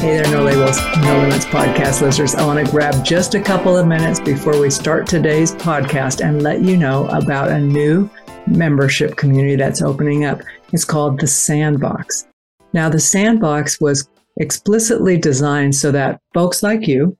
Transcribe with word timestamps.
Hey 0.00 0.16
there, 0.16 0.30
No 0.30 0.44
Labels, 0.44 0.78
No 0.98 1.18
Limits 1.18 1.44
podcast 1.46 2.02
listeners. 2.02 2.36
I 2.36 2.46
want 2.46 2.64
to 2.64 2.70
grab 2.70 3.04
just 3.04 3.34
a 3.34 3.40
couple 3.40 3.76
of 3.76 3.84
minutes 3.84 4.20
before 4.20 4.60
we 4.60 4.70
start 4.70 5.08
today's 5.08 5.56
podcast 5.56 6.24
and 6.24 6.40
let 6.40 6.62
you 6.62 6.76
know 6.76 7.08
about 7.08 7.50
a 7.50 7.58
new 7.58 8.08
membership 8.46 9.16
community 9.16 9.56
that's 9.56 9.82
opening 9.82 10.24
up. 10.24 10.40
It's 10.72 10.84
called 10.84 11.18
the 11.18 11.26
Sandbox. 11.26 12.28
Now, 12.72 12.88
the 12.88 13.00
Sandbox 13.00 13.80
was 13.80 14.08
explicitly 14.36 15.16
designed 15.16 15.74
so 15.74 15.90
that 15.90 16.20
folks 16.32 16.62
like 16.62 16.86
you 16.86 17.18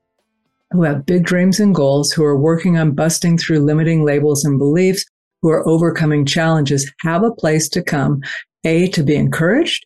who 0.71 0.85
have 0.85 1.05
big 1.05 1.25
dreams 1.25 1.59
and 1.59 1.75
goals, 1.75 2.13
who 2.13 2.23
are 2.23 2.39
working 2.39 2.79
on 2.79 2.93
busting 2.93 3.39
through 3.39 3.59
limiting 3.59 4.05
labels 4.05 4.45
and 4.45 4.57
beliefs, 4.57 5.05
who 5.43 5.49
are 5.51 5.67
overcoming 5.69 6.25
challenges, 6.25 6.89
have 7.01 7.25
a 7.25 7.33
place 7.33 7.69
to 7.71 7.83
come, 7.83 8.21
A, 8.63 8.87
to 8.91 9.03
be 9.03 9.17
encouraged, 9.17 9.85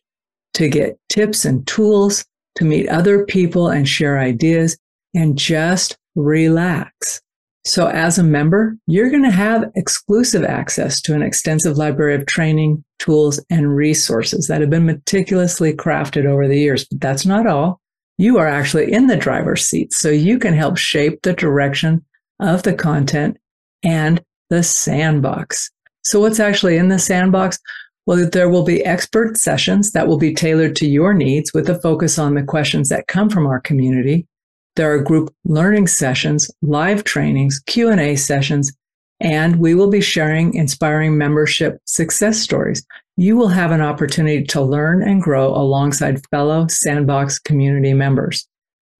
to 0.53 0.69
get 0.69 0.99
tips 1.09 1.43
and 1.43 1.65
tools, 1.65 2.23
to 2.55 2.65
meet 2.65 2.87
other 2.89 3.25
people 3.25 3.69
and 3.69 3.87
share 3.87 4.19
ideas, 4.19 4.77
and 5.13 5.37
just 5.37 5.97
relax. 6.15 7.21
So 7.65 7.87
as 7.87 8.17
a 8.17 8.23
member, 8.23 8.75
you're 8.87 9.09
going 9.09 9.23
to 9.23 9.31
have 9.31 9.71
exclusive 9.75 10.43
access 10.43 11.01
to 11.03 11.15
an 11.15 11.21
extensive 11.21 11.77
library 11.77 12.15
of 12.15 12.25
training, 12.25 12.83
tools, 12.99 13.39
and 13.49 13.73
resources 13.73 14.47
that 14.47 14.59
have 14.59 14.69
been 14.69 14.85
meticulously 14.85 15.73
crafted 15.73 16.25
over 16.25 16.47
the 16.47 16.59
years. 16.59 16.85
But 16.85 16.99
that's 16.99 17.25
not 17.25 17.47
all 17.47 17.79
you 18.17 18.37
are 18.37 18.47
actually 18.47 18.91
in 18.91 19.07
the 19.07 19.17
driver's 19.17 19.65
seat. 19.65 19.93
So 19.93 20.09
you 20.09 20.37
can 20.37 20.53
help 20.53 20.77
shape 20.77 21.21
the 21.21 21.33
direction 21.33 22.03
of 22.39 22.63
the 22.63 22.73
content 22.73 23.37
and 23.83 24.23
the 24.49 24.63
sandbox. 24.63 25.69
So 26.03 26.19
what's 26.19 26.39
actually 26.39 26.77
in 26.77 26.89
the 26.89 26.99
sandbox? 26.99 27.57
Well, 28.05 28.29
there 28.29 28.49
will 28.49 28.63
be 28.63 28.85
expert 28.85 29.37
sessions 29.37 29.91
that 29.91 30.07
will 30.07 30.17
be 30.17 30.33
tailored 30.33 30.75
to 30.77 30.87
your 30.87 31.13
needs 31.13 31.53
with 31.53 31.69
a 31.69 31.79
focus 31.79 32.19
on 32.19 32.35
the 32.35 32.43
questions 32.43 32.89
that 32.89 33.07
come 33.07 33.29
from 33.29 33.47
our 33.47 33.61
community. 33.61 34.27
There 34.75 34.91
are 34.91 34.99
group 34.99 35.33
learning 35.45 35.87
sessions, 35.87 36.49
live 36.61 37.03
trainings, 37.03 37.61
Q&A 37.65 38.15
sessions, 38.15 38.73
and 39.19 39.57
we 39.57 39.75
will 39.75 39.89
be 39.89 40.01
sharing 40.01 40.53
inspiring 40.55 41.17
membership 41.17 41.77
success 41.85 42.39
stories 42.39 42.85
you 43.15 43.37
will 43.37 43.49
have 43.49 43.71
an 43.71 43.81
opportunity 43.81 44.43
to 44.43 44.61
learn 44.61 45.03
and 45.03 45.21
grow 45.21 45.49
alongside 45.49 46.25
fellow 46.31 46.67
Sandbox 46.67 47.37
community 47.39 47.93
members. 47.93 48.47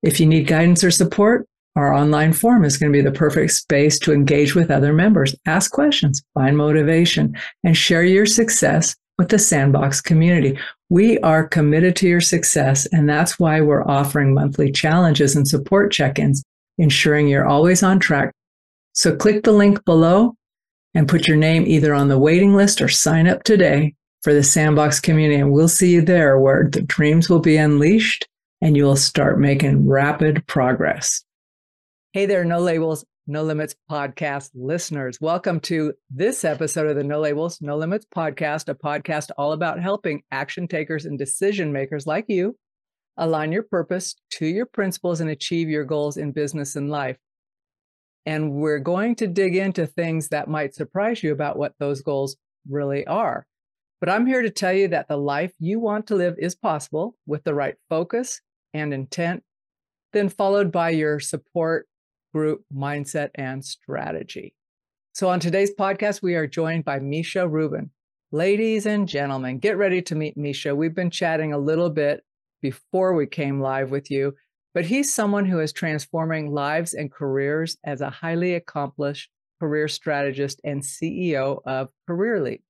If 0.03 0.19
you 0.19 0.27
need 0.27 0.47
guidance 0.47 0.83
or 0.83 0.91
support, 0.91 1.47
our 1.75 1.93
online 1.93 2.33
forum 2.33 2.63
is 2.63 2.77
going 2.77 2.91
to 2.91 2.97
be 2.97 3.03
the 3.03 3.11
perfect 3.11 3.51
space 3.53 3.97
to 3.99 4.13
engage 4.13 4.53
with 4.53 4.69
other 4.69 4.93
members, 4.93 5.35
ask 5.45 5.71
questions, 5.71 6.23
find 6.33 6.55
motivation, 6.55 7.35
and 7.63 7.75
share 7.75 8.03
your 8.03 8.25
success 8.25 8.95
with 9.17 9.29
the 9.29 9.39
Sandbox 9.39 10.01
community. 10.01 10.57
We 10.89 11.17
are 11.19 11.47
committed 11.47 11.95
to 11.97 12.07
your 12.07 12.21
success, 12.21 12.85
and 12.87 13.09
that's 13.09 13.39
why 13.39 13.61
we're 13.61 13.87
offering 13.87 14.33
monthly 14.33 14.71
challenges 14.71 15.35
and 15.35 15.47
support 15.47 15.91
check 15.91 16.19
ins, 16.19 16.43
ensuring 16.77 17.27
you're 17.27 17.47
always 17.47 17.81
on 17.81 17.99
track. 17.99 18.31
So 18.93 19.15
click 19.15 19.43
the 19.43 19.51
link 19.51 19.83
below 19.85 20.35
and 20.93 21.09
put 21.09 21.27
your 21.27 21.37
name 21.37 21.65
either 21.65 21.93
on 21.93 22.07
the 22.07 22.19
waiting 22.19 22.53
list 22.53 22.81
or 22.81 22.87
sign 22.87 23.27
up 23.27 23.43
today 23.43 23.95
for 24.21 24.33
the 24.33 24.43
Sandbox 24.43 24.99
community. 24.99 25.39
And 25.39 25.51
we'll 25.51 25.67
see 25.67 25.91
you 25.91 26.01
there 26.01 26.39
where 26.39 26.69
the 26.71 26.81
dreams 26.81 27.29
will 27.29 27.39
be 27.39 27.57
unleashed 27.57 28.27
and 28.61 28.77
you'll 28.77 28.95
start 28.95 29.39
making 29.39 29.87
rapid 29.87 30.45
progress. 30.47 31.23
Hey 32.13 32.27
there, 32.27 32.45
No 32.45 32.59
Labels, 32.59 33.03
No 33.25 33.41
Limits 33.41 33.75
podcast 33.89 34.51
listeners. 34.53 35.19
Welcome 35.19 35.59
to 35.61 35.95
this 36.11 36.45
episode 36.45 36.85
of 36.85 36.95
the 36.95 37.03
No 37.03 37.19
Labels, 37.19 37.59
No 37.59 37.75
Limits 37.75 38.05
podcast, 38.15 38.69
a 38.69 38.75
podcast 38.75 39.31
all 39.35 39.51
about 39.51 39.81
helping 39.81 40.21
action 40.29 40.67
takers 40.67 41.05
and 41.05 41.17
decision 41.17 41.73
makers 41.73 42.05
like 42.05 42.25
you 42.27 42.55
align 43.17 43.51
your 43.51 43.63
purpose 43.63 44.13
to 44.33 44.45
your 44.45 44.67
principles 44.67 45.21
and 45.21 45.31
achieve 45.31 45.69
your 45.69 45.85
goals 45.85 46.17
in 46.17 46.33
business 46.33 46.75
and 46.75 46.91
life. 46.91 47.17
And 48.27 48.51
we're 48.51 48.77
going 48.77 49.15
to 49.15 49.25
dig 49.25 49.55
into 49.55 49.87
things 49.87 50.29
that 50.29 50.47
might 50.47 50.75
surprise 50.75 51.23
you 51.23 51.31
about 51.31 51.57
what 51.57 51.73
those 51.79 52.03
goals 52.03 52.37
really 52.69 53.07
are. 53.07 53.47
But 53.99 54.09
I'm 54.09 54.27
here 54.27 54.43
to 54.43 54.51
tell 54.51 54.73
you 54.73 54.89
that 54.89 55.07
the 55.07 55.17
life 55.17 55.53
you 55.57 55.79
want 55.79 56.05
to 56.07 56.15
live 56.15 56.35
is 56.37 56.53
possible 56.53 57.15
with 57.25 57.43
the 57.43 57.55
right 57.55 57.73
focus 57.89 58.39
and 58.71 58.93
intent, 58.93 59.41
then 60.11 60.29
followed 60.29 60.71
by 60.71 60.91
your 60.91 61.19
support 61.19 61.87
group 62.33 62.63
mindset 62.73 63.29
and 63.35 63.63
strategy. 63.63 64.55
So, 65.13 65.29
on 65.29 65.39
today's 65.39 65.73
podcast, 65.75 66.23
we 66.23 66.35
are 66.35 66.47
joined 66.47 66.85
by 66.85 66.99
Misha 66.99 67.47
Rubin. 67.47 67.91
Ladies 68.31 68.87
and 68.87 69.07
gentlemen, 69.07 69.59
get 69.59 69.77
ready 69.77 70.01
to 70.01 70.15
meet 70.15 70.35
Misha. 70.35 70.75
We've 70.75 70.95
been 70.95 71.11
chatting 71.11 71.53
a 71.53 71.57
little 71.59 71.91
bit 71.91 72.23
before 72.63 73.13
we 73.13 73.27
came 73.27 73.61
live 73.61 73.91
with 73.91 74.09
you, 74.09 74.33
but 74.73 74.85
he's 74.85 75.13
someone 75.13 75.45
who 75.45 75.59
is 75.59 75.71
transforming 75.71 76.51
lives 76.51 76.95
and 76.95 77.11
careers 77.11 77.77
as 77.85 78.01
a 78.01 78.09
highly 78.09 78.55
accomplished 78.55 79.29
career 79.59 79.87
strategist 79.87 80.59
and 80.63 80.81
CEO 80.81 81.61
of 81.65 81.89
Career 82.07 82.41
Leap. 82.41 82.63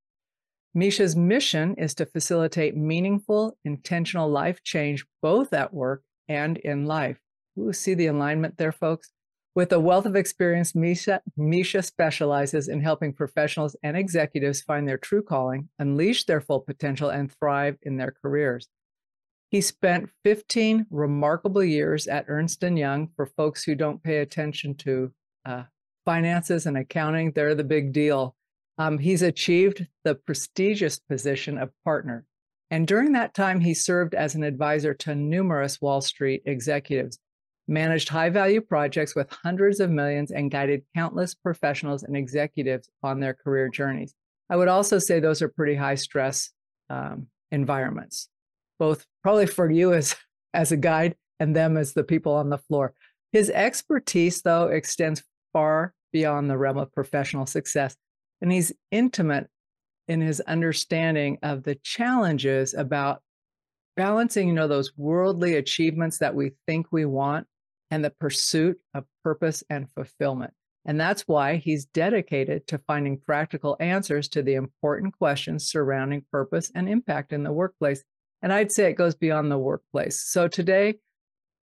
Misha's 0.76 1.16
mission 1.16 1.76
is 1.78 1.94
to 1.96 2.06
facilitate 2.06 2.76
meaningful, 2.76 3.58
intentional 3.64 4.30
life 4.30 4.62
change 4.64 5.06
both 5.22 5.54
at 5.54 5.74
work 5.74 6.04
and 6.28 6.58
in 6.58 6.86
life. 6.86 7.20
Ooh, 7.58 7.72
see 7.72 7.94
the 7.94 8.08
alignment 8.08 8.58
there, 8.58 8.74
folks? 8.74 9.13
With 9.56 9.72
a 9.72 9.80
wealth 9.80 10.08
of 10.08 10.16
experience, 10.16 10.74
Misha, 10.74 11.22
Misha 11.38 11.84
specializes 11.84 12.68
in 12.68 12.82
helping 12.82 13.14
professionals 13.14 13.76
and 13.84 13.96
executives 13.96 14.62
find 14.62 14.88
their 14.88 14.98
true 14.98 15.22
calling, 15.22 15.70
unleash 15.78 16.26
their 16.26 16.42
full 16.42 16.62
potential, 16.62 17.10
and 17.10 17.32
thrive 17.32 17.78
in 17.84 17.98
their 17.98 18.16
careers. 18.20 18.68
He 19.52 19.62
spent 19.62 20.10
15 20.24 20.88
remarkable 20.90 21.64
years 21.64 22.08
at 22.08 22.26
Ernst 22.28 22.64
& 22.64 22.64
Young. 22.64 23.10
For 23.16 23.28
folks 23.28 23.64
who 23.64 23.76
don't 23.76 24.02
pay 24.02 24.18
attention 24.18 24.74
to 24.78 25.12
uh, 25.46 25.64
finances 26.04 26.66
and 26.66 26.76
accounting, 26.76 27.34
they're 27.34 27.54
the 27.54 27.64
big 27.64 27.94
deal. 27.94 28.36
Um, 28.80 28.98
he's 28.98 29.22
achieved 29.22 29.86
the 30.04 30.16
prestigious 30.16 30.98
position 30.98 31.60
of 31.60 31.70
partner. 31.86 32.26
And 32.72 32.88
during 32.88 33.12
that 33.12 33.36
time, 33.36 33.60
he 33.60 33.76
served 33.76 34.16
as 34.16 34.34
an 34.34 34.44
advisor 34.44 34.96
to 34.96 35.14
numerous 35.14 35.80
Wall 35.80 36.02
Street 36.02 36.42
executives, 36.48 37.20
managed 37.68 38.10
high 38.10 38.30
value 38.30 38.62
projects 38.62 39.16
with 39.16 39.32
hundreds 39.32 39.80
of 39.80 39.90
millions, 39.90 40.32
and 40.32 40.52
guided 40.52 40.84
countless 40.96 41.34
professionals 41.34 42.04
and 42.04 42.16
executives 42.16 42.90
on 43.02 43.20
their 43.20 43.34
career 43.34 43.70
journeys. 43.70 44.14
I 44.50 44.56
would 44.56 44.68
also 44.68 45.00
say 45.00 45.20
those 45.20 45.42
are 45.42 45.50
pretty 45.50 45.76
high 45.76 45.96
stress 45.96 46.52
um, 46.90 47.28
environments, 47.52 48.30
both 48.80 49.06
probably 49.22 49.46
for 49.46 49.70
you 49.72 49.94
as, 49.94 50.16
as 50.54 50.72
a 50.72 50.78
guide 50.78 51.16
and 51.40 51.56
them 51.56 51.78
as 51.78 51.94
the 51.94 52.04
people 52.04 52.34
on 52.34 52.50
the 52.50 52.58
floor. 52.58 52.94
His 53.32 53.50
expertise, 53.50 54.42
though, 54.42 54.68
extends 54.68 55.24
far 55.54 55.94
beyond 56.12 56.50
the 56.50 56.58
realm 56.58 56.78
of 56.78 56.92
professional 56.92 57.46
success 57.46 57.96
and 58.44 58.52
he's 58.52 58.74
intimate 58.92 59.50
in 60.10 60.20
his 60.20 60.42
understanding 60.42 61.40
of 61.44 61.64
the 61.64 61.76
challenges 61.76 62.74
about 62.74 63.22
balancing 63.96 64.50
you 64.50 64.54
know 64.54 64.68
those 64.68 64.92
worldly 64.98 65.56
achievements 65.56 66.18
that 66.18 66.36
we 66.36 66.52
think 66.68 66.88
we 66.92 67.06
want 67.06 67.48
and 67.94 68.04
the 68.04 68.10
pursuit 68.10 68.80
of 68.96 69.06
purpose 69.24 69.64
and 69.70 69.88
fulfillment. 69.92 70.52
And 70.84 71.00
that's 71.00 71.28
why 71.28 71.58
he's 71.58 71.86
dedicated 71.86 72.66
to 72.68 72.80
finding 72.80 73.20
practical 73.20 73.78
answers 73.80 74.28
to 74.30 74.42
the 74.42 74.56
important 74.56 75.16
questions 75.16 75.68
surrounding 75.70 76.26
purpose 76.32 76.72
and 76.74 76.90
impact 76.90 77.32
in 77.34 77.44
the 77.44 77.54
workplace. 77.54 78.04
And 78.42 78.52
i'd 78.52 78.72
say 78.72 78.90
it 78.90 78.98
goes 78.98 79.14
beyond 79.14 79.52
the 79.52 79.60
workplace. 79.60 80.20
So 80.20 80.48
today 80.48 80.96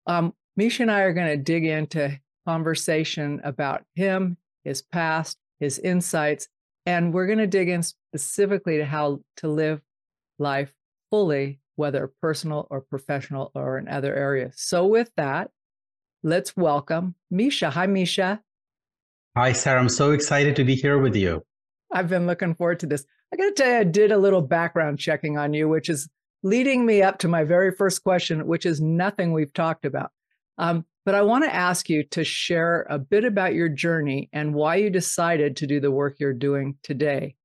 um, 0.07 0.33
misha 0.55 0.83
and 0.83 0.91
i 0.91 1.01
are 1.01 1.13
going 1.13 1.27
to 1.27 1.43
dig 1.43 1.65
into 1.65 2.17
conversation 2.47 3.41
about 3.43 3.83
him 3.93 4.37
his 4.63 4.81
past 4.81 5.37
his 5.59 5.79
insights 5.79 6.47
and 6.85 7.13
we're 7.13 7.27
going 7.27 7.39
to 7.39 7.47
dig 7.47 7.67
in 7.67 7.83
specifically 7.83 8.77
to 8.77 8.85
how 8.85 9.19
to 9.37 9.49
live 9.49 9.81
life 10.39 10.73
fully, 11.09 11.59
whether 11.75 12.11
personal 12.21 12.67
or 12.71 12.81
professional 12.81 13.51
or 13.53 13.77
in 13.77 13.87
other 13.87 14.15
areas. 14.15 14.55
So, 14.57 14.87
with 14.87 15.11
that, 15.17 15.51
let's 16.23 16.55
welcome 16.55 17.15
Misha. 17.29 17.69
Hi, 17.69 17.87
Misha. 17.87 18.41
Hi, 19.35 19.53
Sarah. 19.53 19.79
I'm 19.79 19.89
so 19.89 20.11
excited 20.11 20.55
to 20.57 20.63
be 20.63 20.75
here 20.75 20.99
with 20.99 21.15
you. 21.15 21.43
I've 21.91 22.09
been 22.09 22.27
looking 22.27 22.55
forward 22.55 22.79
to 22.81 22.85
this. 22.85 23.05
I 23.33 23.37
got 23.37 23.45
to 23.45 23.51
tell 23.53 23.69
you, 23.69 23.77
I 23.77 23.83
did 23.83 24.11
a 24.11 24.17
little 24.17 24.41
background 24.41 24.99
checking 24.99 25.37
on 25.37 25.53
you, 25.53 25.69
which 25.69 25.89
is 25.89 26.09
leading 26.43 26.85
me 26.85 27.01
up 27.01 27.19
to 27.19 27.27
my 27.27 27.43
very 27.43 27.71
first 27.71 28.03
question, 28.03 28.47
which 28.47 28.65
is 28.65 28.81
nothing 28.81 29.31
we've 29.31 29.53
talked 29.53 29.85
about. 29.85 30.11
Um, 30.57 30.85
but 31.05 31.15
I 31.15 31.21
want 31.21 31.45
to 31.45 31.53
ask 31.53 31.89
you 31.89 32.03
to 32.03 32.23
share 32.23 32.85
a 32.89 32.99
bit 32.99 33.25
about 33.25 33.53
your 33.53 33.69
journey 33.69 34.29
and 34.33 34.53
why 34.53 34.75
you 34.75 34.89
decided 34.89 35.57
to 35.57 35.67
do 35.67 35.79
the 35.79 35.91
work 35.91 36.17
you're 36.19 36.33
doing 36.33 36.77
today. 36.83 37.35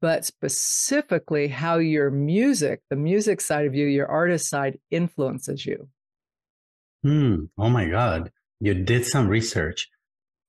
But 0.00 0.24
specifically, 0.24 1.46
how 1.46 1.78
your 1.78 2.10
music, 2.10 2.80
the 2.90 2.96
music 2.96 3.40
side 3.40 3.66
of 3.66 3.74
you, 3.74 3.86
your 3.86 4.08
artist 4.08 4.48
side, 4.48 4.80
influences 4.90 5.64
you. 5.64 5.88
Hmm. 7.02 7.44
Oh 7.58 7.68
my 7.68 7.86
God. 7.86 8.30
You 8.60 8.74
did 8.74 9.04
some 9.04 9.28
research. 9.28 9.88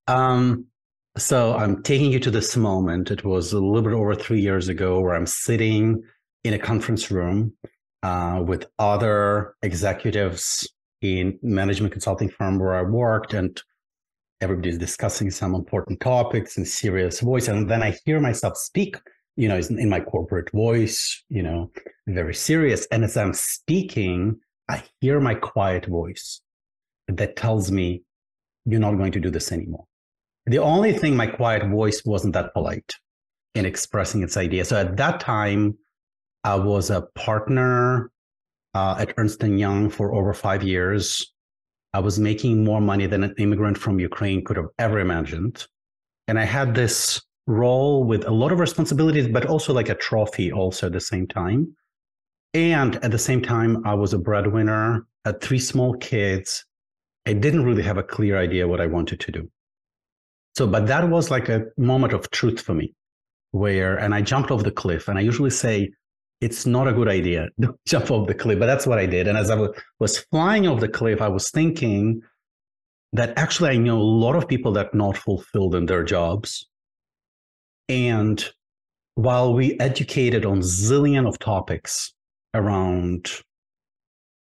Um, 0.08 0.68
so 1.18 1.56
I'm 1.56 1.82
taking 1.84 2.12
you 2.12 2.20
to 2.22 2.32
this 2.32 2.56
moment. 2.56 3.12
It 3.12 3.24
was 3.24 3.54
a 3.54 3.60
little 3.60 3.82
bit 3.82 3.94
over 3.94 4.16
three 4.16 4.42
years 4.42 4.68
ago 4.68 5.00
where 5.00 5.16
I'm 5.16 5.26
sitting 5.26 6.04
in 6.44 6.54
a 6.54 6.60
conference 6.60 7.10
room 7.10 7.54
uh, 8.04 8.44
with 8.46 8.66
other 8.78 9.56
executives 9.62 10.68
in 11.02 11.40
management 11.42 11.92
consulting 11.92 12.30
firm 12.30 12.60
where 12.60 12.76
I 12.76 12.84
worked 12.84 13.34
and 13.34 13.62
everybody's 14.42 14.78
discussing 14.78 15.32
some 15.32 15.56
important 15.56 16.00
topics 16.02 16.58
in 16.58 16.66
serious 16.66 17.20
voice. 17.20 17.48
And 17.48 17.70
then 17.70 17.82
I 17.82 17.96
hear 18.06 18.20
myself 18.20 18.58
speak, 18.58 18.98
you 19.36 19.48
know, 19.48 19.58
in 19.58 19.90
my 19.90 20.02
corporate 20.02 20.52
voice, 20.52 21.24
you 21.30 21.42
know, 21.42 21.72
very 22.08 22.36
serious. 22.36 22.86
And 22.92 23.04
as 23.04 23.18
I'm 23.18 23.34
speaking, 23.34 24.40
I 24.70 24.84
hear 25.00 25.20
my 25.20 25.36
quiet 25.36 25.86
voice 25.86 26.42
that 27.08 27.36
tells 27.36 27.72
me, 27.72 28.04
you're 28.66 28.80
not 28.80 28.98
going 28.98 29.12
to 29.12 29.20
do 29.20 29.30
this 29.30 29.52
anymore. 29.52 29.86
The 30.46 30.60
only 30.60 30.94
thing 30.94 31.16
my 31.16 31.28
quiet 31.28 31.70
voice 31.70 32.04
wasn't 32.06 32.34
that 32.34 32.54
polite 32.54 32.92
in 33.56 33.66
expressing 33.66 34.24
its 34.24 34.38
idea. 34.38 34.66
So 34.66 34.78
at 34.78 34.98
that 34.98 35.20
time, 35.20 35.78
I 36.44 36.56
was 36.56 36.90
a 36.90 37.04
partner 37.16 38.12
uh, 38.74 38.96
at 39.00 39.14
Ernst 39.18 39.44
& 39.44 39.44
Young 39.44 39.90
for 39.90 40.14
over 40.14 40.34
five 40.34 40.64
years. 40.64 41.34
I 41.94 42.00
was 42.00 42.20
making 42.20 42.64
more 42.64 42.82
money 42.82 43.06
than 43.06 43.24
an 43.24 43.36
immigrant 43.38 43.78
from 43.78 44.00
Ukraine 44.00 44.44
could 44.44 44.58
have 44.58 44.70
ever 44.80 45.00
imagined. 45.00 45.66
And 46.28 46.40
I 46.40 46.46
had 46.46 46.74
this 46.74 47.22
role 47.46 48.04
with 48.04 48.26
a 48.26 48.32
lot 48.32 48.52
of 48.52 48.60
responsibilities, 48.60 49.28
but 49.28 49.46
also 49.46 49.74
like 49.74 49.90
a 49.90 49.96
trophy 49.96 50.52
also 50.52 50.88
at 50.88 50.94
the 50.94 51.02
same 51.02 51.28
time. 51.28 51.76
And 52.54 52.96
at 52.98 53.12
the 53.12 53.20
same 53.20 53.42
time, 53.42 53.86
I 53.86 53.94
was 53.94 54.14
a 54.14 54.18
breadwinner, 54.18 55.06
had 55.26 55.42
three 55.42 55.60
small 55.60 55.94
kids. 55.96 56.66
I 57.26 57.34
didn't 57.34 57.66
really 57.66 57.84
have 57.84 57.98
a 57.98 58.04
clear 58.04 58.38
idea 58.38 58.68
what 58.68 58.82
I 58.82 58.88
wanted 58.88 59.20
to 59.22 59.32
do. 59.32 59.50
So, 60.56 60.68
but 60.68 60.88
that 60.88 61.10
was 61.10 61.32
like 61.32 61.50
a 61.50 61.66
moment 61.78 62.14
of 62.14 62.30
truth 62.32 62.62
for 62.62 62.74
me 62.74 62.94
where, 63.52 63.98
and 63.98 64.14
I 64.14 64.22
jumped 64.22 64.52
off 64.52 64.64
the 64.64 64.72
cliff. 64.72 65.08
And 65.08 65.18
I 65.18 65.22
usually 65.22 65.50
say, 65.50 65.92
it's 66.42 66.66
not 66.66 66.88
a 66.88 66.94
good 66.94 67.08
idea 67.08 67.48
to 67.62 67.76
jump 67.88 68.12
off 68.12 68.28
the 68.28 68.34
cliff. 68.34 68.60
But 68.60 68.68
that's 68.68 68.86
what 68.86 69.00
I 69.00 69.06
did. 69.06 69.28
And 69.28 69.38
as 69.38 69.50
I 69.50 69.68
was 70.00 70.18
flying 70.18 70.68
off 70.68 70.82
the 70.82 70.90
cliff, 70.90 71.22
I 71.22 71.30
was 71.30 71.50
thinking 71.50 72.22
that 73.14 73.38
actually 73.38 73.70
I 73.70 73.78
know 73.78 73.98
a 73.98 74.02
lot 74.02 74.36
of 74.36 74.48
people 74.48 74.72
that 74.74 74.94
not 74.94 75.18
fulfilled 75.18 75.76
in 75.76 75.86
their 75.86 76.04
jobs. 76.04 76.68
And 77.88 78.44
while 79.16 79.54
we 79.54 79.80
educated 79.80 80.46
on 80.46 80.62
zillion 80.62 81.28
of 81.28 81.38
topics 81.38 82.14
around 82.56 83.30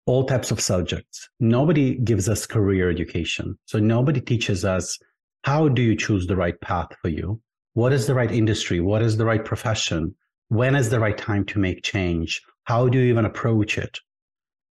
all 0.06 0.24
types 0.24 0.50
of 0.50 0.60
subjects, 0.60 1.28
nobody 1.40 1.96
gives 1.96 2.28
us 2.28 2.46
career 2.46 2.90
education. 2.90 3.58
So 3.66 3.78
nobody 3.78 4.20
teaches 4.20 4.64
us 4.64 4.98
how 5.44 5.68
do 5.68 5.82
you 5.82 5.96
choose 5.96 6.26
the 6.26 6.36
right 6.36 6.60
path 6.60 6.88
for 7.00 7.08
you? 7.08 7.40
What 7.74 7.92
is 7.92 8.06
the 8.06 8.14
right 8.14 8.30
industry? 8.30 8.80
What 8.80 9.02
is 9.02 9.16
the 9.16 9.24
right 9.24 9.44
profession? 9.44 10.14
when 10.52 10.76
is 10.76 10.90
the 10.90 11.00
right 11.00 11.16
time 11.16 11.46
to 11.46 11.58
make 11.58 11.82
change? 11.82 12.42
How 12.64 12.86
do 12.86 12.98
you 12.98 13.04
even 13.04 13.24
approach 13.24 13.78
it? 13.78 13.98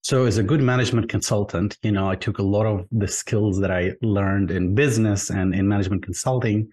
So 0.04 0.26
as 0.26 0.38
a 0.38 0.44
good 0.44 0.62
management 0.62 1.10
consultant, 1.10 1.76
you 1.82 1.92
know, 1.92 2.08
I 2.08 2.16
took 2.16 2.38
a 2.38 2.44
lot 2.44 2.68
of 2.68 2.86
the 2.92 3.08
skills 3.08 3.60
that 3.62 3.72
I 3.72 3.94
learned 4.04 4.52
in 4.52 4.76
business 4.76 5.32
and 5.32 5.56
in 5.56 5.68
management 5.68 6.04
consulting, 6.04 6.70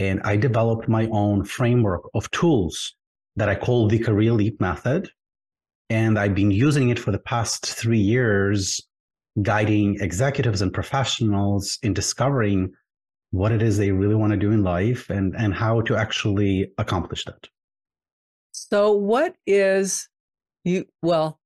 and 0.00 0.20
I 0.24 0.34
developed 0.34 0.88
my 0.88 1.06
own 1.12 1.44
framework 1.44 2.02
of 2.14 2.28
tools 2.32 2.96
that 3.36 3.48
I 3.48 3.54
call 3.54 3.86
the 3.86 4.00
career 4.00 4.32
leap 4.32 4.60
method. 4.60 5.08
And 5.90 6.18
I've 6.18 6.34
been 6.34 6.50
using 6.50 6.88
it 6.88 6.98
for 6.98 7.12
the 7.12 7.18
past 7.18 7.66
three 7.66 7.98
years, 7.98 8.80
guiding 9.42 9.98
executives 10.00 10.62
and 10.62 10.72
professionals 10.72 11.78
in 11.82 11.92
discovering 11.92 12.72
what 13.30 13.52
it 13.52 13.62
is 13.62 13.76
they 13.76 13.90
really 13.90 14.14
want 14.14 14.30
to 14.32 14.36
do 14.36 14.52
in 14.52 14.62
life 14.62 15.10
and, 15.10 15.34
and 15.36 15.52
how 15.52 15.80
to 15.82 15.96
actually 15.96 16.70
accomplish 16.78 17.24
that. 17.24 17.48
So, 18.52 18.92
what 18.92 19.34
is 19.46 20.08
you? 20.62 20.86
Well, 21.02 21.40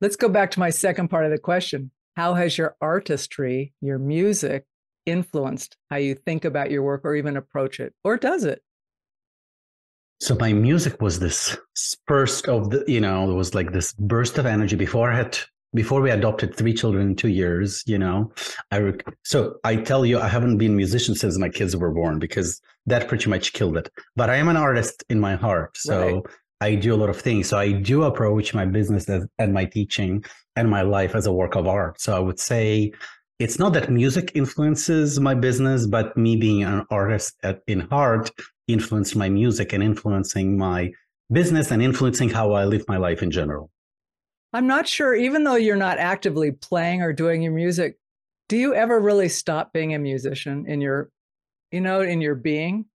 let's 0.00 0.16
go 0.16 0.28
back 0.28 0.52
to 0.52 0.60
my 0.60 0.70
second 0.70 1.08
part 1.08 1.24
of 1.24 1.32
the 1.32 1.38
question. 1.38 1.90
How 2.16 2.34
has 2.34 2.56
your 2.56 2.76
artistry, 2.80 3.72
your 3.80 3.98
music, 3.98 4.66
influenced 5.06 5.76
how 5.90 5.96
you 5.96 6.14
think 6.14 6.44
about 6.44 6.70
your 6.70 6.82
work 6.82 7.02
or 7.04 7.16
even 7.16 7.36
approach 7.36 7.80
it? 7.80 7.94
Or 8.04 8.16
does 8.16 8.44
it? 8.44 8.62
So 10.20 10.36
my 10.38 10.52
music 10.52 11.00
was 11.00 11.18
this 11.18 11.56
burst 12.06 12.46
of 12.48 12.70
the, 12.70 12.84
you 12.86 13.00
know, 13.00 13.30
it 13.30 13.34
was 13.34 13.54
like 13.54 13.72
this 13.72 13.92
burst 13.94 14.38
of 14.38 14.46
energy 14.46 14.76
before 14.76 15.10
I 15.10 15.16
had 15.16 15.38
before 15.72 16.00
we 16.00 16.10
adopted 16.10 16.56
three 16.56 16.74
children 16.74 17.08
in 17.08 17.16
two 17.16 17.28
years, 17.28 17.84
you 17.86 17.98
know, 17.98 18.32
I 18.70 18.78
rec- 18.78 19.04
so 19.24 19.56
I 19.64 19.76
tell 19.76 20.04
you, 20.04 20.18
I 20.18 20.28
haven't 20.28 20.58
been 20.58 20.72
a 20.72 20.76
musician 20.76 21.14
since 21.14 21.38
my 21.38 21.48
kids 21.48 21.76
were 21.76 21.92
born 21.92 22.18
because 22.18 22.60
that 22.86 23.08
pretty 23.08 23.30
much 23.30 23.52
killed 23.52 23.76
it. 23.76 23.88
But 24.16 24.30
I 24.30 24.36
am 24.36 24.48
an 24.48 24.56
artist 24.56 25.04
in 25.08 25.20
my 25.20 25.36
heart, 25.36 25.76
so 25.76 26.14
right. 26.14 26.22
I 26.60 26.74
do 26.74 26.94
a 26.94 26.96
lot 26.96 27.08
of 27.08 27.20
things. 27.20 27.48
So 27.48 27.58
I 27.58 27.72
do 27.72 28.02
approach 28.02 28.52
my 28.52 28.66
business 28.66 29.08
as, 29.08 29.26
and 29.38 29.54
my 29.54 29.64
teaching 29.64 30.24
and 30.56 30.68
my 30.68 30.82
life 30.82 31.14
as 31.14 31.26
a 31.26 31.32
work 31.32 31.54
of 31.54 31.68
art. 31.68 32.00
So 32.00 32.16
I 32.16 32.18
would 32.18 32.40
say 32.40 32.92
it's 33.38 33.58
not 33.58 33.72
that 33.74 33.90
music 33.90 34.32
influences 34.34 35.20
my 35.20 35.34
business, 35.34 35.86
but 35.86 36.16
me 36.16 36.36
being 36.36 36.64
an 36.64 36.84
artist 36.90 37.36
at, 37.42 37.60
in 37.68 37.80
heart 37.80 38.30
influenced 38.72 39.16
my 39.16 39.28
music 39.28 39.72
and 39.72 39.82
influencing 39.82 40.56
my 40.56 40.92
business 41.30 41.70
and 41.70 41.82
influencing 41.82 42.28
how 42.28 42.52
I 42.52 42.64
live 42.64 42.84
my 42.88 42.96
life 42.96 43.22
in 43.22 43.30
general. 43.30 43.70
I'm 44.52 44.66
not 44.66 44.88
sure, 44.88 45.14
even 45.14 45.44
though 45.44 45.54
you're 45.54 45.76
not 45.76 45.98
actively 45.98 46.50
playing 46.50 47.02
or 47.02 47.12
doing 47.12 47.42
your 47.42 47.52
music, 47.52 47.98
do 48.48 48.56
you 48.56 48.74
ever 48.74 48.98
really 48.98 49.28
stop 49.28 49.72
being 49.72 49.94
a 49.94 49.98
musician 49.98 50.66
in 50.66 50.80
your, 50.80 51.10
you 51.70 51.80
know, 51.80 52.00
in 52.00 52.20
your 52.20 52.34
being? 52.34 52.86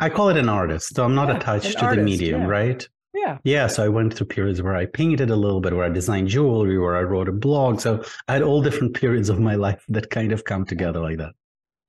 I 0.00 0.08
call 0.08 0.30
it 0.30 0.36
an 0.36 0.48
artist. 0.48 0.96
So 0.96 1.04
I'm 1.04 1.14
not 1.14 1.28
yeah, 1.28 1.36
attached 1.36 1.78
to 1.78 1.84
artist, 1.84 1.98
the 1.98 2.10
medium, 2.10 2.42
yeah. 2.42 2.46
right? 2.48 2.88
Yeah. 3.14 3.38
Yeah. 3.44 3.66
So 3.66 3.84
I 3.84 3.88
went 3.88 4.14
through 4.14 4.28
periods 4.28 4.62
where 4.62 4.74
I 4.74 4.86
painted 4.86 5.30
a 5.30 5.36
little 5.36 5.60
bit, 5.60 5.74
where 5.74 5.84
I 5.84 5.90
designed 5.90 6.28
jewelry, 6.28 6.78
where 6.78 6.96
I 6.96 7.02
wrote 7.02 7.28
a 7.28 7.32
blog. 7.32 7.80
So 7.80 8.02
I 8.26 8.32
had 8.32 8.42
all 8.42 8.62
different 8.62 8.94
periods 8.94 9.28
of 9.28 9.38
my 9.38 9.54
life 9.66 9.84
that 9.88 10.10
kind 10.10 10.32
of 10.32 10.44
come 10.44 10.64
together 10.64 11.00
like 11.00 11.18
that. 11.18 11.34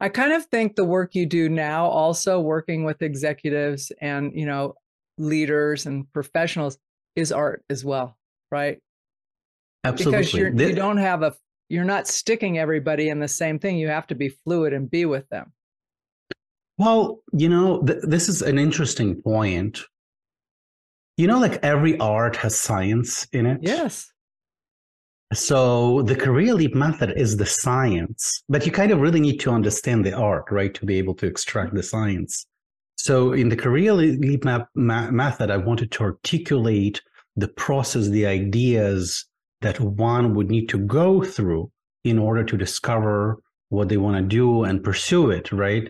I 0.01 0.09
kind 0.09 0.33
of 0.33 0.45
think 0.47 0.75
the 0.75 0.83
work 0.83 1.13
you 1.13 1.27
do 1.27 1.47
now, 1.47 1.85
also 1.85 2.39
working 2.39 2.83
with 2.83 3.03
executives 3.03 3.91
and, 4.01 4.31
you 4.33 4.47
know, 4.47 4.73
leaders 5.19 5.85
and 5.85 6.11
professionals, 6.11 6.79
is 7.15 7.31
art 7.31 7.63
as 7.69 7.85
well, 7.85 8.17
right? 8.51 8.79
Absolutely. 9.83 10.17
Because 10.19 10.33
you're, 10.33 10.51
this, 10.51 10.69
you 10.69 10.75
don't 10.75 10.97
have 10.97 11.21
a, 11.21 11.35
you're 11.69 11.85
not 11.85 12.07
sticking 12.07 12.57
everybody 12.57 13.09
in 13.09 13.19
the 13.19 13.27
same 13.27 13.59
thing. 13.59 13.77
You 13.77 13.89
have 13.89 14.07
to 14.07 14.15
be 14.15 14.29
fluid 14.29 14.73
and 14.73 14.89
be 14.89 15.05
with 15.05 15.29
them. 15.29 15.53
Well, 16.77 17.19
you 17.31 17.47
know, 17.47 17.83
th- 17.83 17.99
this 18.01 18.27
is 18.27 18.41
an 18.41 18.57
interesting 18.57 19.21
point. 19.21 19.81
You 21.17 21.27
know, 21.27 21.39
like 21.39 21.63
every 21.63 21.99
art 21.99 22.35
has 22.37 22.59
science 22.59 23.27
in 23.33 23.45
it. 23.45 23.59
Yes. 23.61 24.10
So 25.33 26.01
the 26.01 26.15
career 26.15 26.53
leap 26.53 26.75
method 26.75 27.13
is 27.15 27.37
the 27.37 27.45
science, 27.45 28.43
but 28.49 28.65
you 28.65 28.71
kind 28.71 28.91
of 28.91 28.99
really 28.99 29.21
need 29.21 29.39
to 29.41 29.51
understand 29.51 30.05
the 30.05 30.13
art, 30.13 30.45
right, 30.51 30.73
to 30.73 30.85
be 30.85 30.97
able 30.97 31.15
to 31.15 31.25
extract 31.25 31.73
the 31.73 31.83
science. 31.83 32.45
So 32.97 33.31
in 33.31 33.49
the 33.49 33.55
career 33.55 33.93
leap 33.93 34.43
map 34.43 34.67
ma- 34.75 35.09
method, 35.09 35.49
I 35.49 35.57
wanted 35.57 35.91
to 35.91 36.03
articulate 36.03 37.01
the 37.35 37.47
process, 37.47 38.09
the 38.09 38.25
ideas 38.25 39.25
that 39.61 39.79
one 39.79 40.35
would 40.35 40.49
need 40.49 40.67
to 40.69 40.77
go 40.77 41.23
through 41.23 41.71
in 42.03 42.19
order 42.19 42.43
to 42.43 42.57
discover 42.57 43.41
what 43.69 43.87
they 43.87 43.97
want 43.97 44.17
to 44.17 44.23
do 44.23 44.63
and 44.65 44.83
pursue 44.83 45.31
it, 45.31 45.51
right? 45.51 45.89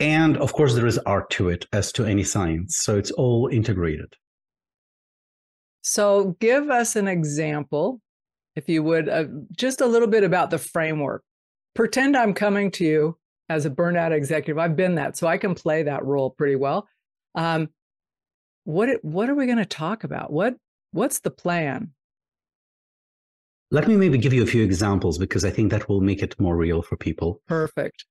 And 0.00 0.36
of 0.38 0.54
course, 0.54 0.74
there 0.74 0.86
is 0.86 0.98
art 0.98 1.28
to 1.30 1.50
it, 1.50 1.66
as 1.72 1.92
to 1.92 2.04
any 2.04 2.24
science. 2.24 2.78
So 2.78 2.96
it's 2.96 3.10
all 3.10 3.48
integrated. 3.52 4.14
So 5.82 6.34
give 6.40 6.70
us 6.70 6.96
an 6.96 7.08
example, 7.08 8.00
if 8.56 8.68
you 8.68 8.82
would, 8.82 9.08
uh, 9.08 9.24
just 9.56 9.80
a 9.80 9.86
little 9.86 10.08
bit 10.08 10.24
about 10.24 10.50
the 10.50 10.58
framework. 10.58 11.22
Pretend 11.74 12.16
I'm 12.16 12.34
coming 12.34 12.70
to 12.72 12.84
you 12.84 13.18
as 13.48 13.66
a 13.66 13.70
burnout 13.70 14.12
executive. 14.12 14.58
I've 14.58 14.76
been 14.76 14.94
that, 14.96 15.16
so 15.16 15.26
I 15.26 15.38
can 15.38 15.54
play 15.54 15.82
that 15.82 16.04
role 16.04 16.30
pretty 16.30 16.56
well. 16.56 16.88
Um, 17.34 17.68
what 18.64 18.88
what 19.02 19.28
are 19.28 19.34
we 19.34 19.46
going 19.46 19.58
to 19.58 19.66
talk 19.66 20.04
about? 20.04 20.32
What 20.32 20.54
what's 20.92 21.20
the 21.20 21.30
plan? 21.30 21.92
Let 23.70 23.88
me 23.88 23.96
maybe 23.96 24.18
give 24.18 24.32
you 24.32 24.42
a 24.42 24.46
few 24.46 24.62
examples 24.62 25.18
because 25.18 25.44
I 25.44 25.50
think 25.50 25.70
that 25.70 25.88
will 25.88 26.00
make 26.00 26.22
it 26.22 26.38
more 26.38 26.56
real 26.56 26.82
for 26.82 26.96
people. 26.96 27.42
Perfect. 27.48 28.04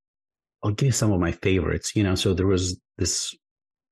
I'll 0.64 0.72
give 0.72 0.88
you 0.88 0.92
some 0.92 1.12
of 1.12 1.20
my 1.20 1.32
favorites. 1.32 1.96
You 1.96 2.04
know, 2.04 2.16
so 2.16 2.34
there 2.34 2.48
was 2.48 2.80
this 2.98 3.36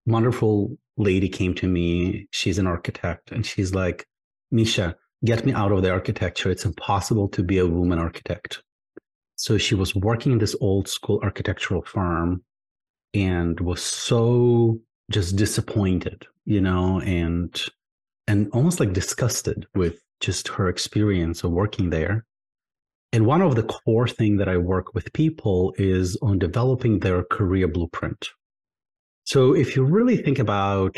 wonderful 0.05 0.77
lady 0.97 1.29
came 1.29 1.53
to 1.55 1.67
me. 1.67 2.27
She's 2.31 2.59
an 2.59 2.67
architect, 2.67 3.31
and 3.31 3.45
she's 3.45 3.73
like, 3.73 4.05
Misha, 4.51 4.95
get 5.23 5.45
me 5.45 5.53
out 5.53 5.71
of 5.71 5.81
the 5.81 5.91
architecture. 5.91 6.49
It's 6.49 6.65
impossible 6.65 7.27
to 7.29 7.43
be 7.43 7.57
a 7.57 7.67
woman 7.67 7.99
architect. 7.99 8.61
So 9.35 9.57
she 9.57 9.75
was 9.75 9.95
working 9.95 10.31
in 10.31 10.37
this 10.37 10.55
old 10.61 10.87
school 10.87 11.19
architectural 11.23 11.81
firm 11.83 12.43
and 13.13 13.59
was 13.59 13.81
so 13.81 14.79
just 15.11 15.35
disappointed, 15.35 16.25
you 16.45 16.61
know, 16.61 17.01
and 17.01 17.61
and 18.27 18.49
almost 18.53 18.79
like 18.79 18.93
disgusted 18.93 19.65
with 19.75 20.01
just 20.19 20.47
her 20.47 20.69
experience 20.69 21.43
of 21.43 21.51
working 21.51 21.89
there. 21.89 22.25
And 23.11 23.25
one 23.25 23.41
of 23.41 23.55
the 23.55 23.63
core 23.63 24.07
thing 24.07 24.37
that 24.37 24.47
I 24.47 24.57
work 24.57 24.93
with 24.93 25.11
people 25.11 25.73
is 25.77 26.17
on 26.21 26.39
developing 26.39 26.99
their 26.99 27.23
career 27.23 27.67
blueprint. 27.67 28.29
So 29.25 29.53
if 29.53 29.75
you 29.75 29.83
really 29.83 30.17
think 30.17 30.39
about 30.39 30.97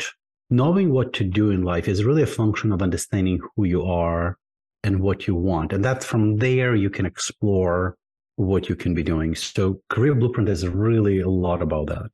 knowing 0.50 0.92
what 0.92 1.12
to 1.14 1.24
do 1.24 1.50
in 1.50 1.62
life 1.62 1.88
is 1.88 2.04
really 2.04 2.22
a 2.22 2.26
function 2.26 2.72
of 2.72 2.82
understanding 2.82 3.40
who 3.56 3.64
you 3.64 3.82
are 3.82 4.38
and 4.82 5.00
what 5.00 5.26
you 5.26 5.34
want. 5.34 5.72
And 5.72 5.84
that 5.84 6.04
from 6.04 6.36
there 6.36 6.74
you 6.74 6.90
can 6.90 7.06
explore 7.06 7.96
what 8.36 8.68
you 8.68 8.76
can 8.76 8.94
be 8.94 9.02
doing. 9.02 9.34
So 9.34 9.80
career 9.88 10.14
blueprint 10.14 10.48
is 10.48 10.66
really 10.68 11.20
a 11.20 11.28
lot 11.28 11.62
about 11.62 11.86
that. 11.86 12.10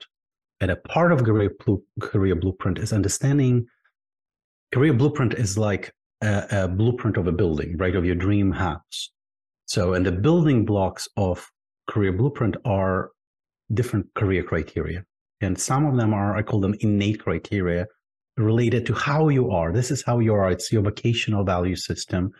And 0.60 0.70
a 0.70 0.76
part 0.76 1.12
of 1.12 1.24
career, 1.24 1.50
career 2.00 2.34
blueprint 2.34 2.78
is 2.78 2.92
understanding 2.92 3.66
career 4.72 4.92
blueprint 4.92 5.34
is 5.34 5.58
like 5.58 5.92
a, 6.22 6.46
a 6.50 6.68
blueprint 6.68 7.16
of 7.16 7.26
a 7.26 7.32
building, 7.32 7.76
right? 7.76 7.96
Of 7.96 8.04
your 8.04 8.14
dream 8.14 8.52
house. 8.52 9.10
So, 9.66 9.94
and 9.94 10.04
the 10.04 10.12
building 10.12 10.64
blocks 10.64 11.08
of 11.16 11.48
career 11.88 12.12
blueprint 12.12 12.56
are 12.64 13.10
different 13.72 14.06
career 14.14 14.42
criteria. 14.42 15.04
And 15.40 15.58
some 15.58 15.86
of 15.86 15.96
them 15.96 16.12
are, 16.12 16.36
I 16.36 16.42
call 16.42 16.60
them 16.60 16.74
innate 16.80 17.22
criteria 17.22 17.86
related 18.36 18.86
to 18.86 18.94
how 18.94 19.28
you 19.28 19.50
are. 19.50 19.72
This 19.72 19.90
is 19.90 20.02
how 20.02 20.18
you 20.18 20.34
are. 20.34 20.50
It's 20.50 20.72
your 20.72 20.82
vocational 20.82 21.44
value 21.44 21.76
system. 21.76 22.32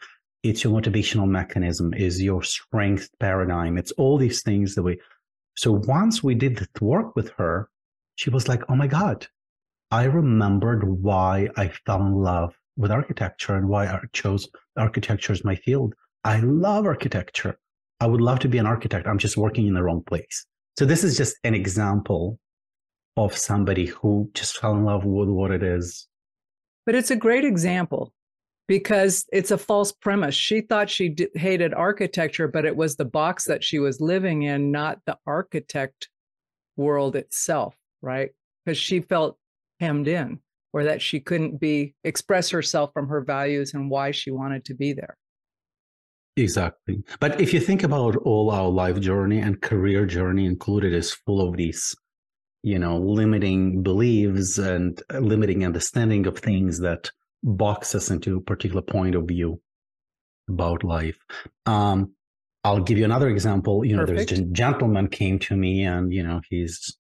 It's 0.43 0.65
your 0.65 0.73
motivational 0.73 1.29
mechanism, 1.29 1.93
is 1.93 2.23
your 2.23 2.43
strength 2.43 3.11
paradigm. 3.19 3.77
It's 3.77 3.93
all 3.93 4.17
these 4.17 4.43
things 4.43 4.75
that 4.75 4.83
we. 4.83 4.99
So 5.57 5.73
once 5.87 6.23
we 6.23 6.35
did 6.35 6.57
the 6.57 6.69
work 6.81 7.15
with 7.15 7.31
her, 7.37 7.69
she 8.15 8.31
was 8.31 8.49
like, 8.49 8.63
oh 8.71 8.77
my 8.77 8.87
God, 8.87 9.27
I 9.91 10.05
remembered 10.05 10.85
why 10.85 11.49
I 11.57 11.69
fell 11.85 12.01
in 12.07 12.15
love 12.15 12.55
with 12.77 12.91
architecture 12.91 13.57
and 13.57 13.69
why 13.69 13.87
I 13.87 14.01
chose 14.13 14.49
architecture 14.77 15.33
as 15.33 15.45
my 15.45 15.57
field. 15.57 15.95
I 16.25 16.41
love 16.41 16.87
architecture. 16.87 17.59
I 18.01 18.07
would 18.07 18.21
love 18.21 18.39
to 18.41 18.49
be 18.49 18.59
an 18.59 18.67
architect. 18.67 19.07
I'm 19.07 19.19
just 19.19 19.37
working 19.37 19.67
in 19.67 19.75
the 19.75 19.83
wrong 19.83 20.03
place. 20.03 20.47
So 20.79 20.87
this 20.87 21.05
is 21.05 21.17
just 21.17 21.37
an 21.45 21.55
example 21.55 22.39
of 23.17 23.37
somebody 23.37 23.87
who 23.87 24.31
just 24.35 24.59
fell 24.59 24.73
in 24.73 24.85
love 24.85 25.05
with 25.05 25.29
what 25.29 25.51
it 25.51 25.63
is. 25.63 26.07
But 26.87 26.95
it's 26.95 27.11
a 27.11 27.17
great 27.17 27.45
example 27.45 28.13
because 28.67 29.27
it's 29.33 29.51
a 29.51 29.59
false 29.59 29.93
premise. 29.93 30.35
She 30.35 30.61
thought 30.61 30.89
she 30.89 31.09
d- 31.11 31.29
hated 31.35 31.75
architecture, 31.75 32.49
but 32.49 32.65
it 32.65 32.77
was 32.77 32.97
the 32.97 33.05
box 33.05 33.45
that 33.45 33.65
she 33.65 33.79
was 33.79 34.01
living 34.01 34.43
in, 34.43 34.71
not 34.71 35.01
the 35.07 35.19
architect 35.27 36.09
world 36.77 37.17
itself, 37.17 37.75
right? 38.01 38.31
Because 38.65 38.79
she 38.79 39.01
felt 39.01 39.39
hemmed 39.81 40.09
in 40.09 40.39
or 40.73 40.85
that 40.85 41.03
she 41.03 41.21
couldn't 41.21 41.59
be 41.59 41.95
express 42.05 42.51
herself 42.51 42.93
from 42.93 43.09
her 43.09 43.21
values 43.21 43.75
and 43.75 43.91
why 43.91 44.13
she 44.13 44.31
wanted 44.31 44.65
to 44.67 44.75
be 44.75 44.93
there. 44.93 45.17
Exactly. 46.37 47.03
But 47.19 47.41
if 47.41 47.53
you 47.53 47.61
think 47.61 47.83
about 47.83 48.17
all 48.17 48.51
our 48.51 48.69
life 48.69 49.01
journey 49.01 49.41
and 49.41 49.61
career 49.61 50.07
journey 50.07 50.47
included 50.47 50.95
is 50.95 51.13
full 51.13 51.47
of 51.47 51.57
these 51.57 51.95
you 52.63 52.79
know, 52.79 52.99
limiting 52.99 53.83
beliefs 53.83 54.59
and 54.59 55.03
limiting 55.13 55.65
understanding 55.65 56.27
of 56.27 56.39
things 56.39 56.79
that 56.81 57.11
box 57.43 57.95
us 57.95 58.11
into 58.11 58.37
a 58.37 58.41
particular 58.41 58.83
point 58.83 59.15
of 59.15 59.25
view 59.27 59.61
about 60.49 60.85
life. 60.85 61.17
Um, 61.67 62.13
I'll 62.65 62.83
give 62.83 62.99
you 62.99 63.05
another 63.05 63.29
example. 63.29 63.85
You 63.85 63.97
know, 63.97 64.05
Perfect. 64.05 64.31
there's 64.31 64.41
a 64.41 64.45
gentleman 64.47 65.09
came 65.09 65.39
to 65.41 65.57
me 65.57 65.85
and, 65.85 66.13
you 66.13 66.23
know, 66.23 66.41
he's 66.51 66.97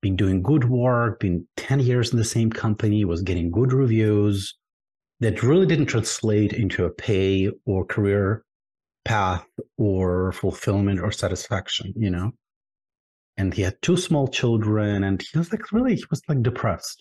been 0.00 0.16
doing 0.16 0.42
good 0.42 0.64
work, 0.64 1.20
been 1.20 1.46
10 1.58 1.80
years 1.80 2.12
in 2.12 2.18
the 2.18 2.24
same 2.24 2.50
company, 2.50 3.04
was 3.04 3.20
getting 3.20 3.50
good 3.50 3.72
reviews 3.72 4.56
that 5.20 5.42
really 5.42 5.66
didn't 5.66 5.86
translate 5.86 6.54
into 6.54 6.86
a 6.86 6.90
pay 6.90 7.50
or 7.66 7.84
career 7.84 8.44
path 9.04 9.46
or 9.76 10.32
fulfillment 10.32 11.00
or 11.00 11.12
satisfaction, 11.12 11.92
you 11.96 12.10
know? 12.10 12.32
And 13.40 13.54
he 13.54 13.62
had 13.62 13.80
two 13.80 13.96
small 13.96 14.28
children 14.28 15.02
and 15.02 15.22
he 15.22 15.38
was 15.38 15.50
like 15.50 15.72
really 15.72 15.96
he 15.96 16.04
was 16.10 16.20
like 16.28 16.42
depressed. 16.42 16.98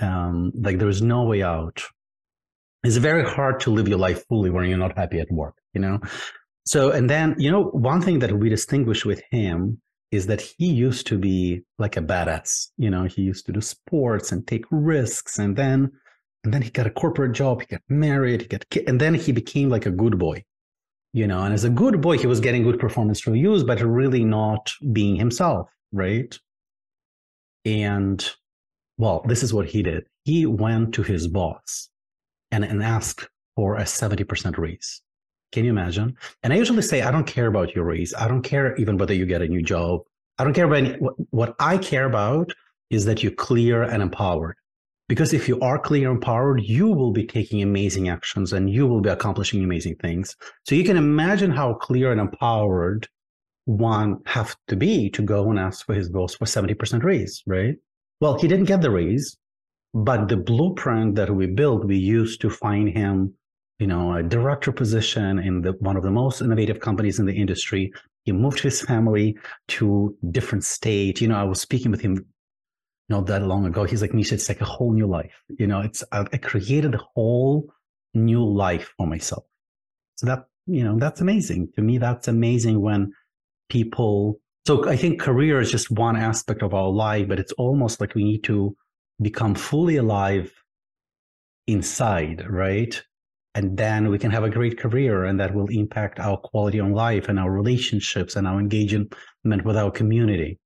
Um 0.00 0.52
like 0.66 0.78
there 0.78 0.92
was 0.94 1.02
no 1.02 1.22
way 1.22 1.42
out. 1.42 1.78
It's 2.82 2.96
very 2.96 3.24
hard 3.24 3.60
to 3.60 3.70
live 3.70 3.88
your 3.88 3.98
life 3.98 4.24
fully 4.28 4.50
when 4.50 4.64
you're 4.68 4.84
not 4.86 4.98
happy 4.98 5.20
at 5.20 5.30
work 5.30 5.56
you 5.74 5.80
know? 5.80 6.00
So 6.64 6.90
and 6.90 7.08
then 7.08 7.36
you 7.38 7.50
know 7.50 7.64
one 7.88 8.02
thing 8.02 8.18
that 8.20 8.32
we 8.32 8.48
distinguish 8.48 9.04
with 9.04 9.22
him 9.30 9.80
is 10.10 10.26
that 10.26 10.40
he 10.40 10.68
used 10.88 11.06
to 11.08 11.18
be 11.18 11.62
like 11.78 11.96
a 11.96 12.02
badass 12.02 12.50
you 12.76 12.90
know? 12.90 13.04
He 13.04 13.22
used 13.22 13.46
to 13.46 13.52
do 13.52 13.60
sports 13.60 14.32
and 14.32 14.46
take 14.46 14.64
risks 14.70 15.38
and 15.38 15.56
then 15.56 15.78
and 16.42 16.52
then 16.52 16.62
he 16.62 16.70
got 16.70 16.90
a 16.92 16.96
corporate 17.02 17.34
job 17.40 17.60
he 17.60 17.66
got 17.66 17.82
married 17.88 18.42
he 18.42 18.48
got 18.48 18.64
and 18.90 19.00
then 19.00 19.14
he 19.14 19.30
became 19.32 19.68
like 19.68 19.86
a 19.86 19.98
good 20.02 20.18
boy 20.18 20.38
you 21.12 21.26
know 21.26 21.42
and 21.42 21.54
as 21.54 21.64
a 21.64 21.70
good 21.70 22.00
boy 22.00 22.18
he 22.18 22.26
was 22.26 22.40
getting 22.40 22.62
good 22.62 22.78
performance 22.78 23.26
reviews 23.26 23.64
but 23.64 23.80
really 23.80 24.24
not 24.24 24.72
being 24.92 25.16
himself 25.16 25.68
right? 25.92 26.38
And 27.64 28.24
well 28.98 29.24
this 29.26 29.42
is 29.42 29.52
what 29.52 29.66
he 29.66 29.82
did. 29.82 30.06
He 30.24 30.46
went 30.46 30.94
to 30.94 31.02
his 31.02 31.28
boss 31.28 31.88
and, 32.50 32.64
and 32.64 32.82
asked 32.82 33.28
for 33.54 33.76
a 33.76 33.82
70% 33.82 34.58
raise. 34.58 35.02
Can 35.52 35.64
you 35.64 35.70
imagine? 35.70 36.16
And 36.42 36.52
i 36.52 36.56
usually 36.56 36.82
say 36.82 37.02
i 37.02 37.10
don't 37.10 37.26
care 37.26 37.46
about 37.46 37.74
your 37.74 37.84
raise. 37.84 38.14
I 38.14 38.28
don't 38.28 38.42
care 38.42 38.76
even 38.76 38.98
whether 38.98 39.14
you 39.14 39.26
get 39.26 39.42
a 39.42 39.48
new 39.48 39.62
job. 39.62 40.02
I 40.38 40.44
don't 40.44 40.52
care 40.52 40.66
about 40.66 40.78
any, 40.78 40.92
what, 40.98 41.14
what 41.30 41.56
i 41.58 41.78
care 41.78 42.06
about 42.06 42.52
is 42.90 43.04
that 43.06 43.22
you're 43.22 43.32
clear 43.32 43.82
and 43.82 44.02
empowered 44.02 44.56
because 45.08 45.32
if 45.32 45.48
you 45.48 45.60
are 45.60 45.78
clear 45.78 46.08
and 46.08 46.16
empowered, 46.16 46.62
you 46.62 46.88
will 46.88 47.12
be 47.12 47.26
taking 47.26 47.62
amazing 47.62 48.08
actions 48.08 48.52
and 48.52 48.68
you 48.68 48.86
will 48.86 49.00
be 49.00 49.08
accomplishing 49.08 49.62
amazing 49.62 49.96
things. 49.96 50.34
So 50.64 50.74
you 50.74 50.84
can 50.84 50.96
imagine 50.96 51.50
how 51.50 51.74
clear 51.74 52.10
and 52.10 52.20
empowered 52.20 53.08
one 53.66 54.18
have 54.26 54.56
to 54.68 54.76
be 54.76 55.10
to 55.10 55.22
go 55.22 55.50
and 55.50 55.58
ask 55.58 55.86
for 55.86 55.94
his 55.94 56.08
boss 56.08 56.34
for 56.34 56.44
70% 56.44 57.02
raise, 57.02 57.42
right? 57.46 57.74
Well, 58.20 58.38
he 58.38 58.48
didn't 58.48 58.66
get 58.66 58.80
the 58.80 58.90
raise, 58.90 59.36
but 59.94 60.28
the 60.28 60.36
blueprint 60.36 61.14
that 61.16 61.34
we 61.34 61.46
built, 61.46 61.84
we 61.84 61.96
used 61.96 62.40
to 62.40 62.50
find 62.50 62.88
him, 62.88 63.34
you 63.78 63.86
know, 63.86 64.14
a 64.14 64.22
director 64.22 64.72
position 64.72 65.38
in 65.38 65.62
the, 65.62 65.72
one 65.80 65.96
of 65.96 66.02
the 66.02 66.10
most 66.10 66.40
innovative 66.40 66.80
companies 66.80 67.18
in 67.18 67.26
the 67.26 67.34
industry. 67.34 67.92
He 68.24 68.32
moved 68.32 68.60
his 68.60 68.80
family 68.82 69.36
to 69.68 70.16
different 70.30 70.64
state. 70.64 71.20
You 71.20 71.28
know, 71.28 71.36
I 71.36 71.44
was 71.44 71.60
speaking 71.60 71.90
with 71.90 72.00
him 72.00 72.24
not 73.08 73.26
that 73.26 73.42
long 73.42 73.66
ago. 73.66 73.84
He's 73.84 74.02
like, 74.02 74.14
Misha, 74.14 74.34
it's 74.34 74.48
like 74.48 74.60
a 74.60 74.64
whole 74.64 74.92
new 74.92 75.06
life. 75.06 75.32
You 75.48 75.66
know, 75.66 75.80
it's 75.80 76.02
I, 76.12 76.24
I 76.32 76.36
created 76.38 76.94
a 76.94 77.00
whole 77.14 77.72
new 78.14 78.44
life 78.44 78.92
for 78.96 79.06
myself. 79.06 79.44
So 80.16 80.26
that 80.26 80.46
you 80.66 80.82
know, 80.82 80.98
that's 80.98 81.20
amazing. 81.20 81.68
To 81.76 81.82
me, 81.82 81.98
that's 81.98 82.28
amazing 82.28 82.80
when 82.80 83.12
people. 83.68 84.40
So 84.66 84.88
I 84.88 84.96
think 84.96 85.20
career 85.20 85.60
is 85.60 85.70
just 85.70 85.90
one 85.92 86.16
aspect 86.16 86.62
of 86.62 86.74
our 86.74 86.88
life, 86.88 87.28
but 87.28 87.38
it's 87.38 87.52
almost 87.52 88.00
like 88.00 88.14
we 88.14 88.24
need 88.24 88.42
to 88.44 88.76
become 89.22 89.54
fully 89.54 89.96
alive 89.96 90.52
inside, 91.68 92.44
right? 92.48 93.00
And 93.54 93.76
then 93.76 94.10
we 94.10 94.18
can 94.18 94.30
have 94.32 94.44
a 94.44 94.50
great 94.50 94.78
career, 94.78 95.24
and 95.24 95.40
that 95.40 95.54
will 95.54 95.68
impact 95.68 96.18
our 96.18 96.36
quality 96.36 96.78
of 96.78 96.88
life 96.88 97.28
and 97.28 97.38
our 97.38 97.50
relationships 97.50 98.36
and 98.36 98.46
our 98.46 98.58
engagement 98.60 99.14
with 99.44 99.76
our 99.76 99.90
community. 99.90 100.58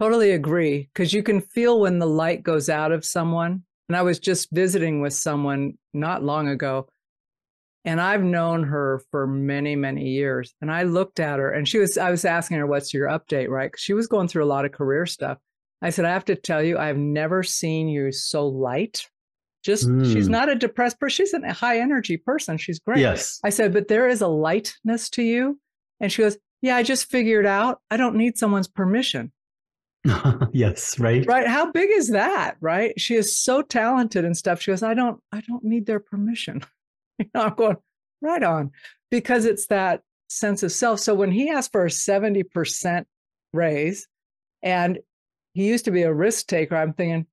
Totally 0.00 0.32
agree. 0.32 0.88
Because 0.92 1.12
you 1.12 1.22
can 1.22 1.40
feel 1.40 1.80
when 1.80 1.98
the 1.98 2.06
light 2.06 2.42
goes 2.42 2.68
out 2.68 2.92
of 2.92 3.04
someone. 3.04 3.62
And 3.88 3.96
I 3.96 4.02
was 4.02 4.18
just 4.18 4.50
visiting 4.52 5.00
with 5.00 5.12
someone 5.12 5.76
not 5.92 6.22
long 6.22 6.48
ago, 6.48 6.88
and 7.84 8.00
I've 8.00 8.22
known 8.22 8.62
her 8.64 9.02
for 9.10 9.26
many, 9.26 9.74
many 9.74 10.08
years. 10.08 10.54
And 10.60 10.70
I 10.70 10.84
looked 10.84 11.18
at 11.18 11.38
her 11.38 11.50
and 11.50 11.68
she 11.68 11.78
was, 11.78 11.98
I 11.98 12.10
was 12.10 12.24
asking 12.24 12.58
her, 12.58 12.66
What's 12.66 12.94
your 12.94 13.08
update? 13.08 13.48
Right. 13.48 13.70
Because 13.70 13.82
she 13.82 13.94
was 13.94 14.06
going 14.06 14.28
through 14.28 14.44
a 14.44 14.46
lot 14.46 14.64
of 14.64 14.72
career 14.72 15.04
stuff. 15.06 15.38
I 15.82 15.90
said, 15.90 16.04
I 16.04 16.10
have 16.10 16.24
to 16.26 16.36
tell 16.36 16.62
you, 16.62 16.78
I've 16.78 16.96
never 16.96 17.42
seen 17.42 17.88
you 17.88 18.12
so 18.12 18.46
light. 18.46 19.04
Just, 19.64 19.88
mm. 19.88 20.12
she's 20.12 20.28
not 20.28 20.48
a 20.48 20.54
depressed 20.54 21.00
person. 21.00 21.26
She's 21.26 21.34
a 21.34 21.52
high 21.52 21.80
energy 21.80 22.16
person. 22.16 22.56
She's 22.56 22.78
great. 22.78 23.00
Yes. 23.00 23.40
I 23.44 23.50
said, 23.50 23.72
But 23.72 23.88
there 23.88 24.08
is 24.08 24.20
a 24.20 24.28
lightness 24.28 25.10
to 25.10 25.22
you. 25.22 25.58
And 26.00 26.12
she 26.12 26.22
goes, 26.22 26.38
Yeah, 26.60 26.76
I 26.76 26.84
just 26.84 27.10
figured 27.10 27.46
out 27.46 27.80
I 27.90 27.96
don't 27.96 28.16
need 28.16 28.38
someone's 28.38 28.68
permission. 28.68 29.32
yes, 30.52 30.98
right. 30.98 31.24
Right. 31.26 31.46
How 31.46 31.70
big 31.70 31.90
is 31.92 32.08
that? 32.08 32.56
Right. 32.60 32.98
She 33.00 33.14
is 33.14 33.38
so 33.38 33.62
talented 33.62 34.24
and 34.24 34.36
stuff. 34.36 34.60
She 34.60 34.70
goes, 34.70 34.82
I 34.82 34.94
don't, 34.94 35.20
I 35.30 35.40
don't 35.42 35.64
need 35.64 35.86
their 35.86 36.00
permission. 36.00 36.62
you 37.18 37.26
know, 37.34 37.42
I'm 37.42 37.54
going, 37.54 37.76
right 38.20 38.42
on. 38.42 38.70
Because 39.10 39.44
it's 39.44 39.66
that 39.66 40.02
sense 40.28 40.62
of 40.62 40.72
self. 40.72 41.00
So 41.00 41.14
when 41.14 41.30
he 41.30 41.50
asked 41.50 41.72
for 41.72 41.84
a 41.84 41.90
70% 41.90 43.04
raise 43.52 44.08
and 44.62 44.98
he 45.52 45.68
used 45.68 45.84
to 45.84 45.90
be 45.90 46.02
a 46.02 46.12
risk 46.12 46.46
taker, 46.46 46.76
I'm 46.76 46.94
thinking, 46.94 47.26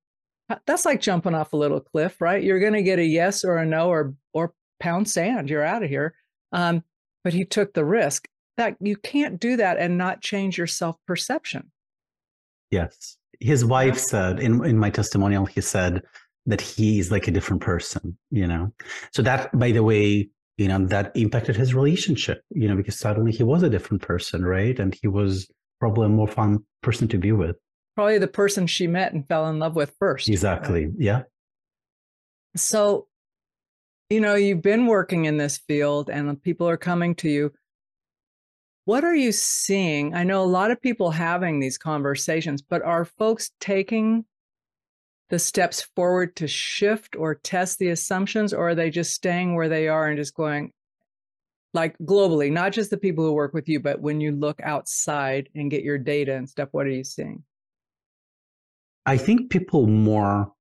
that's 0.66 0.84
like 0.84 1.00
jumping 1.00 1.34
off 1.34 1.52
a 1.52 1.56
little 1.56 1.80
cliff, 1.80 2.20
right? 2.20 2.42
You're 2.42 2.60
going 2.60 2.72
to 2.74 2.82
get 2.82 2.98
a 2.98 3.04
yes 3.04 3.44
or 3.44 3.56
a 3.56 3.66
no 3.66 3.88
or 3.88 4.14
or 4.32 4.52
pound 4.80 5.08
sand. 5.08 5.48
You're 5.48 5.62
out 5.62 5.82
of 5.82 5.88
here. 5.88 6.14
Um, 6.52 6.82
but 7.22 7.32
he 7.32 7.44
took 7.44 7.72
the 7.72 7.84
risk. 7.84 8.26
That 8.56 8.76
you 8.80 8.96
can't 8.96 9.40
do 9.40 9.56
that 9.56 9.78
and 9.78 9.96
not 9.96 10.20
change 10.20 10.58
your 10.58 10.66
self 10.66 10.96
perception. 11.06 11.70
Yes, 12.70 13.16
his 13.40 13.64
wife 13.64 13.98
said 13.98 14.40
in 14.40 14.64
in 14.64 14.78
my 14.78 14.90
testimonial. 14.90 15.46
He 15.46 15.60
said 15.60 16.02
that 16.46 16.60
he 16.60 16.98
is 16.98 17.10
like 17.10 17.28
a 17.28 17.30
different 17.30 17.62
person. 17.62 18.16
You 18.30 18.46
know, 18.46 18.72
so 19.12 19.22
that 19.22 19.56
by 19.58 19.72
the 19.72 19.82
way, 19.82 20.28
you 20.56 20.68
know 20.68 20.86
that 20.86 21.12
impacted 21.14 21.56
his 21.56 21.74
relationship. 21.74 22.42
You 22.50 22.68
know, 22.68 22.76
because 22.76 22.98
suddenly 22.98 23.32
he 23.32 23.42
was 23.42 23.62
a 23.62 23.70
different 23.70 24.02
person, 24.02 24.44
right? 24.44 24.78
And 24.78 24.96
he 25.00 25.08
was 25.08 25.50
probably 25.78 26.06
a 26.06 26.10
more 26.10 26.28
fun 26.28 26.64
person 26.82 27.08
to 27.08 27.18
be 27.18 27.32
with 27.32 27.56
probably 28.00 28.18
the 28.18 28.28
person 28.28 28.66
she 28.66 28.86
met 28.86 29.12
and 29.12 29.28
fell 29.28 29.48
in 29.48 29.58
love 29.58 29.76
with 29.76 29.94
first. 29.98 30.28
Exactly. 30.28 30.86
Right? 30.86 30.94
Yeah. 30.98 31.22
So, 32.56 33.08
you 34.08 34.20
know, 34.20 34.34
you've 34.36 34.62
been 34.62 34.86
working 34.86 35.26
in 35.26 35.36
this 35.36 35.58
field 35.58 36.08
and 36.08 36.42
people 36.42 36.66
are 36.66 36.78
coming 36.78 37.14
to 37.16 37.28
you. 37.28 37.52
What 38.90 39.04
are 39.04 39.14
you 39.14 39.30
seeing? 39.30 40.14
I 40.16 40.24
know 40.24 40.42
a 40.42 40.56
lot 40.58 40.72
of 40.72 40.82
people 40.82 41.12
having 41.12 41.60
these 41.60 41.78
conversations, 41.78 42.60
but 42.60 42.82
are 42.82 43.04
folks 43.04 43.52
taking 43.60 44.24
the 45.28 45.38
steps 45.38 45.82
forward 45.94 46.34
to 46.34 46.48
shift 46.48 47.14
or 47.14 47.36
test 47.36 47.78
the 47.78 47.90
assumptions, 47.90 48.52
or 48.52 48.70
are 48.70 48.74
they 48.74 48.90
just 48.90 49.14
staying 49.14 49.54
where 49.54 49.68
they 49.68 49.86
are 49.86 50.08
and 50.08 50.18
just 50.18 50.34
going, 50.34 50.72
like 51.72 51.96
globally, 51.98 52.50
not 52.50 52.72
just 52.72 52.90
the 52.90 52.96
people 52.96 53.24
who 53.24 53.32
work 53.32 53.54
with 53.54 53.68
you, 53.68 53.78
but 53.78 54.00
when 54.00 54.20
you 54.20 54.32
look 54.32 54.60
outside 54.60 55.48
and 55.54 55.70
get 55.70 55.84
your 55.84 55.96
data 55.96 56.34
and 56.34 56.48
stuff, 56.48 56.70
what 56.72 56.84
are 56.84 56.90
you 56.90 57.04
seeing? 57.04 57.44
I 59.06 59.18
think 59.18 59.50
people 59.50 59.86
more 59.86 60.52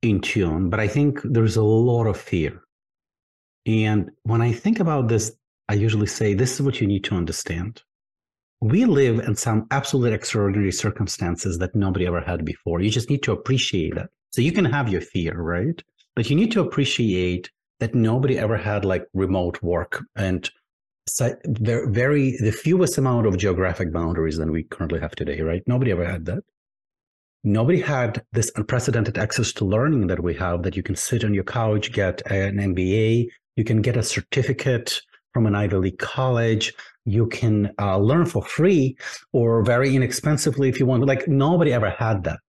in 0.00 0.22
tune, 0.22 0.70
but 0.70 0.80
I 0.80 0.88
think 0.88 1.20
there's 1.22 1.56
a 1.56 1.62
lot 1.62 2.06
of 2.06 2.16
fear. 2.16 2.62
And 3.66 4.10
when 4.22 4.40
I 4.40 4.52
think 4.52 4.80
about 4.80 5.08
this, 5.08 5.36
I 5.68 5.74
usually 5.74 6.06
say 6.06 6.34
this 6.34 6.54
is 6.54 6.62
what 6.62 6.80
you 6.80 6.86
need 6.86 7.04
to 7.04 7.14
understand. 7.14 7.82
We 8.60 8.84
live 8.84 9.20
in 9.20 9.36
some 9.36 9.66
absolutely 9.70 10.14
extraordinary 10.14 10.72
circumstances 10.72 11.58
that 11.58 11.74
nobody 11.74 12.06
ever 12.06 12.20
had 12.20 12.44
before. 12.44 12.80
You 12.80 12.90
just 12.90 13.10
need 13.10 13.22
to 13.24 13.32
appreciate 13.32 13.96
it. 13.96 14.08
So 14.30 14.42
you 14.42 14.52
can 14.52 14.64
have 14.64 14.88
your 14.88 15.00
fear, 15.00 15.40
right? 15.40 15.80
But 16.16 16.28
you 16.28 16.36
need 16.36 16.52
to 16.52 16.60
appreciate 16.60 17.50
that 17.80 17.94
nobody 17.94 18.38
ever 18.38 18.56
had 18.56 18.84
like 18.84 19.06
remote 19.14 19.62
work 19.62 20.04
and 20.16 20.50
very 21.46 22.36
the 22.38 22.52
fewest 22.52 22.98
amount 22.98 23.26
of 23.26 23.38
geographic 23.38 23.92
boundaries 23.92 24.36
than 24.36 24.50
we 24.50 24.64
currently 24.64 25.00
have 25.00 25.14
today, 25.14 25.40
right? 25.40 25.62
Nobody 25.66 25.92
ever 25.92 26.04
had 26.04 26.26
that 26.26 26.42
nobody 27.44 27.80
had 27.80 28.24
this 28.32 28.50
unprecedented 28.56 29.16
access 29.16 29.52
to 29.52 29.64
learning 29.64 30.08
that 30.08 30.22
we 30.22 30.34
have 30.34 30.62
that 30.62 30.76
you 30.76 30.82
can 30.82 30.96
sit 30.96 31.24
on 31.24 31.32
your 31.32 31.44
couch 31.44 31.92
get 31.92 32.20
an 32.30 32.56
mba 32.56 33.26
you 33.56 33.64
can 33.64 33.80
get 33.80 33.96
a 33.96 34.02
certificate 34.02 35.00
from 35.38 35.46
an 35.46 35.54
ivy 35.54 35.76
league 35.76 35.98
college 35.98 36.74
you 37.04 37.28
can 37.28 37.72
uh, 37.78 37.96
learn 37.96 38.26
for 38.26 38.42
free 38.42 38.96
or 39.32 39.62
very 39.62 39.94
inexpensively 39.94 40.68
if 40.68 40.80
you 40.80 40.84
want 40.84 41.06
like 41.06 41.28
nobody 41.28 41.72
ever 41.72 41.90
had 41.90 42.24
that. 42.24 42.40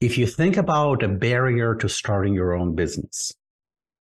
If 0.00 0.16
you 0.16 0.28
think 0.28 0.56
about 0.56 1.02
a 1.02 1.08
barrier 1.08 1.74
to 1.74 1.88
starting 1.88 2.34
your 2.34 2.54
own 2.54 2.76
business 2.76 3.32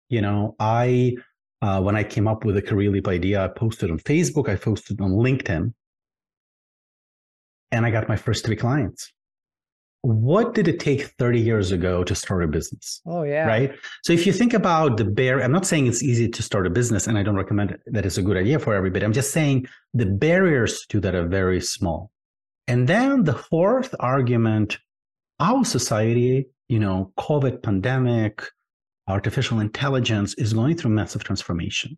you 0.08 0.22
know 0.22 0.56
i 0.58 1.14
uh, 1.60 1.80
when 1.82 1.94
i 1.94 2.02
came 2.02 2.26
up 2.26 2.46
with 2.46 2.54
the 2.54 2.62
career 2.62 2.90
leap 2.90 3.08
idea 3.08 3.44
i 3.44 3.48
posted 3.48 3.90
on 3.90 3.98
facebook 3.98 4.48
i 4.48 4.56
posted 4.56 4.98
on 5.02 5.10
linkedin 5.10 5.74
and 7.72 7.84
i 7.84 7.90
got 7.90 8.08
my 8.08 8.16
first 8.16 8.46
three 8.46 8.56
clients 8.56 9.12
what 10.02 10.54
did 10.54 10.66
it 10.66 10.80
take 10.80 11.04
30 11.18 11.40
years 11.40 11.70
ago 11.70 12.02
to 12.02 12.14
start 12.14 12.42
a 12.42 12.48
business? 12.48 13.00
Oh, 13.06 13.22
yeah. 13.22 13.46
Right. 13.46 13.72
So 14.02 14.12
if 14.12 14.26
you 14.26 14.32
think 14.32 14.52
about 14.52 14.96
the 14.96 15.04
bear, 15.04 15.40
I'm 15.40 15.52
not 15.52 15.64
saying 15.64 15.86
it's 15.86 16.02
easy 16.02 16.28
to 16.28 16.42
start 16.42 16.66
a 16.66 16.70
business 16.70 17.06
and 17.06 17.16
I 17.16 17.22
don't 17.22 17.36
recommend 17.36 17.78
that 17.86 18.04
it's 18.04 18.18
a 18.18 18.22
good 18.22 18.36
idea 18.36 18.58
for 18.58 18.74
everybody. 18.74 19.04
I'm 19.04 19.12
just 19.12 19.32
saying 19.32 19.66
the 19.94 20.06
barriers 20.06 20.84
to 20.88 21.00
that 21.00 21.14
are 21.14 21.28
very 21.28 21.60
small. 21.60 22.10
And 22.66 22.88
then 22.88 23.22
the 23.22 23.34
fourth 23.34 23.94
argument, 24.00 24.78
our 25.38 25.64
society, 25.64 26.46
you 26.68 26.80
know, 26.80 27.12
COVID 27.16 27.62
pandemic, 27.62 28.42
artificial 29.06 29.60
intelligence 29.60 30.34
is 30.34 30.52
going 30.52 30.76
through 30.76 30.90
massive 30.90 31.22
transformation. 31.22 31.96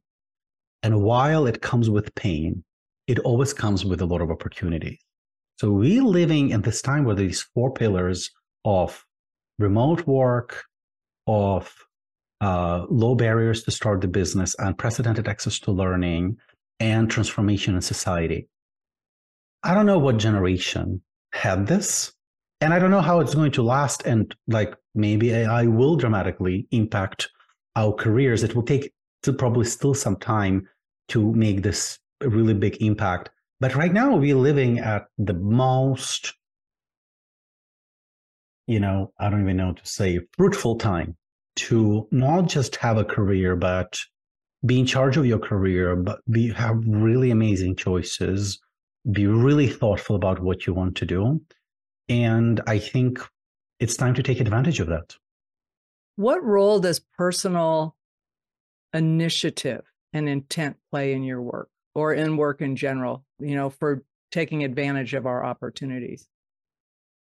And 0.82 1.00
while 1.00 1.46
it 1.46 1.62
comes 1.62 1.88
with 1.88 2.14
pain, 2.14 2.64
it 3.06 3.18
always 3.20 3.54
comes 3.54 3.84
with 3.84 4.02
a 4.02 4.06
lot 4.06 4.20
of 4.20 4.30
opportunity. 4.30 5.00
So 5.58 5.70
we're 5.70 6.02
living 6.02 6.50
in 6.50 6.62
this 6.62 6.82
time 6.82 7.04
where 7.04 7.14
these 7.14 7.42
four 7.42 7.72
pillars 7.72 8.30
of 8.64 9.04
remote 9.58 10.06
work, 10.06 10.64
of 11.26 11.72
uh, 12.40 12.86
low 12.90 13.14
barriers 13.14 13.62
to 13.62 13.70
start 13.70 14.00
the 14.00 14.08
business, 14.08 14.56
unprecedented 14.58 15.28
access 15.28 15.58
to 15.60 15.70
learning, 15.72 16.36
and 16.80 17.10
transformation 17.10 17.74
in 17.74 17.80
society. 17.80 18.48
I 19.62 19.74
don't 19.74 19.86
know 19.86 19.98
what 19.98 20.18
generation 20.18 21.00
had 21.32 21.66
this, 21.66 22.12
and 22.60 22.74
I 22.74 22.78
don't 22.78 22.90
know 22.90 23.00
how 23.00 23.20
it's 23.20 23.34
going 23.34 23.52
to 23.52 23.62
last. 23.62 24.02
And 24.04 24.34
like 24.48 24.74
maybe 24.94 25.32
AI 25.32 25.66
will 25.66 25.96
dramatically 25.96 26.66
impact 26.72 27.30
our 27.76 27.92
careers. 27.92 28.42
It 28.42 28.54
will 28.54 28.62
take 28.62 28.92
to 29.22 29.32
probably 29.32 29.64
still 29.64 29.94
some 29.94 30.16
time 30.16 30.68
to 31.08 31.32
make 31.32 31.62
this 31.62 31.98
really 32.20 32.54
big 32.54 32.76
impact. 32.82 33.30
But 33.60 33.74
right 33.74 33.92
now, 33.92 34.16
we're 34.16 34.36
living 34.36 34.78
at 34.78 35.06
the 35.16 35.34
most, 35.34 36.34
you 38.66 38.80
know, 38.80 39.12
I 39.18 39.30
don't 39.30 39.42
even 39.42 39.56
know 39.56 39.72
to 39.72 39.86
say, 39.86 40.20
fruitful 40.36 40.76
time 40.78 41.16
to 41.56 42.08
not 42.10 42.48
just 42.48 42.76
have 42.76 42.98
a 42.98 43.04
career, 43.04 43.56
but 43.56 43.98
be 44.66 44.80
in 44.80 44.86
charge 44.86 45.16
of 45.16 45.26
your 45.26 45.38
career, 45.38 45.94
but 45.94 46.20
be 46.30 46.52
have 46.52 46.82
really 46.86 47.30
amazing 47.30 47.76
choices, 47.76 48.58
be 49.10 49.26
really 49.26 49.68
thoughtful 49.68 50.16
about 50.16 50.40
what 50.40 50.66
you 50.66 50.74
want 50.74 50.96
to 50.96 51.06
do. 51.06 51.40
And 52.08 52.60
I 52.66 52.78
think 52.78 53.18
it's 53.78 53.96
time 53.96 54.14
to 54.14 54.22
take 54.22 54.40
advantage 54.40 54.80
of 54.80 54.88
that. 54.88 55.14
What 56.16 56.42
role 56.44 56.80
does 56.80 57.00
personal 57.00 57.96
initiative 58.92 59.84
and 60.12 60.28
intent 60.28 60.76
play 60.90 61.12
in 61.12 61.22
your 61.22 61.42
work? 61.42 61.68
Or 61.94 62.14
in 62.14 62.36
work 62.36 62.60
in 62.60 62.76
general, 62.76 63.24
you 63.38 63.54
know, 63.54 63.70
for 63.70 64.02
taking 64.30 64.64
advantage 64.64 65.14
of 65.14 65.26
our 65.26 65.44
opportunities? 65.44 66.28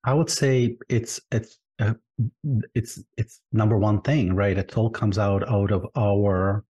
I 0.04 0.14
would 0.14 0.31
say 0.31 0.76
it's 0.88 1.20
it's 1.33 1.59
uh, 1.78 1.94
it's 2.74 3.02
it's 3.16 3.40
number 3.52 3.78
one 3.78 4.00
thing, 4.02 4.35
right? 4.35 4.57
It 4.57 4.76
all 4.76 4.90
comes 4.90 5.18
out 5.18 5.48
out 5.48 5.72
of 5.72 5.87
our 5.96 6.64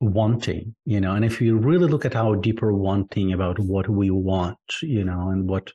wanting, 0.00 0.74
you 0.84 1.00
know. 1.00 1.14
And 1.14 1.24
if 1.24 1.40
you 1.40 1.56
really 1.56 1.88
look 1.88 2.04
at 2.04 2.16
our 2.16 2.36
deeper 2.36 2.72
wanting 2.72 3.32
about 3.32 3.58
what 3.58 3.88
we 3.88 4.10
want, 4.10 4.58
you 4.82 5.04
know, 5.04 5.30
and 5.30 5.48
what 5.48 5.72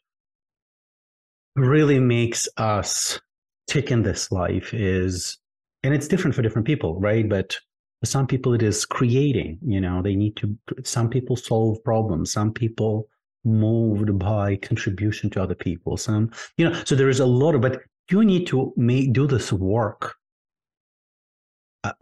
really 1.55 1.99
makes 1.99 2.47
us 2.57 3.19
tick 3.67 3.91
in 3.91 4.03
this 4.03 4.31
life 4.31 4.73
is, 4.73 5.37
and 5.83 5.93
it's 5.93 6.07
different 6.07 6.35
for 6.35 6.41
different 6.41 6.67
people, 6.67 6.99
right? 6.99 7.27
But 7.27 7.57
for 8.01 8.07
some 8.07 8.25
people, 8.25 8.53
it 8.53 8.63
is 8.63 8.83
creating. 8.83 9.59
You 9.63 9.79
know, 9.79 10.01
they 10.01 10.15
need 10.15 10.35
to. 10.37 10.57
Some 10.83 11.09
people 11.09 11.35
solve 11.35 11.83
problems. 11.83 12.33
Some 12.33 12.51
people 12.51 13.07
moved 13.45 14.17
by 14.19 14.55
contribution 14.57 15.29
to 15.31 15.41
other 15.41 15.55
people. 15.55 15.97
Some, 15.97 16.31
you 16.57 16.67
know, 16.67 16.83
so 16.83 16.95
there 16.95 17.09
is 17.09 17.19
a 17.19 17.25
lot 17.25 17.53
of. 17.55 17.61
But 17.61 17.81
you 18.09 18.25
need 18.25 18.47
to 18.47 18.73
make 18.75 19.13
do 19.13 19.27
this 19.27 19.53
work 19.53 20.15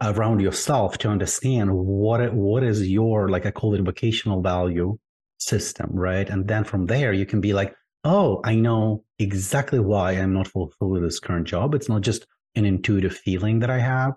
around 0.02 0.40
yourself 0.40 0.98
to 0.98 1.08
understand 1.08 1.70
what 1.72 2.34
what 2.34 2.62
is 2.62 2.88
your 2.88 3.28
like 3.28 3.46
I 3.46 3.50
call 3.50 3.74
it 3.74 3.82
vocational 3.82 4.42
value 4.42 4.98
system, 5.38 5.90
right? 5.92 6.28
And 6.28 6.48
then 6.48 6.64
from 6.64 6.86
there 6.86 7.12
you 7.12 7.26
can 7.26 7.42
be 7.42 7.52
like, 7.52 7.74
oh, 8.04 8.40
I 8.44 8.54
know 8.54 9.04
exactly 9.18 9.80
why 9.80 10.12
I'm 10.12 10.32
not 10.32 10.48
fulfilled 10.48 10.92
with 10.92 11.02
this 11.02 11.20
current 11.20 11.46
job. 11.46 11.74
It's 11.74 11.88
not 11.88 12.00
just 12.00 12.26
an 12.54 12.64
intuitive 12.64 13.16
feeling 13.16 13.58
that 13.60 13.70
I 13.70 13.78
have. 13.78 14.14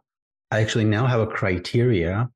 I 0.54 0.62
actually 0.62 0.86
now 0.86 1.08
have 1.08 1.20
a 1.20 1.26
criteria 1.26 2.30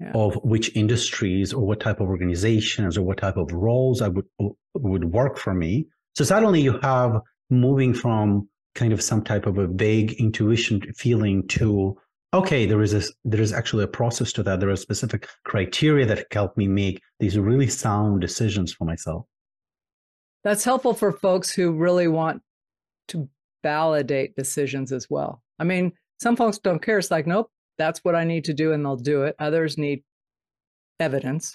yeah. 0.00 0.12
of 0.14 0.36
which 0.42 0.74
industries 0.74 1.52
or 1.52 1.66
what 1.66 1.80
type 1.80 2.00
of 2.00 2.08
organizations 2.08 2.96
or 2.96 3.02
what 3.02 3.18
type 3.18 3.36
of 3.36 3.52
roles 3.52 4.00
I 4.00 4.08
would 4.08 4.24
would 4.74 5.12
work 5.12 5.36
for 5.36 5.52
me. 5.52 5.86
So 6.14 6.24
suddenly 6.24 6.62
you 6.62 6.78
have 6.78 7.20
moving 7.50 7.92
from 7.92 8.48
kind 8.74 8.92
of 8.94 9.02
some 9.02 9.22
type 9.22 9.44
of 9.44 9.58
a 9.58 9.66
vague 9.66 10.12
intuition 10.12 10.80
feeling 10.94 11.46
to 11.48 11.98
okay, 12.32 12.64
there 12.64 12.80
is 12.82 12.94
a 12.94 13.02
there 13.26 13.42
is 13.42 13.52
actually 13.52 13.84
a 13.84 13.88
process 13.88 14.32
to 14.32 14.42
that. 14.44 14.60
There 14.60 14.70
are 14.70 14.76
specific 14.76 15.28
criteria 15.44 16.06
that 16.06 16.26
help 16.32 16.56
me 16.56 16.68
make 16.68 17.02
these 17.20 17.38
really 17.38 17.68
sound 17.68 18.22
decisions 18.22 18.72
for 18.72 18.86
myself. 18.86 19.26
That's 20.42 20.64
helpful 20.64 20.94
for 20.94 21.12
folks 21.12 21.50
who 21.50 21.72
really 21.72 22.08
want 22.08 22.40
to 23.08 23.28
validate 23.62 24.36
decisions 24.36 24.90
as 24.90 25.10
well. 25.10 25.42
I 25.58 25.64
mean, 25.64 25.92
some 26.18 26.36
folks 26.36 26.58
don't 26.58 26.80
care. 26.80 26.98
It's 26.98 27.10
like, 27.10 27.26
nope, 27.26 27.50
that's 27.78 28.00
what 28.04 28.14
I 28.14 28.24
need 28.24 28.44
to 28.44 28.54
do 28.54 28.72
and 28.72 28.84
they'll 28.84 28.96
do 28.96 29.22
it. 29.22 29.36
Others 29.38 29.78
need 29.78 30.02
evidence, 31.00 31.54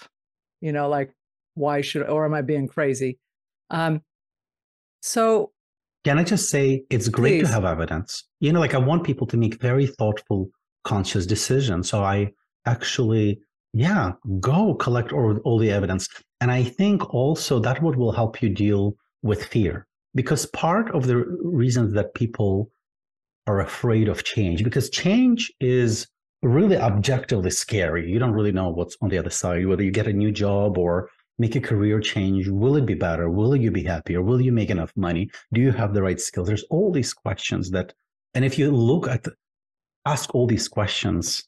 you 0.60 0.72
know, 0.72 0.88
like 0.88 1.12
why 1.54 1.80
should 1.80 2.08
or 2.08 2.24
am 2.24 2.34
I 2.34 2.42
being 2.42 2.66
crazy? 2.66 3.18
Um, 3.70 4.02
so 5.02 5.52
can 6.04 6.18
I 6.18 6.24
just 6.24 6.50
say 6.50 6.84
it's 6.90 7.08
great 7.08 7.40
Please. 7.40 7.48
to 7.48 7.54
have 7.54 7.64
evidence? 7.64 8.24
You 8.40 8.52
know, 8.52 8.60
like 8.60 8.74
I 8.74 8.78
want 8.78 9.04
people 9.04 9.26
to 9.28 9.36
make 9.36 9.60
very 9.60 9.86
thoughtful, 9.86 10.50
conscious 10.84 11.26
decisions. 11.26 11.88
So 11.88 12.04
I 12.04 12.32
actually, 12.66 13.40
yeah, 13.72 14.12
go 14.40 14.74
collect 14.74 15.12
all, 15.12 15.38
all 15.44 15.58
the 15.58 15.70
evidence. 15.70 16.08
And 16.40 16.50
I 16.50 16.62
think 16.62 17.12
also 17.14 17.58
that 17.60 17.80
what 17.80 17.96
will 17.96 18.12
help 18.12 18.42
you 18.42 18.50
deal 18.50 18.96
with 19.22 19.44
fear. 19.44 19.86
Because 20.14 20.46
part 20.46 20.94
of 20.94 21.06
the 21.06 21.16
reasons 21.42 21.94
that 21.94 22.14
people 22.14 22.70
are 23.46 23.60
afraid 23.60 24.08
of 24.08 24.24
change, 24.24 24.62
because 24.62 24.90
change 24.90 25.52
is 25.60 26.06
really 26.44 26.76
objectively 26.76 27.50
scary. 27.50 28.10
You 28.10 28.18
don't 28.18 28.32
really 28.32 28.52
know 28.52 28.70
what's 28.70 28.96
on 29.00 29.08
the 29.08 29.18
other 29.18 29.30
side, 29.30 29.66
whether 29.66 29.82
you 29.82 29.90
get 29.90 30.06
a 30.06 30.12
new 30.12 30.30
job 30.30 30.78
or 30.78 31.10
make 31.38 31.56
a 31.56 31.60
career 31.60 32.00
change. 32.00 32.48
Will 32.48 32.76
it 32.76 32.86
be 32.86 32.94
better? 32.94 33.30
Will 33.30 33.56
you 33.56 33.70
be 33.70 33.82
happier? 33.84 34.22
Will 34.22 34.40
you 34.40 34.52
make 34.52 34.70
enough 34.70 34.92
money? 34.96 35.30
Do 35.52 35.60
you 35.60 35.72
have 35.72 35.94
the 35.94 36.02
right 36.02 36.20
skills? 36.20 36.46
There's 36.46 36.64
all 36.70 36.92
these 36.92 37.12
questions 37.12 37.70
that, 37.70 37.92
and 38.34 38.44
if 38.44 38.58
you 38.58 38.70
look 38.70 39.08
at, 39.08 39.26
ask 40.06 40.34
all 40.34 40.46
these 40.46 40.68
questions 40.68 41.44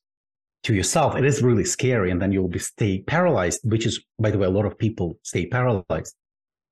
to 0.65 0.75
yourself, 0.75 1.15
it 1.15 1.25
is 1.25 1.43
really 1.43 1.65
scary. 1.65 2.11
And 2.11 2.21
then 2.21 2.33
you'll 2.33 2.49
be 2.49 2.59
stay 2.59 3.03
paralyzed, 3.03 3.61
which 3.65 3.87
is, 3.87 4.03
by 4.19 4.31
the 4.31 4.39
way, 4.39 4.47
a 4.47 4.51
lot 4.51 4.67
of 4.67 4.79
people 4.79 5.19
stay 5.23 5.47
paralyzed. 5.47 6.15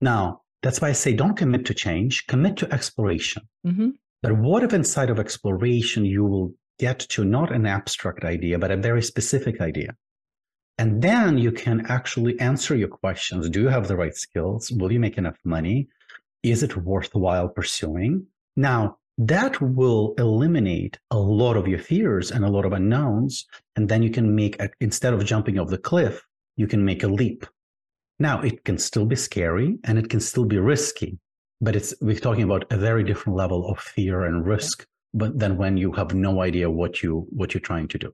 Now, 0.00 0.40
that's 0.62 0.80
why 0.80 0.88
I 0.88 0.92
say 0.92 1.12
don't 1.12 1.36
commit 1.36 1.66
to 1.66 1.74
change, 1.74 2.26
commit 2.26 2.56
to 2.56 2.72
exploration. 2.72 3.42
Mm-hmm. 3.66 3.90
But 4.22 4.38
what 4.38 4.64
if 4.64 4.72
inside 4.72 5.10
of 5.10 5.20
exploration, 5.20 6.06
you 6.06 6.24
will 6.24 6.54
get 6.78 6.98
to 6.98 7.24
not 7.24 7.52
an 7.52 7.66
abstract 7.66 8.24
idea, 8.24 8.58
but 8.58 8.70
a 8.70 8.76
very 8.76 9.02
specific 9.02 9.60
idea? 9.60 9.94
And 10.78 11.00
then 11.00 11.38
you 11.38 11.52
can 11.52 11.86
actually 11.86 12.38
answer 12.40 12.74
your 12.74 12.88
questions. 12.88 13.48
Do 13.48 13.60
you 13.60 13.68
have 13.68 13.86
the 13.86 13.96
right 13.96 14.16
skills? 14.16 14.72
Will 14.72 14.92
you 14.92 14.98
make 14.98 15.18
enough 15.18 15.38
money? 15.44 15.88
Is 16.42 16.62
it 16.62 16.76
worthwhile 16.76 17.48
pursuing? 17.48 18.26
Now, 18.56 18.98
that 19.16 19.60
will 19.60 20.14
eliminate 20.18 20.98
a 21.12 21.18
lot 21.18 21.56
of 21.56 21.68
your 21.68 21.78
fears 21.78 22.32
and 22.32 22.44
a 22.44 22.50
lot 22.50 22.64
of 22.64 22.72
unknowns. 22.72 23.46
And 23.76 23.88
then 23.88 24.02
you 24.02 24.10
can 24.10 24.34
make, 24.34 24.60
a, 24.60 24.68
instead 24.80 25.14
of 25.14 25.24
jumping 25.24 25.58
off 25.58 25.68
the 25.68 25.78
cliff, 25.78 26.20
you 26.56 26.66
can 26.66 26.84
make 26.84 27.04
a 27.04 27.08
leap. 27.08 27.46
Now, 28.18 28.40
it 28.42 28.64
can 28.64 28.78
still 28.78 29.06
be 29.06 29.16
scary 29.16 29.76
and 29.84 29.98
it 29.98 30.10
can 30.10 30.20
still 30.20 30.44
be 30.44 30.58
risky, 30.58 31.18
but 31.60 31.76
it's, 31.76 31.94
we're 32.00 32.16
talking 32.16 32.44
about 32.44 32.64
a 32.72 32.76
very 32.76 33.04
different 33.04 33.36
level 33.36 33.68
of 33.68 33.78
fear 33.78 34.24
and 34.24 34.44
risk 34.46 34.86
but 35.14 35.38
than 35.38 35.56
when 35.56 35.76
you 35.76 35.92
have 35.92 36.12
no 36.12 36.42
idea 36.42 36.70
what 36.70 37.02
you 37.02 37.26
what 37.30 37.54
you're 37.54 37.60
trying 37.60 37.88
to 37.88 37.98
do. 37.98 38.12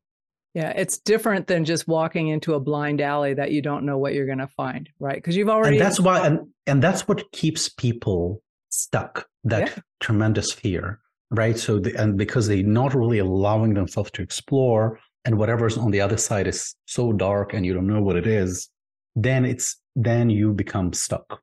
Yeah, 0.55 0.71
it's 0.71 0.99
different 0.99 1.47
than 1.47 1.65
just 1.65 1.87
walking 1.87 2.29
into 2.29 2.55
a 2.55 2.61
blind 2.61 3.01
alley 3.01 3.35
that 3.35 3.53
you 3.53 3.63
don't 3.63 3.85
know 3.85 3.99
what 3.99 4.15
you're 4.15 4.27
going 4.27 4.39
to 4.39 4.49
find, 4.49 4.89
right? 4.99 5.15
Because 5.15 5.37
you've 5.37 5.49
already 5.49 5.77
And 5.77 5.85
that's 5.85 5.99
why 6.01 6.27
and 6.27 6.41
and 6.67 6.83
that's 6.83 7.09
what 7.09 7.31
keeps 7.33 7.69
people 7.69 8.43
stuck. 8.69 9.27
That 9.45 9.69
yeah. 9.69 9.83
tremendous 10.01 10.53
fear, 10.53 11.01
right? 11.31 11.59
So 11.59 11.79
the, 11.79 11.95
and 11.97 12.19
because 12.19 12.47
they're 12.47 12.63
not 12.63 12.95
really 12.95 13.19
allowing 13.19 13.75
themselves 13.75 14.11
to 14.13 14.23
explore 14.23 14.99
and 15.25 15.39
whatever's 15.39 15.79
on 15.79 15.91
the 15.91 16.01
other 16.01 16.17
side 16.17 16.47
is 16.47 16.75
so 16.87 17.13
dark 17.13 17.55
and 17.55 17.65
you 17.65 17.73
don't 17.73 17.87
know 17.87 18.03
what 18.03 18.17
it 18.17 18.27
is, 18.27 18.69
then 19.15 19.45
it's 19.45 19.77
then 19.97 20.31
you 20.31 20.53
become 20.53 20.93
stuck. 20.93 21.41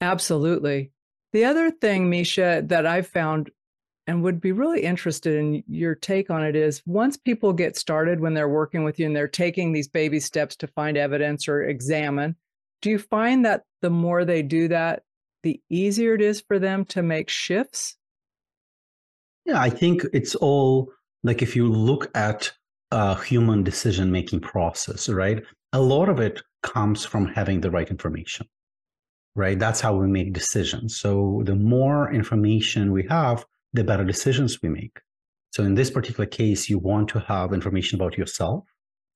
Absolutely. 0.00 0.92
The 1.32 1.44
other 1.44 1.70
thing, 1.70 2.10
Misha, 2.10 2.62
that 2.66 2.86
I've 2.86 3.06
found 3.06 3.50
and 4.06 4.22
would 4.22 4.40
be 4.40 4.52
really 4.52 4.82
interested 4.82 5.34
in 5.34 5.64
your 5.66 5.94
take 5.94 6.30
on 6.30 6.44
it 6.44 6.54
is 6.54 6.82
once 6.86 7.16
people 7.16 7.52
get 7.52 7.76
started 7.76 8.20
when 8.20 8.34
they're 8.34 8.48
working 8.48 8.84
with 8.84 8.98
you 8.98 9.06
and 9.06 9.16
they're 9.16 9.26
taking 9.26 9.72
these 9.72 9.88
baby 9.88 10.20
steps 10.20 10.54
to 10.56 10.66
find 10.68 10.96
evidence 10.96 11.48
or 11.48 11.64
examine, 11.64 12.36
do 12.82 12.90
you 12.90 12.98
find 12.98 13.44
that 13.44 13.62
the 13.82 13.90
more 13.90 14.24
they 14.24 14.42
do 14.42 14.68
that, 14.68 15.02
the 15.42 15.60
easier 15.70 16.14
it 16.14 16.22
is 16.22 16.40
for 16.40 16.58
them 16.58 16.84
to 16.86 17.02
make 17.02 17.28
shifts? 17.28 17.96
Yeah, 19.44 19.60
I 19.60 19.70
think 19.70 20.02
it's 20.12 20.34
all 20.34 20.92
like 21.22 21.42
if 21.42 21.56
you 21.56 21.70
look 21.70 22.10
at 22.16 22.52
a 22.90 23.20
human 23.20 23.62
decision 23.64 24.12
making 24.12 24.40
process, 24.40 25.08
right? 25.08 25.42
A 25.72 25.80
lot 25.80 26.08
of 26.08 26.20
it 26.20 26.42
comes 26.62 27.04
from 27.04 27.26
having 27.26 27.60
the 27.60 27.70
right 27.70 27.88
information, 27.88 28.46
right? 29.34 29.58
That's 29.58 29.80
how 29.80 29.96
we 29.96 30.06
make 30.06 30.32
decisions. 30.32 30.98
So 30.98 31.42
the 31.44 31.56
more 31.56 32.12
information 32.12 32.92
we 32.92 33.04
have, 33.08 33.44
the 33.76 33.84
better 33.84 34.04
decisions 34.04 34.60
we 34.62 34.68
make. 34.68 35.00
So 35.52 35.62
in 35.62 35.74
this 35.74 35.90
particular 35.90 36.26
case, 36.26 36.68
you 36.68 36.78
want 36.78 37.08
to 37.10 37.20
have 37.20 37.52
information 37.52 38.00
about 38.00 38.18
yourself. 38.18 38.64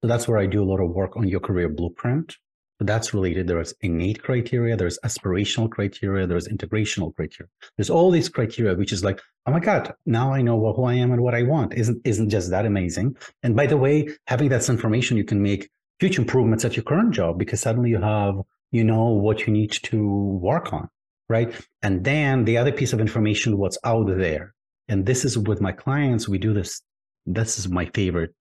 So 0.01 0.09
that's 0.09 0.27
where 0.27 0.39
I 0.39 0.47
do 0.47 0.63
a 0.63 0.71
lot 0.71 0.81
of 0.81 0.91
work 0.91 1.17
on 1.17 1.29
your 1.29 1.41
career 1.41 1.69
blueprint. 1.69 2.37
But 2.79 2.87
that's 2.87 3.13
related. 3.13 3.47
There's 3.47 3.75
innate 3.83 4.23
criteria, 4.23 4.75
there's 4.75 4.99
aspirational 5.05 5.71
criteria, 5.71 6.27
there's 6.27 6.49
integrational 6.49 7.15
criteria. 7.15 7.51
There's 7.77 7.91
all 7.91 8.11
these 8.11 8.31
criteria, 8.31 8.75
which 8.75 8.91
is 8.91 9.05
like, 9.05 9.21
oh 9.45 9.53
my 9.53 9.61
God, 9.61 9.93
now 10.07 10.33
I 10.33 10.41
know 10.41 10.73
who 10.73 10.85
I 10.85 10.95
am 10.95 11.13
and 11.13 11.21
what 11.21 11.35
I 11.35 11.43
want. 11.43 11.75
Isn't 11.75 12.01
isn't 12.07 12.31
just 12.31 12.49
that 12.51 12.65
amazing? 12.65 13.17
And 13.43 13.55
by 13.55 13.67
the 13.67 13.77
way, 13.77 14.09
having 14.27 14.49
that 14.49 14.67
information, 14.67 15.19
you 15.19 15.25
can 15.25 15.43
make 15.43 15.69
huge 15.99 16.17
improvements 16.19 16.65
at 16.65 16.75
your 16.75 16.85
current 16.85 17.13
job 17.13 17.39
because 17.39 17.61
suddenly 17.61 17.91
you 17.91 18.01
have 18.01 18.37
you 18.73 18.85
know 18.85 19.09
what 19.09 19.47
you 19.47 19.53
need 19.53 19.73
to 19.73 20.03
work 20.41 20.73
on 20.73 20.89
right? 21.31 21.55
And 21.83 22.05
then 22.05 22.45
the 22.45 22.59
other 22.59 22.73
piece 22.73 22.93
of 22.93 23.01
information, 23.01 23.57
what's 23.57 23.79
out 23.85 24.09
there. 24.09 24.53
And 24.89 25.07
this 25.07 25.25
is 25.25 25.39
with 25.39 25.61
my 25.61 25.71
clients, 25.71 26.29
we 26.29 26.39
do 26.39 26.53
this. 26.53 26.83
This 27.25 27.59
is 27.59 27.69
my 27.69 27.87
favorite 27.95 28.35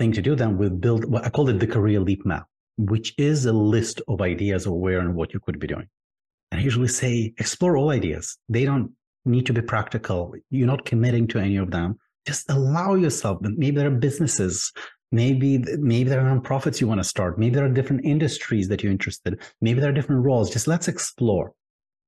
thing 0.00 0.12
to 0.12 0.20
do. 0.20 0.34
Then 0.34 0.58
we 0.58 0.68
build 0.68 1.04
what 1.04 1.24
I 1.24 1.30
call 1.30 1.48
it 1.48 1.60
the 1.60 1.66
career 1.66 2.00
leap 2.00 2.26
map, 2.26 2.46
which 2.76 3.14
is 3.16 3.46
a 3.46 3.52
list 3.52 4.02
of 4.08 4.20
ideas 4.20 4.66
of 4.66 4.72
where 4.72 4.98
and 4.98 5.14
what 5.14 5.32
you 5.32 5.40
could 5.40 5.60
be 5.60 5.68
doing. 5.68 5.88
And 6.50 6.60
I 6.60 6.64
usually 6.64 6.88
say, 6.88 7.32
explore 7.38 7.76
all 7.76 7.90
ideas. 7.90 8.36
They 8.48 8.64
don't 8.64 8.90
need 9.24 9.46
to 9.46 9.52
be 9.52 9.62
practical. 9.62 10.34
You're 10.50 10.66
not 10.66 10.84
committing 10.84 11.28
to 11.28 11.38
any 11.38 11.56
of 11.56 11.70
them. 11.70 11.96
Just 12.26 12.50
allow 12.50 12.94
yourself. 12.94 13.38
Maybe 13.40 13.76
there 13.76 13.86
are 13.86 14.02
businesses 14.08 14.72
maybe 15.12 15.58
maybe 15.78 16.10
there 16.10 16.20
are 16.20 16.36
nonprofits 16.36 16.80
you 16.80 16.88
want 16.88 16.98
to 16.98 17.04
start 17.04 17.38
maybe 17.38 17.54
there 17.54 17.64
are 17.64 17.68
different 17.68 18.04
industries 18.04 18.66
that 18.66 18.82
you're 18.82 18.90
interested 18.90 19.40
maybe 19.60 19.78
there 19.78 19.90
are 19.90 19.92
different 19.92 20.24
roles 20.24 20.50
just 20.50 20.66
let's 20.66 20.88
explore 20.88 21.52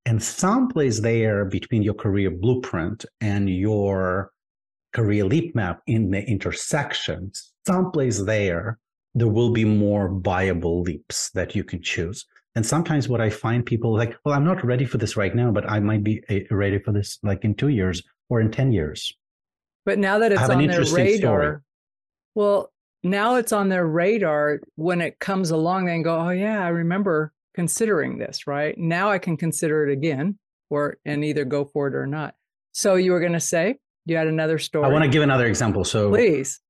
and 0.09 0.23
someplace 0.23 1.01
there 1.01 1.45
between 1.45 1.83
your 1.83 1.93
career 1.93 2.31
blueprint 2.31 3.05
and 3.21 3.51
your 3.51 4.33
career 4.95 5.23
leap 5.27 5.55
map 5.55 5.83
in 5.87 6.11
the 6.11 6.27
intersection, 6.27 7.31
someplace 7.67 8.25
there, 8.25 8.79
there 9.15 9.29
will 9.29 9.51
be 9.51 9.67
more 9.67 10.09
viable 10.09 10.81
leaps 10.81 11.29
that 11.33 11.55
you 11.55 11.63
can 11.63 11.83
choose. 11.83 12.25
And 12.55 12.65
sometimes 12.65 13.07
what 13.07 13.21
I 13.21 13.29
find 13.29 13.67
people 13.67 13.93
like, 13.93 14.17
well, 14.25 14.35
I'm 14.35 14.47
not 14.47 14.65
ready 14.65 14.87
for 14.87 14.97
this 14.97 15.15
right 15.15 15.35
now, 15.35 15.51
but 15.51 15.71
I 15.71 15.79
might 15.79 16.03
be 16.03 16.23
eh, 16.31 16.45
ready 16.51 16.79
for 16.79 16.93
this 16.93 17.19
like 17.23 17.45
in 17.45 17.55
two 17.55 17.69
years 17.69 18.03
or 18.31 18.41
in 18.41 18.51
10 18.51 18.73
years. 18.73 19.13
But 19.85 19.99
now 19.99 20.21
that 20.21 20.33
it's 20.33 20.41
on 20.41 20.67
their 20.67 20.85
radar, 20.85 21.19
story. 21.19 21.57
well, 22.35 22.73
now 23.03 23.35
it's 23.35 23.53
on 23.53 23.69
their 23.69 23.87
radar 23.87 24.61
when 24.77 25.03
it 25.03 25.19
comes 25.19 25.51
along, 25.51 25.85
they 25.85 26.01
go, 26.01 26.19
oh, 26.19 26.31
yeah, 26.31 26.65
I 26.65 26.69
remember 26.69 27.35
considering 27.59 28.19
this, 28.19 28.47
right? 28.47 28.79
Now 28.79 29.11
I 29.11 29.19
can 29.19 29.37
consider 29.37 29.85
it 29.85 29.93
again 29.93 30.39
or 30.71 30.99
and 31.05 31.25
either 31.25 31.45
go 31.45 31.65
for 31.65 31.89
it 31.89 31.95
or 31.97 32.07
not. 32.07 32.37
So 32.71 32.95
you 32.95 33.11
were 33.11 33.19
going 33.19 33.33
to 33.33 33.41
say 33.41 33.79
you 34.07 34.17
had 34.17 34.29
another 34.29 34.59
story. 34.59 34.87
I 34.87 34.93
want 34.93 35.03
to 35.03 35.11
give 35.11 35.25
another 35.25 35.47
example. 35.47 35.83
So 35.83 36.09
please. 36.09 36.61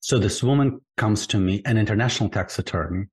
So 0.00 0.18
this 0.18 0.42
woman 0.42 0.82
comes 0.98 1.26
to 1.28 1.38
me, 1.38 1.62
an 1.64 1.78
international 1.78 2.28
tax 2.28 2.58
attorney. 2.58 3.06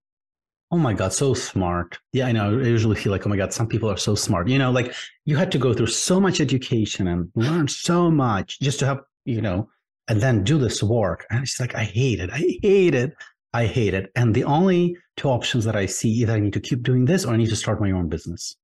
Oh 0.71 0.77
my 0.77 0.91
God, 0.93 1.13
so 1.13 1.33
smart. 1.33 1.97
Yeah, 2.11 2.27
I 2.27 2.33
know. 2.33 2.59
I 2.59 2.63
usually 2.63 2.97
feel 2.97 3.13
like, 3.13 3.25
oh 3.25 3.29
my 3.29 3.37
God, 3.37 3.53
some 3.53 3.67
people 3.67 3.89
are 3.89 3.95
so 3.95 4.13
smart. 4.13 4.49
You 4.49 4.59
know, 4.59 4.71
like 4.71 4.93
you 5.23 5.37
had 5.37 5.53
to 5.53 5.57
go 5.57 5.73
through 5.73 5.87
so 5.87 6.19
much 6.19 6.41
education 6.41 7.07
and 7.07 7.29
learn 7.33 7.69
so 7.69 8.11
much 8.11 8.59
just 8.59 8.79
to 8.79 8.87
have, 8.87 8.99
you 9.23 9.39
know, 9.39 9.69
and 10.09 10.19
then 10.19 10.43
do 10.43 10.57
this 10.57 10.83
work. 10.83 11.25
And 11.29 11.47
she's 11.47 11.61
like, 11.61 11.75
I 11.75 11.85
hate 11.85 12.19
it. 12.19 12.29
I 12.29 12.59
hate 12.61 12.93
it. 12.93 13.13
I 13.53 13.67
hate 13.67 13.93
it. 13.93 14.11
And 14.17 14.35
the 14.35 14.43
only 14.43 14.97
two 15.21 15.29
options 15.29 15.63
that 15.65 15.75
I 15.75 15.85
see 15.85 16.09
either 16.09 16.33
I 16.33 16.39
need 16.39 16.53
to 16.53 16.59
keep 16.59 16.81
doing 16.81 17.05
this 17.05 17.25
or 17.25 17.33
I 17.33 17.37
need 17.37 17.49
to 17.49 17.55
start 17.55 17.79
my 17.79 17.91
own 17.91 18.09
business. 18.09 18.55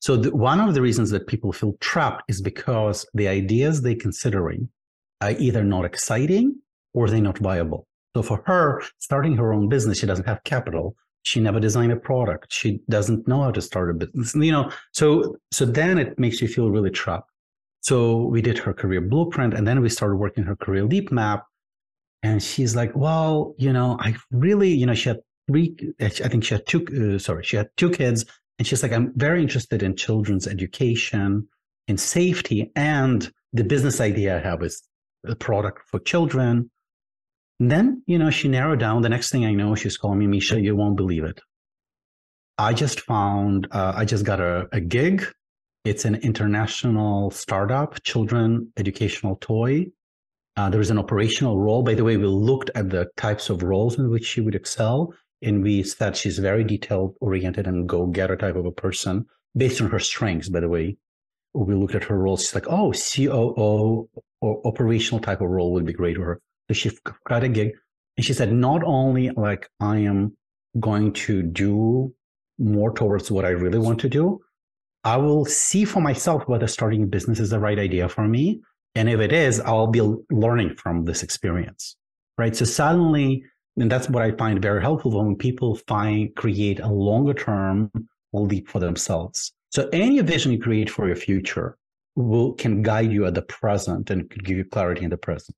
So 0.00 0.16
the, 0.16 0.34
one 0.34 0.58
of 0.58 0.74
the 0.74 0.82
reasons 0.82 1.10
that 1.10 1.28
people 1.28 1.52
feel 1.52 1.74
trapped 1.80 2.24
is 2.28 2.42
because 2.42 3.06
the 3.14 3.28
ideas 3.28 3.82
they're 3.82 3.94
considering 3.94 4.68
are 5.20 5.30
either 5.30 5.62
not 5.62 5.84
exciting 5.84 6.56
or 6.92 7.08
they're 7.08 7.20
not 7.20 7.38
viable. 7.38 7.86
So 8.16 8.22
for 8.22 8.42
her, 8.46 8.82
starting 8.98 9.36
her 9.36 9.52
own 9.52 9.68
business, 9.68 10.00
she 10.00 10.06
doesn't 10.06 10.26
have 10.26 10.42
capital. 10.42 10.96
She 11.22 11.38
never 11.38 11.60
designed 11.60 11.92
a 11.92 11.96
product. 11.96 12.52
She 12.52 12.80
doesn't 12.90 13.28
know 13.28 13.42
how 13.42 13.52
to 13.52 13.62
start 13.62 13.90
a 13.90 13.94
business. 13.94 14.34
You 14.34 14.52
know, 14.52 14.72
so 14.92 15.36
so 15.52 15.64
then 15.64 15.98
it 15.98 16.18
makes 16.18 16.42
you 16.42 16.48
feel 16.48 16.68
really 16.68 16.90
trapped. 16.90 17.30
So 17.80 18.24
we 18.24 18.42
did 18.42 18.58
her 18.58 18.74
career 18.74 19.00
blueprint, 19.00 19.54
and 19.54 19.66
then 19.66 19.80
we 19.80 19.88
started 19.88 20.16
working 20.16 20.44
her 20.44 20.56
career 20.56 20.84
leap 20.84 21.12
map, 21.12 21.44
and 22.24 22.42
she's 22.42 22.74
like, 22.74 22.92
well, 22.94 23.54
you 23.56 23.72
know, 23.72 23.96
I 24.00 24.16
really, 24.32 24.70
you 24.70 24.86
know, 24.86 24.94
she 24.94 25.08
had 25.10 25.20
three, 25.48 25.76
I 26.00 26.08
think 26.08 26.44
she 26.44 26.54
had 26.54 26.66
two, 26.66 27.14
uh, 27.14 27.18
sorry, 27.18 27.44
she 27.44 27.56
had 27.56 27.68
two 27.76 27.90
kids. 27.90 28.24
And 28.58 28.66
she's 28.66 28.82
like, 28.82 28.92
I'm 28.92 29.12
very 29.16 29.42
interested 29.42 29.82
in 29.82 29.96
children's 29.96 30.46
education, 30.46 31.48
in 31.88 31.96
safety, 31.96 32.70
and 32.76 33.30
the 33.52 33.64
business 33.64 34.00
idea 34.00 34.36
I 34.36 34.40
have 34.40 34.62
is 34.62 34.82
a 35.26 35.34
product 35.34 35.88
for 35.88 35.98
children. 36.00 36.70
And 37.60 37.70
then, 37.70 38.02
you 38.06 38.18
know, 38.18 38.30
she 38.30 38.48
narrowed 38.48 38.80
down. 38.80 39.02
The 39.02 39.08
next 39.08 39.30
thing 39.30 39.44
I 39.44 39.52
know, 39.52 39.74
she's 39.74 39.96
calling 39.96 40.18
me, 40.18 40.26
Misha, 40.26 40.60
you 40.60 40.76
won't 40.76 40.96
believe 40.96 41.24
it. 41.24 41.40
I 42.58 42.74
just 42.74 43.00
found, 43.00 43.66
uh, 43.70 43.94
I 43.96 44.04
just 44.04 44.24
got 44.24 44.40
a, 44.40 44.68
a 44.72 44.80
gig 44.80 45.26
It's 45.84 46.04
an 46.04 46.14
international 46.16 47.32
startup, 47.32 48.00
children 48.04 48.72
educational 48.76 49.36
toy. 49.40 49.86
Uh, 50.56 50.70
there 50.70 50.80
is 50.80 50.90
an 50.90 50.98
operational 50.98 51.58
role. 51.58 51.82
By 51.82 51.94
the 51.94 52.04
way, 52.04 52.16
we 52.16 52.26
looked 52.26 52.70
at 52.76 52.90
the 52.90 53.08
types 53.16 53.50
of 53.50 53.64
roles 53.64 53.98
in 53.98 54.08
which 54.08 54.24
she 54.24 54.40
would 54.40 54.54
excel, 54.54 55.12
and 55.42 55.62
we 55.62 55.82
said 55.82 56.16
she's 56.16 56.38
very 56.38 56.64
detailed 56.64 57.14
oriented 57.20 57.66
and 57.66 57.88
go 57.88 58.06
getter 58.06 58.36
type 58.36 58.56
of 58.56 58.66
a 58.66 58.72
person 58.72 59.26
based 59.56 59.80
on 59.80 59.90
her 59.90 59.98
strengths. 59.98 60.48
By 60.48 60.60
the 60.60 60.68
way, 60.68 60.96
we 61.54 61.74
looked 61.74 61.94
at 61.94 62.04
her 62.04 62.18
roles. 62.18 62.42
She's 62.42 62.54
like, 62.54 62.68
oh, 62.68 62.92
COO 62.92 64.08
or 64.40 64.66
operational 64.66 65.20
type 65.20 65.40
of 65.40 65.48
role 65.48 65.72
would 65.72 65.84
be 65.84 65.92
great 65.92 66.16
for 66.16 66.24
her. 66.24 66.40
So 66.68 66.74
she 66.74 66.90
got 67.28 67.44
a 67.44 67.48
gig, 67.48 67.72
and 68.16 68.24
she 68.24 68.32
said, 68.32 68.52
not 68.52 68.82
only 68.84 69.30
like 69.30 69.68
I 69.80 69.98
am 69.98 70.36
going 70.80 71.12
to 71.12 71.42
do 71.42 72.14
more 72.58 72.92
towards 72.92 73.30
what 73.30 73.44
I 73.44 73.50
really 73.50 73.78
want 73.78 74.00
to 74.00 74.08
do, 74.08 74.40
I 75.04 75.16
will 75.16 75.44
see 75.44 75.84
for 75.84 76.00
myself 76.00 76.44
whether 76.46 76.66
starting 76.66 77.02
a 77.02 77.06
business 77.06 77.40
is 77.40 77.50
the 77.50 77.58
right 77.58 77.78
idea 77.78 78.08
for 78.08 78.26
me. 78.26 78.60
And 78.94 79.08
if 79.08 79.20
it 79.20 79.32
is, 79.32 79.60
I'll 79.60 79.88
be 79.88 80.00
learning 80.30 80.76
from 80.76 81.04
this 81.04 81.22
experience. 81.22 81.96
Right. 82.38 82.56
So 82.56 82.64
suddenly, 82.64 83.44
and 83.78 83.90
that's 83.90 84.08
what 84.08 84.22
I 84.22 84.32
find 84.32 84.60
very 84.60 84.82
helpful 84.82 85.24
when 85.24 85.36
people 85.36 85.76
find 85.88 86.34
create 86.36 86.80
a 86.80 86.88
longer 86.88 87.34
term 87.34 87.90
leap 88.32 88.68
for 88.68 88.78
themselves. 88.78 89.52
So 89.70 89.88
any 89.92 90.20
vision 90.20 90.52
you 90.52 90.58
create 90.58 90.90
for 90.90 91.06
your 91.06 91.16
future 91.16 91.78
will 92.14 92.52
can 92.52 92.82
guide 92.82 93.10
you 93.10 93.24
at 93.24 93.34
the 93.34 93.42
present 93.42 94.10
and 94.10 94.28
could 94.28 94.44
give 94.44 94.58
you 94.58 94.64
clarity 94.64 95.04
in 95.04 95.10
the 95.10 95.16
present 95.16 95.56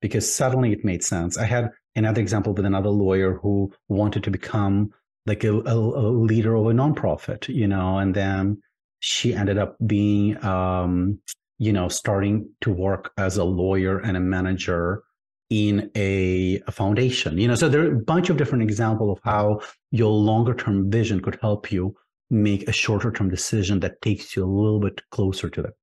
because 0.00 0.32
suddenly 0.32 0.72
it 0.72 0.84
made 0.84 1.02
sense. 1.02 1.36
I 1.36 1.44
had 1.44 1.70
another 1.96 2.20
example 2.20 2.54
with 2.54 2.64
another 2.64 2.90
lawyer 2.90 3.38
who 3.42 3.72
wanted 3.88 4.22
to 4.24 4.30
become 4.30 4.90
like 5.26 5.42
a, 5.42 5.52
a, 5.52 5.74
a 5.74 6.08
leader 6.10 6.54
of 6.54 6.66
a 6.66 6.72
nonprofit, 6.72 7.48
you 7.48 7.66
know, 7.66 7.98
and 7.98 8.14
then 8.14 8.58
she 9.00 9.34
ended 9.34 9.58
up 9.58 9.76
being, 9.84 10.42
um, 10.44 11.18
you 11.58 11.72
know, 11.72 11.88
starting 11.88 12.48
to 12.60 12.70
work 12.70 13.12
as 13.18 13.36
a 13.36 13.44
lawyer 13.44 13.98
and 13.98 14.16
a 14.16 14.20
manager 14.20 15.02
in 15.50 15.90
a, 15.94 16.60
a, 16.66 16.72
foundation. 16.72 17.38
You 17.38 17.48
know, 17.48 17.54
so 17.54 17.68
there 17.68 17.82
are 17.82 17.92
a 17.92 18.00
bunch 18.00 18.30
of 18.30 18.36
different 18.36 18.62
examples 18.62 19.16
of 19.16 19.22
how 19.24 19.60
your 19.90 20.10
longer 20.10 20.54
term 20.54 20.90
vision 20.90 21.20
could 21.20 21.38
help 21.40 21.70
you 21.70 21.94
make 22.30 22.68
a 22.68 22.72
shorter 22.72 23.12
term 23.12 23.30
decision 23.30 23.80
that 23.80 24.02
takes 24.02 24.34
you 24.34 24.44
a 24.44 24.46
little 24.46 24.80
bit 24.80 25.00
closer 25.10 25.48
to 25.48 25.62
that. 25.62 25.74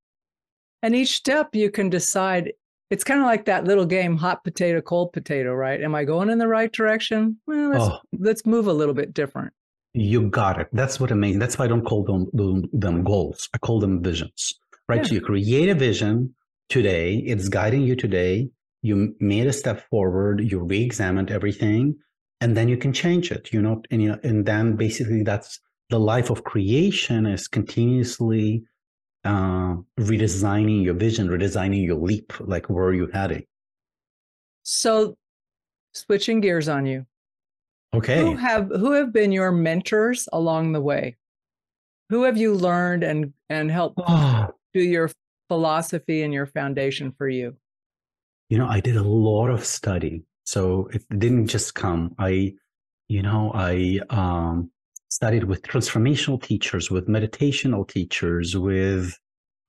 And 0.82 0.94
each 0.94 1.16
step 1.16 1.54
you 1.54 1.70
can 1.70 1.88
decide. 1.88 2.52
It's 2.90 3.02
kind 3.02 3.20
of 3.20 3.26
like 3.26 3.46
that 3.46 3.64
little 3.64 3.86
game, 3.86 4.18
hot 4.18 4.44
potato, 4.44 4.82
cold 4.82 5.14
potato, 5.14 5.54
right? 5.54 5.80
Am 5.80 5.94
I 5.94 6.04
going 6.04 6.28
in 6.28 6.38
the 6.38 6.46
right 6.46 6.70
direction? 6.70 7.38
Well, 7.46 7.70
let's, 7.70 7.84
oh. 7.84 7.98
let's 8.12 8.46
move 8.46 8.66
a 8.66 8.72
little 8.72 8.94
bit 8.94 9.14
different. 9.14 9.52
You 9.94 10.28
got 10.28 10.60
it. 10.60 10.68
That's 10.72 11.00
what 11.00 11.10
I 11.10 11.14
mean. 11.14 11.38
That's 11.38 11.58
why 11.58 11.64
I 11.64 11.68
don't 11.68 11.84
call 11.84 12.04
them 12.04 12.26
them, 12.34 12.68
them 12.72 13.02
goals. 13.02 13.48
I 13.54 13.58
call 13.58 13.80
them 13.80 14.02
visions. 14.02 14.52
Right? 14.86 14.98
Yeah. 14.98 15.04
So 15.04 15.14
you 15.14 15.20
create 15.22 15.70
a 15.70 15.74
vision 15.74 16.34
today. 16.68 17.14
It's 17.16 17.48
guiding 17.48 17.82
you 17.82 17.96
today. 17.96 18.50
You 18.84 19.16
made 19.18 19.46
a 19.46 19.52
step 19.52 19.88
forward. 19.90 20.40
You 20.40 20.60
re-examined 20.60 21.30
everything, 21.30 21.96
and 22.40 22.56
then 22.56 22.68
you 22.68 22.76
can 22.76 22.92
change 22.92 23.32
it. 23.32 23.52
You 23.52 23.62
know, 23.62 23.82
and 23.90 24.02
you 24.02 24.08
know, 24.10 24.18
and 24.22 24.46
then 24.46 24.76
basically 24.76 25.22
that's 25.22 25.58
the 25.90 25.98
life 25.98 26.30
of 26.30 26.44
creation 26.44 27.26
is 27.26 27.48
continuously 27.48 28.62
uh, 29.24 29.76
redesigning 29.98 30.84
your 30.84 30.94
vision, 30.94 31.28
redesigning 31.28 31.84
your 31.84 31.96
leap. 31.96 32.32
Like 32.40 32.70
where 32.70 32.84
are 32.84 32.94
you 32.94 33.08
heading? 33.12 33.44
So, 34.62 35.16
switching 35.92 36.40
gears 36.40 36.68
on 36.68 36.86
you, 36.86 37.06
Okay. 37.94 38.20
Who 38.20 38.34
have 38.34 38.68
who 38.68 38.92
have 38.92 39.12
been 39.12 39.30
your 39.30 39.52
mentors 39.52 40.28
along 40.32 40.72
the 40.72 40.80
way? 40.80 41.16
Who 42.10 42.24
have 42.24 42.36
you 42.36 42.54
learned 42.54 43.04
and 43.04 43.32
and 43.48 43.70
helped 43.70 44.00
oh. 44.04 44.48
do 44.74 44.80
your 44.80 45.10
philosophy 45.48 46.22
and 46.22 46.34
your 46.34 46.46
foundation 46.46 47.12
for 47.16 47.28
you? 47.28 47.56
You 48.54 48.60
know, 48.60 48.68
I 48.68 48.78
did 48.78 48.94
a 48.94 49.02
lot 49.02 49.48
of 49.48 49.64
study. 49.64 50.22
So 50.44 50.88
it 50.92 51.02
didn't 51.18 51.48
just 51.48 51.74
come. 51.74 52.14
I, 52.20 52.54
you 53.08 53.20
know, 53.20 53.50
I 53.52 53.98
um 54.10 54.70
studied 55.08 55.42
with 55.42 55.62
transformational 55.62 56.40
teachers, 56.40 56.88
with 56.88 57.08
meditational 57.08 57.82
teachers, 57.88 58.56
with 58.56 59.18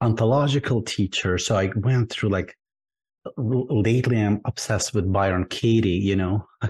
ontological 0.01 0.83
teachers. 0.83 1.47
So 1.47 1.57
I 1.57 1.71
went 1.75 2.11
through 2.11 2.29
like 2.29 2.55
lately 3.37 4.21
I'm 4.21 4.39
obsessed 4.45 4.93
with 4.93 5.11
Byron 5.11 5.47
Katie, 5.49 5.89
you 5.89 6.15
know. 6.15 6.47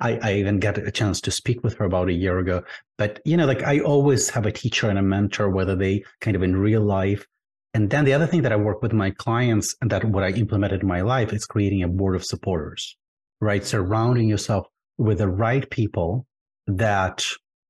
I, 0.00 0.18
I 0.24 0.34
even 0.34 0.58
got 0.58 0.76
a 0.76 0.90
chance 0.90 1.20
to 1.20 1.30
speak 1.30 1.62
with 1.62 1.74
her 1.74 1.84
about 1.84 2.08
a 2.08 2.12
year 2.12 2.40
ago. 2.40 2.64
But, 2.98 3.20
you 3.24 3.36
know, 3.36 3.46
like 3.46 3.62
I 3.62 3.78
always 3.78 4.28
have 4.30 4.44
a 4.44 4.50
teacher 4.50 4.90
and 4.90 4.98
a 4.98 5.02
mentor, 5.02 5.50
whether 5.50 5.76
they 5.76 6.02
kind 6.20 6.34
of 6.34 6.42
in 6.42 6.56
real 6.56 6.82
life. 6.82 7.28
And 7.72 7.90
then 7.90 8.04
the 8.04 8.12
other 8.12 8.26
thing 8.26 8.42
that 8.42 8.52
I 8.52 8.56
work 8.56 8.82
with 8.82 8.92
my 8.92 9.10
clients 9.10 9.76
and 9.80 9.90
that 9.90 10.04
what 10.04 10.24
I 10.24 10.30
implemented 10.30 10.82
in 10.82 10.88
my 10.88 11.02
life 11.02 11.32
is 11.32 11.46
creating 11.46 11.82
a 11.82 11.88
board 11.88 12.16
of 12.16 12.24
supporters, 12.24 12.96
right? 13.40 13.64
Surrounding 13.64 14.28
yourself 14.28 14.66
with 14.98 15.18
the 15.18 15.28
right 15.28 15.68
people 15.70 16.26
that, 16.66 17.24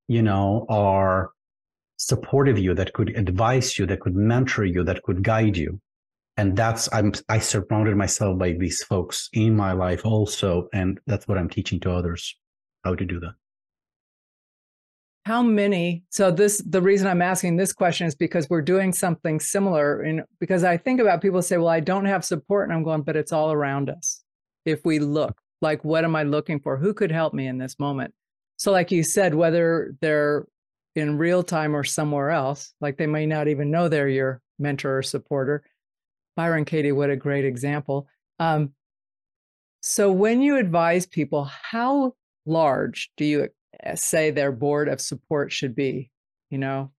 you 0.08 0.22
know, 0.22 0.66
are 0.68 1.30
supportive 1.98 2.58
you, 2.58 2.74
that 2.74 2.94
could 2.94 3.10
advise 3.16 3.78
you, 3.78 3.86
that 3.86 4.00
could 4.00 4.16
mentor 4.16 4.64
you, 4.64 4.82
that 4.84 5.02
could 5.02 5.22
guide 5.22 5.56
you 5.56 5.80
and 6.40 6.56
that's 6.56 6.88
i'm 6.92 7.12
i 7.28 7.38
surrounded 7.38 7.96
myself 7.96 8.38
by 8.38 8.52
these 8.52 8.82
folks 8.84 9.28
in 9.32 9.54
my 9.54 9.72
life 9.72 10.04
also 10.06 10.68
and 10.72 10.98
that's 11.06 11.28
what 11.28 11.36
i'm 11.36 11.50
teaching 11.50 11.78
to 11.80 11.90
others 11.90 12.36
how 12.84 12.94
to 12.94 13.04
do 13.04 13.20
that 13.20 13.34
how 15.30 15.44
many 15.44 16.02
so 16.10 16.28
this 16.32 16.60
the 16.66 16.82
reason 16.82 17.06
i'm 17.06 17.22
asking 17.22 17.54
this 17.54 17.72
question 17.72 18.04
is 18.04 18.16
because 18.16 18.50
we're 18.50 18.60
doing 18.60 18.92
something 18.92 19.38
similar 19.38 20.02
in 20.02 20.24
because 20.40 20.64
i 20.64 20.76
think 20.76 21.00
about 21.00 21.22
people 21.22 21.40
say 21.40 21.56
well 21.56 21.68
i 21.68 21.78
don't 21.78 22.04
have 22.04 22.24
support 22.24 22.68
and 22.68 22.76
i'm 22.76 22.82
going 22.82 23.02
but 23.02 23.14
it's 23.14 23.30
all 23.30 23.52
around 23.52 23.88
us. 23.88 24.24
If 24.64 24.84
we 24.84 24.98
look 24.98 25.40
like 25.62 25.84
what 25.84 26.04
am 26.04 26.16
i 26.16 26.24
looking 26.24 26.58
for? 26.58 26.76
Who 26.76 26.92
could 26.92 27.12
help 27.12 27.32
me 27.32 27.46
in 27.46 27.58
this 27.58 27.78
moment? 27.78 28.12
So 28.56 28.72
like 28.72 28.90
you 28.90 29.04
said 29.04 29.32
whether 29.32 29.94
they're 30.00 30.48
in 30.96 31.16
real 31.16 31.44
time 31.44 31.76
or 31.76 31.84
somewhere 31.84 32.30
else 32.30 32.74
like 32.80 32.96
they 32.96 33.06
may 33.06 33.24
not 33.24 33.46
even 33.46 33.70
know 33.70 33.88
they're 33.88 34.08
your 34.08 34.42
mentor 34.58 34.98
or 34.98 35.02
supporter. 35.02 35.62
Byron 36.34 36.64
Katie, 36.64 36.90
what 36.90 37.08
a 37.08 37.14
great 37.14 37.44
example. 37.44 38.08
Um, 38.40 38.72
so, 39.80 40.12
when 40.12 40.42
you 40.42 40.58
advise 40.58 41.06
people, 41.06 41.44
how 41.44 42.14
large 42.44 43.10
do 43.16 43.24
you 43.24 43.48
Eh, 43.82 43.94
say 43.94 44.30
their 44.30 44.52
board 44.52 44.88
of 44.88 45.00
support 45.00 45.52
should 45.52 45.74
be? 45.74 46.10
You 46.50 46.58
know, 46.58 46.90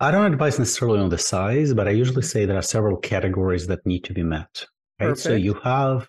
I 0.00 0.10
don't 0.10 0.30
advise 0.32 0.58
necessarily 0.58 1.00
on 1.00 1.08
the 1.08 1.18
size, 1.18 1.72
but 1.72 1.86
I 1.86 1.92
usually 1.92 2.22
say 2.22 2.44
there 2.44 2.58
are 2.58 2.62
several 2.62 2.96
categories 2.96 3.66
that 3.68 3.86
need 3.86 4.04
to 4.04 4.12
be 4.12 4.22
met. 4.22 4.66
Right. 5.00 5.08
Perfect. 5.08 5.20
So 5.20 5.34
you 5.34 5.54
have 5.64 6.08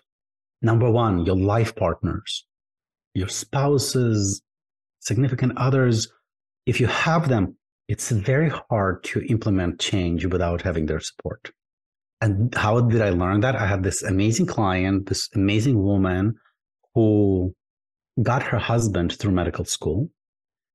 number 0.60 0.90
one, 0.90 1.24
your 1.24 1.36
life 1.36 1.74
partners, 1.74 2.44
your 3.14 3.28
spouses, 3.28 4.42
significant 5.00 5.56
others. 5.56 6.08
If 6.66 6.80
you 6.80 6.88
have 6.88 7.28
them, 7.28 7.56
it's 7.88 8.10
very 8.10 8.50
hard 8.70 9.04
to 9.04 9.24
implement 9.26 9.80
change 9.80 10.26
without 10.26 10.62
having 10.62 10.86
their 10.86 11.00
support. 11.00 11.52
And 12.20 12.52
how 12.54 12.80
did 12.80 13.00
I 13.00 13.10
learn 13.10 13.40
that? 13.40 13.54
I 13.54 13.66
had 13.66 13.82
this 13.82 14.02
amazing 14.02 14.46
client, 14.46 15.06
this 15.08 15.28
amazing 15.34 15.82
woman 15.82 16.34
who 16.94 17.54
got 18.22 18.42
her 18.42 18.58
husband 18.58 19.12
through 19.12 19.32
medical 19.32 19.64
school, 19.64 20.10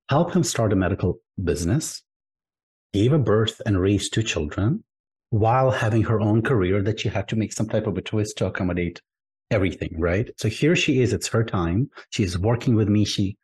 helped 0.10 0.36
him 0.36 0.44
start 0.44 0.74
a 0.74 0.76
medical 0.76 1.20
business, 1.44 2.04
gave 2.94 3.14
a 3.14 3.20
birth 3.20 3.62
and 3.66 3.80
raised 3.80 4.14
two 4.14 4.24
children 4.24 4.84
while 5.30 5.72
having 5.72 6.04
her 6.04 6.20
own 6.20 6.42
career 6.42 6.82
that 6.84 7.00
she 7.00 7.10
had 7.10 7.28
to 7.30 7.36
make 7.36 7.54
some 7.54 7.68
type 7.68 7.88
of 7.88 7.98
a 7.98 8.02
twist 8.02 8.38
to 8.38 8.46
accommodate 8.46 9.02
everything, 9.50 9.94
right? 9.98 10.30
So 10.38 10.50
here 10.50 10.76
she 10.76 11.02
is, 11.02 11.14
it's 11.14 11.28
her 11.30 11.44
time. 11.44 11.90
She 12.10 12.24
is 12.24 12.38
working 12.38 12.76
with 12.76 12.90
me. 12.90 13.06
She 13.06 13.38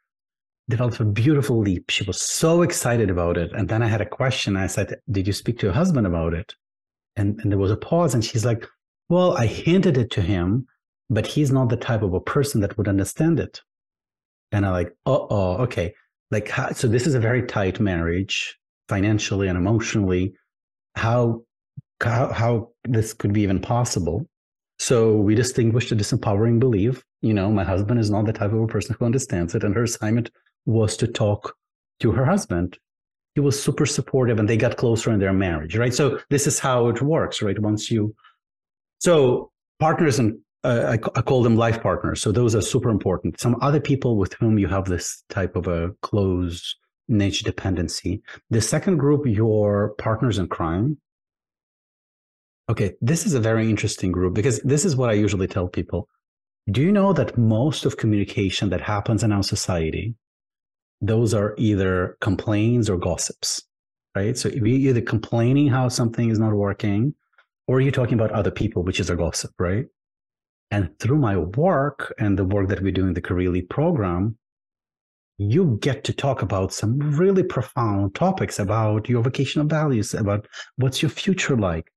developed 0.69 0.99
a 0.99 1.05
beautiful 1.05 1.60
leap. 1.60 1.89
She 1.89 2.03
was 2.03 2.19
so 2.21 2.62
excited 2.62 3.10
about 3.10 3.38
it. 3.38 3.51
And 3.53 3.69
then 3.69 3.81
I 3.81 3.88
had 3.88 4.01
a 4.01 4.05
question. 4.05 4.57
I 4.57 4.67
said, 4.67 4.95
Did 5.10 5.27
you 5.27 5.33
speak 5.33 5.60
to 5.60 5.67
your 5.67 5.73
husband 5.73 6.05
about 6.05 6.33
it? 6.33 6.53
And, 7.15 7.39
and 7.39 7.51
there 7.51 7.60
was 7.60 7.71
a 7.71 7.77
pause, 7.77 8.13
and 8.13 8.23
she's 8.23 8.45
like, 8.45 8.65
Well, 9.10 9.38
I 9.38 9.45
hinted 9.45 9.97
it 9.97 10.12
to 10.12 10.21
him, 10.21 10.67
but 11.10 11.25
he's 11.25 11.51
not 11.51 11.69
the 11.69 11.77
type 11.77 12.01
of 12.01 12.13
a 12.13 12.21
person 12.21 12.62
that 12.62 12.77
would 12.77 12.88
understand 12.88 13.39
it. 13.39 13.62
And 14.51 14.65
I'm 14.65 14.71
like, 14.71 14.93
Oh, 15.05 15.27
oh, 15.29 15.57
okay. 15.63 15.93
Like, 16.31 16.49
how, 16.49 16.71
so 16.71 16.88
this 16.88 17.07
is 17.07 17.15
a 17.15 17.19
very 17.19 17.43
tight 17.43 17.79
marriage, 17.79 18.57
financially 18.89 19.47
and 19.47 19.57
emotionally. 19.57 20.33
How, 20.95 21.41
how, 22.01 22.31
how 22.33 22.69
this 22.83 23.13
could 23.13 23.33
be 23.33 23.41
even 23.41 23.62
possible? 23.62 24.27
So 24.79 25.15
we 25.15 25.36
distinguished 25.36 25.91
a 25.91 25.95
disempowering 25.95 26.60
belief. 26.60 27.03
You 27.21 27.33
know, 27.33 27.49
my 27.49 27.63
husband 27.63 27.99
is 27.99 28.10
not 28.10 28.25
the 28.25 28.33
type 28.33 28.51
of 28.51 28.62
a 28.62 28.67
person 28.67 28.95
who 28.97 29.05
understands 29.05 29.55
it. 29.55 29.63
And 29.63 29.73
her 29.75 29.83
assignment 29.83 30.29
was 30.65 30.97
to 30.97 31.07
talk 31.07 31.55
to 31.99 32.12
her 32.12 32.25
husband 32.25 32.77
he 33.38 33.41
was 33.41 33.62
super 33.62 33.86
supportive 33.86 34.39
and 34.39 34.49
they 34.49 34.57
got 34.57 34.77
closer 34.77 35.12
in 35.12 35.19
their 35.19 35.31
marriage 35.31 35.77
right 35.77 35.93
so 35.93 36.19
this 36.31 36.47
is 36.47 36.57
how 36.57 36.88
it 36.88 37.03
works 37.03 37.39
right 37.43 37.60
once 37.60 37.91
you 37.91 38.15
so 38.97 39.51
partners 39.79 40.17
and 40.17 40.39
Uh, 40.67 40.84
I, 40.93 41.19
I, 41.19 41.21
call 41.21 41.41
them 41.43 41.56
life 41.56 41.80
partners 41.82 42.21
so 42.21 42.32
those 42.32 42.53
are 42.58 42.62
super 42.73 42.89
important 42.89 43.39
some 43.39 43.56
other 43.67 43.80
people 43.80 44.12
with 44.21 44.34
whom 44.39 44.60
you 44.62 44.67
have 44.67 44.86
this 44.86 45.23
type 45.30 45.56
of 45.56 45.65
a 45.67 45.91
close 46.01 46.75
niche 47.08 47.43
dependency. 47.43 48.21
The 48.49 48.62
second 48.62 48.97
group, 48.97 49.25
your 49.25 49.93
partners 49.97 50.38
in 50.38 50.47
crime. 50.47 50.97
Okay, 52.69 52.93
this 53.01 53.25
is 53.25 53.34
a 53.34 53.39
very 53.39 53.69
interesting 53.69 54.12
group 54.12 54.34
because 54.34 54.60
this 54.62 54.84
is 54.84 54.95
what 54.95 55.10
I 55.10 55.13
usually 55.13 55.47
tell 55.47 55.67
people. 55.67 56.10
Do 56.69 56.82
you 56.82 56.91
know 56.91 57.13
that 57.13 57.38
most 57.38 57.86
of 57.86 57.95
communication 57.95 58.69
that 58.71 58.82
happens 58.82 59.23
in 59.23 59.32
our 59.32 59.43
society, 59.43 60.15
those 60.99 61.34
are 61.34 61.56
either 61.58 62.17
complaints 62.19 62.89
or 62.89 62.97
gossips, 62.97 63.63
right? 64.15 64.38
So 64.38 64.49
you're 64.49 64.67
either 64.67 65.01
complaining 65.01 65.69
how 65.69 65.88
something 65.88 66.30
is 66.30 66.39
not 66.39 66.53
working, 66.53 67.15
or 67.67 67.80
you're 67.80 67.93
talking 67.93 68.15
about 68.15 68.32
other 68.32 68.51
people, 68.51 68.84
which 68.84 68.99
is 68.99 69.10
a 69.10 69.15
gossip, 69.15 69.51
right? 69.58 69.86
And 70.71 70.97
through 70.99 71.17
my 71.17 71.38
work 71.38 72.13
and 72.19 72.38
the 72.38 72.43
work 72.43 72.67
that 72.69 72.82
we 72.82 72.91
do 72.91 73.08
in 73.08 73.13
the 73.13 73.21
Leap 73.21 73.69
program, 73.69 74.38
you 75.38 75.77
get 75.82 76.03
to 76.03 76.13
talk 76.13 76.41
about 76.41 76.73
some 76.73 76.99
really 76.99 77.43
profound 77.43 78.15
topics 78.15 78.60
about 78.60 79.08
your 79.08 79.21
vocational 79.21 79.67
values, 79.67 80.13
about 80.13 80.47
what's 80.77 81.01
your 81.01 81.10
future 81.10 81.56
like. 81.56 81.91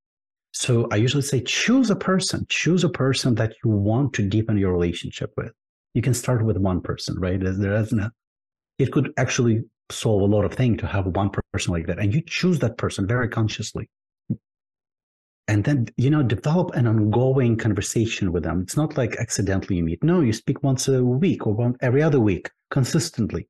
So 0.52 0.88
I 0.92 0.96
usually 0.96 1.22
say 1.22 1.40
choose 1.42 1.90
a 1.90 1.96
person, 1.96 2.44
choose 2.48 2.84
a 2.84 2.88
person 2.88 3.34
that 3.36 3.54
you 3.64 3.70
want 3.70 4.12
to 4.14 4.28
deepen 4.28 4.58
your 4.58 4.72
relationship 4.72 5.32
with. 5.36 5.52
You 5.94 6.02
can 6.02 6.14
start 6.14 6.44
with 6.44 6.56
one 6.56 6.80
person, 6.80 7.18
right? 7.18 7.38
There 7.40 7.74
isn't 7.74 7.98
a, 7.98 8.12
it 8.78 8.92
could 8.92 9.12
actually 9.16 9.62
solve 9.90 10.22
a 10.22 10.26
lot 10.26 10.44
of 10.44 10.52
things 10.54 10.80
to 10.80 10.86
have 10.86 11.06
one 11.06 11.30
person 11.52 11.72
like 11.72 11.86
that. 11.86 11.98
And 11.98 12.14
you 12.14 12.22
choose 12.26 12.58
that 12.60 12.78
person 12.78 13.06
very 13.06 13.28
consciously. 13.28 13.88
And 15.50 15.64
then, 15.64 15.88
you 15.96 16.10
know, 16.10 16.22
develop 16.22 16.70
an 16.76 16.86
ongoing 16.86 17.56
conversation 17.56 18.30
with 18.30 18.44
them. 18.44 18.60
It's 18.62 18.76
not 18.76 18.96
like 18.96 19.16
accidentally 19.16 19.78
you 19.78 19.82
meet. 19.82 20.04
No, 20.04 20.20
you 20.20 20.32
speak 20.32 20.62
once 20.62 20.86
a 20.86 21.04
week 21.04 21.44
or 21.44 21.52
one, 21.52 21.76
every 21.80 22.04
other 22.04 22.20
week 22.20 22.52
consistently. 22.70 23.48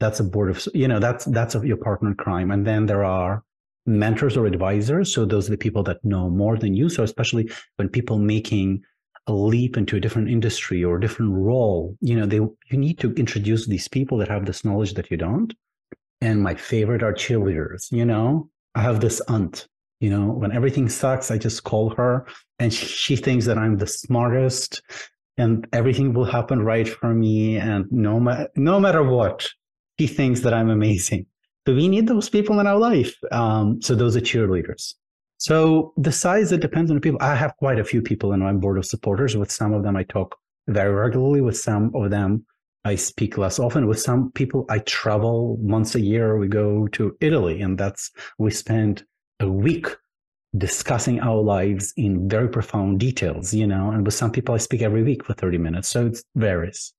That's 0.00 0.20
a 0.20 0.24
board 0.24 0.50
of, 0.50 0.68
you 0.74 0.86
know, 0.86 0.98
that's 0.98 1.24
that's 1.24 1.54
your 1.54 1.78
partner 1.78 2.10
in 2.10 2.16
crime. 2.16 2.50
And 2.50 2.66
then 2.66 2.84
there 2.84 3.04
are 3.04 3.42
mentors 3.86 4.36
or 4.36 4.44
advisors. 4.44 5.14
So 5.14 5.24
those 5.24 5.48
are 5.48 5.52
the 5.52 5.56
people 5.56 5.82
that 5.84 6.04
know 6.04 6.28
more 6.28 6.58
than 6.58 6.74
you. 6.74 6.90
So 6.90 7.02
especially 7.02 7.50
when 7.76 7.88
people 7.88 8.18
making 8.18 8.82
a 9.26 9.32
leap 9.32 9.78
into 9.78 9.96
a 9.96 10.00
different 10.00 10.28
industry 10.28 10.84
or 10.84 10.96
a 10.96 11.00
different 11.00 11.32
role, 11.32 11.96
you 12.02 12.16
know, 12.16 12.26
they 12.26 12.36
you 12.36 12.76
need 12.76 12.98
to 12.98 13.14
introduce 13.14 13.66
these 13.66 13.88
people 13.88 14.18
that 14.18 14.28
have 14.28 14.44
this 14.44 14.62
knowledge 14.62 14.92
that 14.92 15.10
you 15.10 15.16
don't. 15.16 15.54
And 16.20 16.42
my 16.42 16.54
favorite 16.54 17.02
are 17.02 17.14
cheerleaders. 17.14 17.90
You 17.90 18.04
know, 18.04 18.50
I 18.74 18.82
have 18.82 19.00
this 19.00 19.22
aunt. 19.22 19.68
You 20.04 20.10
know, 20.10 20.26
when 20.40 20.52
everything 20.52 20.90
sucks, 20.90 21.30
I 21.30 21.38
just 21.38 21.64
call 21.64 21.88
her, 22.00 22.26
and 22.58 22.70
she 22.70 23.16
thinks 23.16 23.46
that 23.46 23.56
I'm 23.56 23.78
the 23.78 23.86
smartest, 23.86 24.82
and 25.38 25.66
everything 25.72 26.12
will 26.12 26.26
happen 26.26 26.60
right 26.60 26.86
for 26.86 27.14
me. 27.14 27.56
And 27.56 27.86
no 27.90 28.20
matter 28.20 28.48
no 28.54 28.78
matter 28.78 29.02
what, 29.02 29.48
she 29.98 30.06
thinks 30.06 30.40
that 30.40 30.52
I'm 30.52 30.68
amazing. 30.68 31.24
So 31.66 31.74
we 31.74 31.88
need 31.88 32.06
those 32.06 32.28
people 32.28 32.60
in 32.60 32.66
our 32.66 32.76
life. 32.76 33.14
Um, 33.32 33.80
so 33.80 33.94
those 33.94 34.14
are 34.14 34.20
cheerleaders. 34.20 34.92
So 35.38 35.94
the 35.96 36.12
size, 36.12 36.52
it 36.52 36.60
depends 36.60 36.90
on 36.90 36.96
the 36.96 37.00
people. 37.00 37.22
I 37.22 37.34
have 37.34 37.56
quite 37.56 37.78
a 37.78 37.90
few 37.92 38.02
people 38.02 38.34
in 38.34 38.40
my 38.40 38.52
board 38.52 38.76
of 38.76 38.84
supporters. 38.84 39.38
With 39.38 39.50
some 39.50 39.72
of 39.72 39.84
them, 39.84 39.96
I 39.96 40.02
talk 40.02 40.36
very 40.68 40.94
regularly. 40.94 41.40
With 41.40 41.56
some 41.56 41.90
of 41.94 42.10
them, 42.10 42.44
I 42.84 42.96
speak 42.96 43.38
less 43.38 43.58
often. 43.58 43.86
With 43.86 44.00
some 44.00 44.32
people, 44.32 44.66
I 44.68 44.80
travel 44.80 45.56
once 45.56 45.94
a 45.94 46.00
year. 46.12 46.36
We 46.36 46.48
go 46.48 46.88
to 46.88 47.16
Italy, 47.22 47.62
and 47.62 47.78
that's 47.78 48.10
we 48.38 48.50
spend 48.50 49.02
a 49.40 49.48
week 49.48 49.86
discussing 50.56 51.20
our 51.20 51.40
lives 51.40 51.92
in 51.96 52.28
very 52.28 52.48
profound 52.48 53.00
details, 53.00 53.52
you 53.52 53.66
know. 53.66 53.90
And 53.90 54.04
with 54.04 54.14
some 54.14 54.30
people, 54.30 54.54
I 54.54 54.58
speak 54.58 54.82
every 54.82 55.02
week 55.02 55.24
for 55.24 55.34
30 55.34 55.58
minutes. 55.58 55.88
So 55.88 56.06
it 56.06 56.18
varies. 56.36 56.92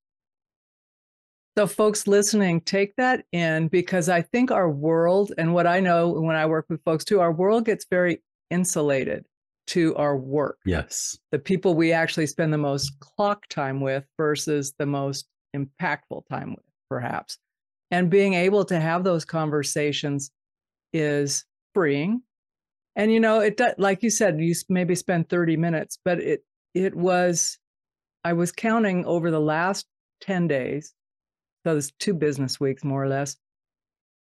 So, 1.58 1.66
folks 1.68 2.06
listening, 2.06 2.60
take 2.62 2.94
that 2.98 3.24
in 3.32 3.70
because 3.70 4.10
I 4.10 4.22
think 4.22 4.52
our 4.52 4.70
world, 4.70 5.32
and 5.38 5.54
what 5.54 5.66
I 5.66 5.80
know 5.80 6.10
when 6.10 6.36
I 6.36 6.46
work 6.46 6.66
with 6.68 6.84
folks 6.84 7.06
too, 7.06 7.22
our 7.22 7.32
world 7.32 7.64
gets 7.64 7.86
very 7.90 8.22
insulated 8.50 9.26
to 9.68 9.96
our 9.96 10.18
work. 10.18 10.58
Yes. 10.66 11.18
The 11.32 11.40
people 11.40 11.74
we 11.74 11.94
actually 11.94 12.28
spend 12.28 12.52
the 12.52 12.58
most 12.58 13.00
clock 13.00 13.48
time 13.48 13.80
with 13.80 14.04
versus 14.18 14.74
the 14.78 14.86
most 14.86 15.28
impactful 15.56 16.28
time 16.30 16.52
with, 16.52 16.66
perhaps. 16.90 17.38
And 17.90 18.10
being 18.10 18.34
able 18.34 18.66
to 18.66 18.80
have 18.80 19.06
those 19.06 19.24
conversations 19.24 20.32
is 20.92 21.46
freeing. 21.76 22.24
And 22.96 23.12
you 23.12 23.20
know, 23.20 23.42
it 23.42 23.62
like 23.78 24.02
you 24.02 24.10
said, 24.10 24.40
you 24.40 24.56
maybe 24.70 24.96
spend 24.96 25.30
30 25.30 25.58
minutes, 25.58 26.00
but 26.04 26.20
it 26.20 26.44
it 26.74 26.96
was 26.96 27.60
I 28.24 28.34
was 28.34 28.52
counting 28.52 29.06
over 29.06 29.30
the 29.30 29.40
last 29.40 29.86
10 30.22 30.48
days 30.48 30.96
those 31.64 31.92
two 32.00 32.14
business 32.14 32.60
weeks, 32.60 32.84
more 32.84 33.04
or 33.04 33.10
less, 33.10 33.36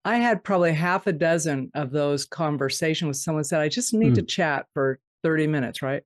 I 0.05 0.17
had 0.17 0.45
probably 0.45 0.73
half 0.73 1.07
a 1.07 1.13
dozen 1.13 1.71
of 1.75 1.91
those 1.91 2.25
conversations 2.25 3.09
with 3.09 3.17
someone 3.17 3.45
said, 3.45 3.61
I 3.61 3.69
just 3.69 3.95
need 3.95 4.13
mm. 4.13 4.17
to 4.17 4.23
chat 4.23 4.67
for 4.75 4.99
30 5.23 5.47
minutes, 5.47 5.83
right? 5.83 6.03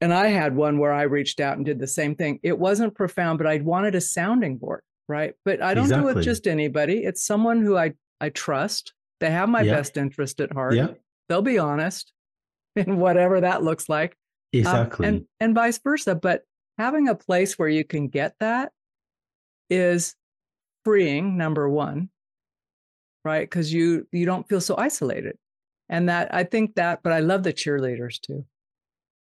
And 0.00 0.14
I 0.14 0.28
had 0.28 0.56
one 0.56 0.78
where 0.78 0.92
I 0.92 1.02
reached 1.02 1.40
out 1.40 1.56
and 1.56 1.66
did 1.66 1.78
the 1.78 1.86
same 1.86 2.14
thing. 2.14 2.40
It 2.42 2.58
wasn't 2.58 2.94
profound, 2.94 3.38
but 3.38 3.46
I 3.46 3.58
wanted 3.58 3.94
a 3.94 4.00
sounding 4.00 4.56
board, 4.56 4.82
right? 5.08 5.34
But 5.44 5.62
I 5.62 5.74
don't 5.74 5.84
exactly. 5.84 6.04
do 6.04 6.08
it 6.08 6.14
with 6.16 6.24
just 6.24 6.46
anybody. 6.46 6.98
It's 6.98 7.24
someone 7.24 7.62
who 7.62 7.76
I 7.76 7.92
I 8.20 8.30
trust. 8.30 8.94
They 9.20 9.30
have 9.30 9.48
my 9.48 9.62
yeah. 9.62 9.74
best 9.74 9.96
interest 9.96 10.40
at 10.40 10.52
heart. 10.52 10.74
Yeah. 10.74 10.88
They'll 11.28 11.42
be 11.42 11.58
honest 11.58 12.12
in 12.76 12.96
whatever 12.98 13.40
that 13.40 13.62
looks 13.62 13.88
like. 13.88 14.16
Exactly. 14.52 15.06
Um, 15.06 15.14
and 15.14 15.24
and 15.38 15.54
vice 15.54 15.78
versa. 15.78 16.14
But 16.14 16.42
having 16.78 17.08
a 17.08 17.14
place 17.14 17.58
where 17.58 17.68
you 17.68 17.84
can 17.84 18.08
get 18.08 18.34
that 18.40 18.72
is 19.68 20.16
freeing 20.84 21.36
number 21.36 21.68
one 21.68 22.08
right 23.24 23.48
because 23.48 23.72
you 23.72 24.06
you 24.12 24.24
don't 24.26 24.48
feel 24.48 24.60
so 24.60 24.74
isolated 24.78 25.36
and 25.88 26.08
that 26.08 26.32
i 26.34 26.42
think 26.42 26.74
that 26.74 27.02
but 27.02 27.12
i 27.12 27.20
love 27.20 27.42
the 27.42 27.52
cheerleaders 27.52 28.20
too 28.20 28.44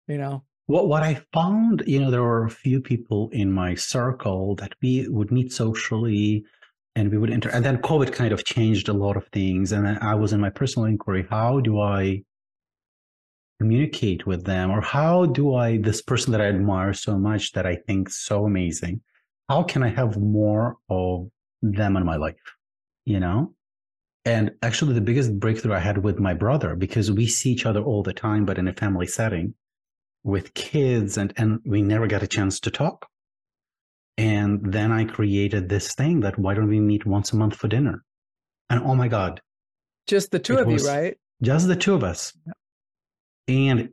you 0.08 0.18
know 0.18 0.44
what 0.66 0.88
what 0.88 1.04
i 1.04 1.22
found 1.34 1.84
you 1.86 2.00
know 2.00 2.10
there 2.10 2.24
were 2.24 2.46
a 2.46 2.50
few 2.50 2.82
people 2.82 3.30
in 3.32 3.52
my 3.52 3.76
circle 3.76 4.56
that 4.56 4.74
we 4.82 5.08
would 5.08 5.32
meet 5.32 5.54
socially 5.54 6.44
and 6.96 7.12
we 7.12 7.18
would 7.18 7.32
enter 7.32 7.50
and 7.50 7.66
then 7.66 7.78
covid 7.78 8.12
kind 8.12 8.32
of 8.32 8.44
changed 8.46 8.90
a 8.90 8.94
lot 8.94 9.18
of 9.18 9.28
things 9.28 9.72
and 9.72 9.88
i 10.00 10.16
was 10.16 10.34
in 10.34 10.40
my 10.40 10.50
personal 10.50 10.88
inquiry 10.88 11.26
how 11.30 11.60
do 11.60 11.80
i 11.80 12.22
communicate 13.60 14.26
with 14.26 14.46
them 14.46 14.70
or 14.70 14.82
how 14.82 15.26
do 15.26 15.56
i 15.56 15.78
this 15.78 16.02
person 16.02 16.32
that 16.32 16.42
i 16.42 16.46
admire 16.46 16.94
so 16.94 17.18
much 17.18 17.54
that 17.54 17.66
i 17.66 17.76
think 17.88 18.10
so 18.10 18.46
amazing 18.46 19.02
how 19.50 19.64
can 19.64 19.84
I 19.84 19.90
have 19.90 20.18
more 20.18 20.78
of 20.90 21.30
them 21.62 21.98
in 21.98 22.06
my 22.06 22.16
life? 22.16 22.36
You 23.06 23.20
know? 23.20 23.54
And 24.26 24.52
actually, 24.64 24.94
the 24.94 25.02
biggest 25.02 25.40
breakthrough 25.40 25.74
I 25.74 25.80
had 25.80 26.04
with 26.04 26.20
my 26.20 26.34
brother, 26.34 26.76
because 26.76 27.12
we 27.12 27.28
see 27.28 27.52
each 27.52 27.66
other 27.66 27.82
all 27.82 28.02
the 28.02 28.14
time, 28.14 28.46
but 28.46 28.58
in 28.58 28.68
a 28.68 28.74
family 28.74 29.06
setting 29.06 29.54
with 30.24 30.56
kids, 30.56 31.18
and, 31.18 31.32
and 31.38 31.60
we 31.64 31.84
never 31.84 32.08
got 32.08 32.24
a 32.24 32.28
chance 32.28 32.60
to 32.62 32.72
talk. 32.72 33.08
And 34.18 34.74
then 34.74 34.92
I 34.92 35.06
created 35.06 35.68
this 35.68 35.94
thing 35.94 36.22
that 36.22 36.40
why 36.40 36.54
don't 36.54 36.70
we 36.70 36.80
meet 36.80 37.06
once 37.06 37.34
a 37.34 37.36
month 37.36 37.56
for 37.56 37.68
dinner? 37.68 38.04
And 38.70 38.84
oh 38.84 38.96
my 38.96 39.08
God. 39.08 39.42
Just 40.08 40.32
the 40.32 40.40
two 40.40 40.58
of 40.58 40.70
you, 40.70 40.78
right? 40.78 41.18
Just 41.42 41.68
the 41.68 41.76
two 41.76 41.94
of 41.94 42.04
us. 42.04 42.34
And 43.48 43.90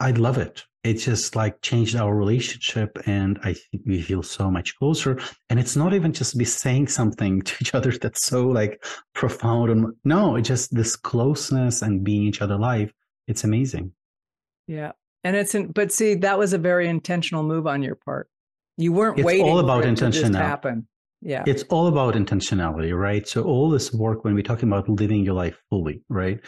I 0.00 0.10
love 0.10 0.38
it 0.38 0.64
it 0.86 0.94
just 0.94 1.34
like 1.34 1.60
changed 1.62 1.96
our 1.96 2.14
relationship 2.14 2.96
and 3.06 3.38
i 3.42 3.52
think 3.52 3.82
we 3.86 4.00
feel 4.00 4.22
so 4.22 4.50
much 4.50 4.76
closer 4.76 5.18
and 5.50 5.58
it's 5.58 5.74
not 5.74 5.92
even 5.92 6.12
just 6.12 6.38
be 6.38 6.44
saying 6.44 6.86
something 6.86 7.42
to 7.48 7.54
each 7.60 7.74
other 7.74 7.90
that's 7.90 8.24
so 8.24 8.46
like 8.46 8.82
profound 9.14 9.70
and 9.70 9.86
no 10.04 10.36
it's 10.36 10.48
just 10.48 10.74
this 10.74 10.94
closeness 10.94 11.82
and 11.82 12.04
being 12.04 12.22
each 12.22 12.40
other 12.40 12.56
life 12.56 12.92
it's 13.26 13.44
amazing 13.44 13.92
yeah 14.68 14.92
and 15.24 15.34
it's 15.34 15.54
in, 15.56 15.72
but 15.72 15.90
see 15.90 16.14
that 16.14 16.38
was 16.38 16.52
a 16.52 16.58
very 16.58 16.88
intentional 16.88 17.42
move 17.42 17.66
on 17.66 17.82
your 17.82 17.96
part 17.96 18.28
you 18.76 18.92
weren't 18.92 19.18
it's 19.18 19.26
waiting 19.26 19.46
all 19.46 19.58
about 19.58 19.84
for 19.84 19.88
intentionality. 19.88 20.34
happen. 20.36 20.86
Yeah. 21.22 21.44
It's 21.46 21.62
all 21.64 21.86
about 21.86 22.14
intentionality 22.14 22.96
right? 22.96 23.26
So 23.26 23.42
all 23.42 23.70
this 23.70 23.92
work 23.92 24.24
when 24.24 24.34
we're 24.34 24.42
talking 24.42 24.68
about 24.68 24.88
living 24.88 25.24
your 25.24 25.34
life 25.34 25.56
fully 25.70 26.02
right? 26.08 26.40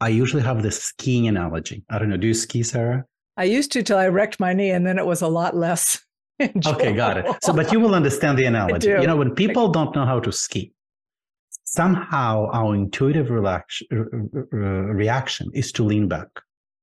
I 0.00 0.08
usually 0.08 0.42
have 0.42 0.62
this 0.62 0.82
skiing 0.82 1.28
analogy. 1.28 1.84
I 1.90 1.98
don't 1.98 2.10
know. 2.10 2.16
Do 2.16 2.26
you 2.26 2.34
ski 2.34 2.62
sarah? 2.62 3.04
I 3.36 3.44
used 3.44 3.72
to 3.72 3.82
till 3.82 3.98
I 3.98 4.08
wrecked 4.08 4.38
my 4.38 4.52
knee, 4.52 4.70
and 4.70 4.86
then 4.86 4.98
it 4.98 5.06
was 5.06 5.22
a 5.22 5.28
lot 5.28 5.56
less. 5.56 6.00
okay, 6.40 6.92
got 6.92 7.16
it. 7.16 7.26
So, 7.42 7.52
but 7.52 7.72
you 7.72 7.80
will 7.80 7.94
understand 7.94 8.38
the 8.38 8.44
analogy. 8.52 8.88
You 8.88 9.06
know, 9.06 9.16
when 9.16 9.34
people 9.34 9.68
don't 9.68 9.94
know 9.94 10.04
how 10.04 10.20
to 10.20 10.32
ski, 10.32 10.72
somehow 11.64 12.48
our 12.52 12.74
intuitive 12.74 13.30
relax, 13.30 13.82
reaction 13.90 15.50
is 15.54 15.72
to 15.72 15.84
lean 15.84 16.08
back, 16.08 16.28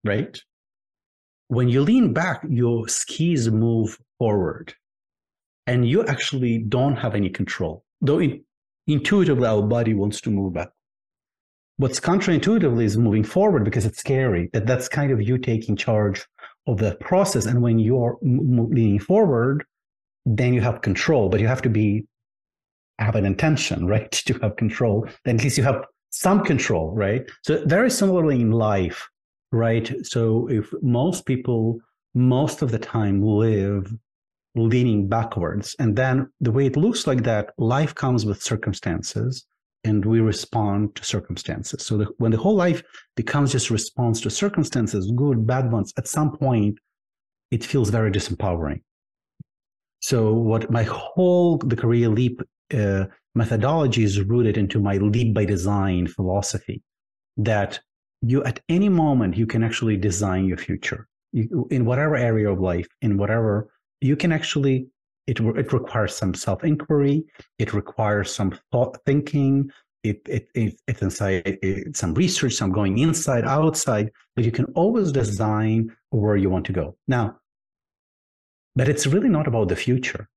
right? 0.03 0.41
When 1.47 1.67
you 1.69 1.81
lean 1.81 2.13
back, 2.13 2.43
your 2.49 2.87
skis 2.87 3.49
move 3.49 3.97
forward, 4.17 4.73
and 5.71 5.87
you 5.87 6.03
actually 6.05 6.57
don't 6.57 6.97
have 6.97 7.15
any 7.15 7.29
control. 7.29 7.85
Though 8.01 8.19
in, 8.19 8.43
intuitively, 8.87 9.47
our 9.47 9.61
body 9.61 9.93
wants 9.93 10.19
to 10.21 10.29
move 10.29 10.53
back. 10.53 10.69
What's 11.77 11.99
counterintuitively 11.99 12.83
is 12.83 12.97
moving 12.97 13.23
forward 13.23 13.63
because 13.63 13.85
it's 13.85 13.99
scary. 13.99 14.49
That 14.51 14.67
that's 14.67 14.89
kind 14.89 15.11
of 15.11 15.21
you 15.21 15.37
taking 15.37 15.77
charge 15.77 16.25
of 16.67 16.77
the 16.79 16.95
process. 16.95 17.45
And 17.45 17.61
when 17.61 17.79
you're 17.79 18.17
leaning 18.21 18.99
forward, 18.99 19.63
then 20.25 20.53
you 20.53 20.59
have 20.59 20.81
control, 20.81 21.29
but 21.29 21.39
you 21.39 21.47
have 21.47 21.61
to 21.61 21.69
be 21.69 22.05
have 22.99 23.15
an 23.15 23.25
intention, 23.25 23.87
right? 23.93 24.11
To 24.11 24.33
have 24.39 24.57
control, 24.57 25.07
then 25.23 25.37
at 25.37 25.43
least 25.43 25.57
you 25.57 25.63
have 25.63 25.85
some 26.09 26.43
control, 26.43 26.93
right? 26.93 27.23
So 27.43 27.63
very 27.65 27.89
similarly 27.89 28.41
in 28.41 28.51
life, 28.51 29.07
right? 29.53 29.87
So 30.03 30.49
if 30.49 30.69
most 30.81 31.25
people 31.25 31.79
most 32.13 32.61
of 32.61 32.71
the 32.71 32.79
time 32.79 33.23
live 33.23 33.89
leaning 34.55 35.07
backwards, 35.07 35.75
and 35.79 35.95
then 35.95 36.29
the 36.41 36.51
way 36.51 36.65
it 36.65 36.77
looks 36.77 37.07
like 37.07 37.23
that, 37.23 37.53
life 37.57 37.95
comes 37.95 38.25
with 38.25 38.41
circumstances 38.41 39.45
and 39.83 40.05
we 40.05 40.19
respond 40.19 40.95
to 40.95 41.03
circumstances. 41.03 41.85
So 41.85 41.97
the, 41.97 42.07
when 42.17 42.31
the 42.31 42.37
whole 42.37 42.55
life 42.55 42.83
becomes 43.15 43.51
just 43.51 43.71
response 43.71 44.21
to 44.21 44.29
circumstances, 44.29 45.11
good, 45.15 45.47
bad 45.47 45.71
ones, 45.71 45.91
at 45.97 46.07
some 46.07 46.37
point, 46.37 46.77
it 47.49 47.63
feels 47.63 47.89
very 47.89 48.11
disempowering. 48.11 48.81
So 50.01 50.33
what 50.33 50.69
my 50.71 50.83
whole 50.83 51.57
the 51.57 51.75
career 51.75 52.09
leap 52.09 52.41
uh, 52.73 53.05
methodology 53.35 54.03
is 54.03 54.21
rooted 54.21 54.57
into 54.57 54.79
my 54.79 54.97
leap 54.97 55.33
by 55.33 55.45
design 55.45 56.07
philosophy 56.07 56.81
that 57.37 57.79
you 58.21 58.43
at 58.43 58.59
any 58.69 58.89
moment 58.89 59.37
you 59.37 59.47
can 59.47 59.63
actually 59.63 59.97
design 59.97 60.45
your 60.45 60.57
future 60.57 61.07
you, 61.31 61.67
in 61.71 61.85
whatever 61.85 62.15
area 62.15 62.49
of 62.51 62.59
life 62.59 62.87
in 63.01 63.17
whatever 63.17 63.71
you 64.01 64.15
can 64.15 64.31
actually 64.31 64.87
it, 65.27 65.39
it 65.39 65.71
requires 65.71 66.15
some 66.15 66.33
self-inquiry 66.33 67.23
it 67.59 67.73
requires 67.73 68.33
some 68.33 68.57
thought 68.71 68.97
thinking 69.05 69.69
it, 70.03 70.19
it, 70.27 70.49
it, 70.55 70.81
it's 70.87 71.01
inside 71.03 71.43
it, 71.45 71.95
some 71.95 72.13
research 72.15 72.53
some 72.53 72.71
going 72.71 72.97
inside 72.97 73.45
outside 73.45 74.11
but 74.35 74.43
you 74.43 74.51
can 74.51 74.65
always 74.73 75.11
design 75.11 75.95
where 76.09 76.35
you 76.35 76.49
want 76.49 76.65
to 76.65 76.73
go 76.73 76.97
now 77.07 77.35
but 78.75 78.89
it's 78.89 79.05
really 79.05 79.29
not 79.29 79.47
about 79.47 79.69
the 79.69 79.75
future 79.75 80.27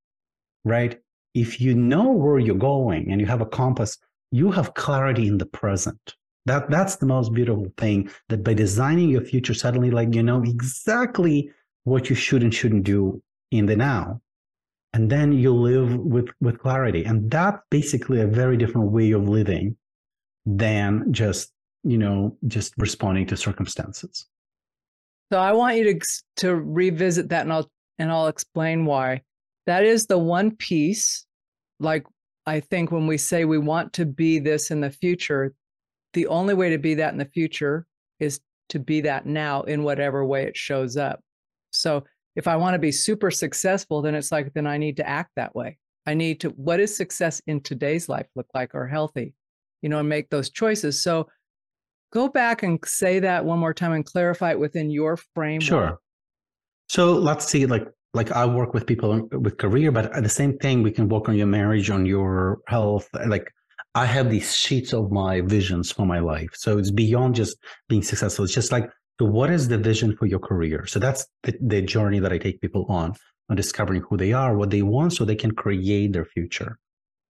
right 0.63 0.99
if 1.35 1.59
you 1.59 1.75
know 1.75 2.11
where 2.11 2.39
you're 2.39 2.55
going 2.55 3.11
and 3.11 3.21
you 3.21 3.27
have 3.27 3.41
a 3.41 3.45
compass, 3.45 3.97
you 4.31 4.49
have 4.51 4.73
clarity 4.73 5.27
in 5.27 5.37
the 5.37 5.45
present. 5.45 6.15
That 6.47 6.69
that's 6.69 6.95
the 6.95 7.05
most 7.05 7.33
beautiful 7.33 7.67
thing. 7.77 8.09
That 8.29 8.43
by 8.43 8.53
designing 8.53 9.09
your 9.09 9.21
future, 9.21 9.53
suddenly 9.53 9.91
like 9.91 10.15
you 10.15 10.23
know 10.23 10.41
exactly 10.41 11.51
what 11.83 12.09
you 12.09 12.15
should 12.15 12.41
and 12.41 12.53
shouldn't 12.53 12.83
do 12.83 13.21
in 13.51 13.65
the 13.65 13.75
now. 13.75 14.21
And 14.93 15.09
then 15.09 15.33
you 15.33 15.53
live 15.53 15.95
with 15.97 16.27
with 16.39 16.59
clarity. 16.59 17.03
And 17.03 17.29
that's 17.29 17.59
basically 17.69 18.21
a 18.21 18.27
very 18.27 18.55
different 18.55 18.91
way 18.91 19.11
of 19.11 19.27
living 19.27 19.75
than 20.45 21.11
just, 21.11 21.51
you 21.83 21.97
know, 21.97 22.37
just 22.47 22.73
responding 22.77 23.25
to 23.27 23.37
circumstances. 23.37 24.27
So 25.31 25.39
I 25.39 25.51
want 25.51 25.77
you 25.77 25.93
to 25.93 25.99
to 26.37 26.55
revisit 26.55 27.29
that 27.29 27.41
and 27.41 27.51
I'll 27.51 27.69
and 27.99 28.11
I'll 28.11 28.27
explain 28.27 28.85
why. 28.85 29.21
That 29.65 29.83
is 29.83 30.05
the 30.05 30.17
one 30.17 30.55
piece 30.55 31.25
like 31.79 32.05
I 32.45 32.59
think 32.59 32.91
when 32.91 33.07
we 33.07 33.17
say 33.17 33.45
we 33.45 33.57
want 33.57 33.93
to 33.93 34.05
be 34.05 34.39
this 34.39 34.71
in 34.71 34.81
the 34.81 34.91
future, 34.91 35.53
the 36.13 36.27
only 36.27 36.53
way 36.53 36.69
to 36.69 36.77
be 36.77 36.93
that 36.95 37.11
in 37.11 37.17
the 37.17 37.25
future 37.25 37.85
is 38.19 38.39
to 38.69 38.79
be 38.79 39.01
that 39.01 39.25
now 39.25 39.63
in 39.63 39.83
whatever 39.83 40.23
way 40.23 40.45
it 40.45 40.55
shows 40.55 40.95
up. 40.95 41.21
So 41.71 42.03
if 42.35 42.47
I 42.47 42.55
want 42.55 42.73
to 42.73 42.79
be 42.79 42.91
super 42.91 43.31
successful, 43.31 44.01
then 44.01 44.15
it's 44.15 44.31
like, 44.31 44.53
then 44.53 44.67
I 44.67 44.77
need 44.77 44.97
to 44.97 45.07
act 45.07 45.31
that 45.35 45.55
way. 45.55 45.77
I 46.05 46.13
need 46.13 46.41
to, 46.41 46.49
what 46.49 46.77
does 46.77 46.95
success 46.95 47.41
in 47.47 47.61
today's 47.61 48.09
life 48.09 48.27
look 48.35 48.47
like 48.53 48.75
or 48.75 48.87
healthy, 48.87 49.33
you 49.81 49.89
know, 49.89 49.99
and 49.99 50.09
make 50.09 50.29
those 50.29 50.49
choices. 50.49 51.01
So 51.01 51.27
go 52.11 52.27
back 52.27 52.63
and 52.63 52.79
say 52.85 53.19
that 53.19 53.45
one 53.45 53.59
more 53.59 53.73
time 53.73 53.93
and 53.93 54.05
clarify 54.05 54.51
it 54.51 54.59
within 54.59 54.89
your 54.89 55.17
framework. 55.33 55.63
Sure. 55.63 55.99
So 56.89 57.13
let's 57.13 57.47
see, 57.47 57.65
like, 57.65 57.87
like 58.13 58.31
I 58.31 58.45
work 58.45 58.73
with 58.73 58.85
people 58.85 59.27
with 59.31 59.57
career, 59.57 59.91
but 59.91 60.13
the 60.21 60.29
same 60.29 60.57
thing, 60.57 60.83
we 60.83 60.91
can 60.91 61.09
work 61.09 61.27
on 61.27 61.35
your 61.35 61.47
marriage, 61.47 61.89
on 61.89 62.05
your 62.05 62.59
health. 62.67 63.09
Like 63.27 63.51
I 63.95 64.05
have 64.05 64.29
these 64.29 64.55
sheets 64.55 64.93
of 64.93 65.11
my 65.11 65.41
visions 65.41 65.91
for 65.91 66.05
my 66.05 66.19
life. 66.19 66.49
So 66.53 66.77
it's 66.77 66.91
beyond 66.91 67.35
just 67.35 67.57
being 67.89 68.03
successful. 68.03 68.45
It's 68.45 68.53
just 68.53 68.71
like, 68.71 68.89
so 69.19 69.25
what 69.25 69.49
is 69.49 69.67
the 69.67 69.77
vision 69.77 70.15
for 70.17 70.25
your 70.25 70.39
career? 70.39 70.85
So 70.87 70.99
that's 70.99 71.25
the, 71.43 71.57
the 71.61 71.81
journey 71.81 72.19
that 72.19 72.33
I 72.33 72.37
take 72.37 72.59
people 72.59 72.85
on, 72.89 73.13
on 73.49 73.55
discovering 73.55 74.01
who 74.01 74.17
they 74.17 74.33
are, 74.33 74.57
what 74.57 74.71
they 74.71 74.81
want, 74.81 75.13
so 75.13 75.23
they 75.23 75.35
can 75.35 75.51
create 75.51 76.11
their 76.13 76.25
future. 76.25 76.77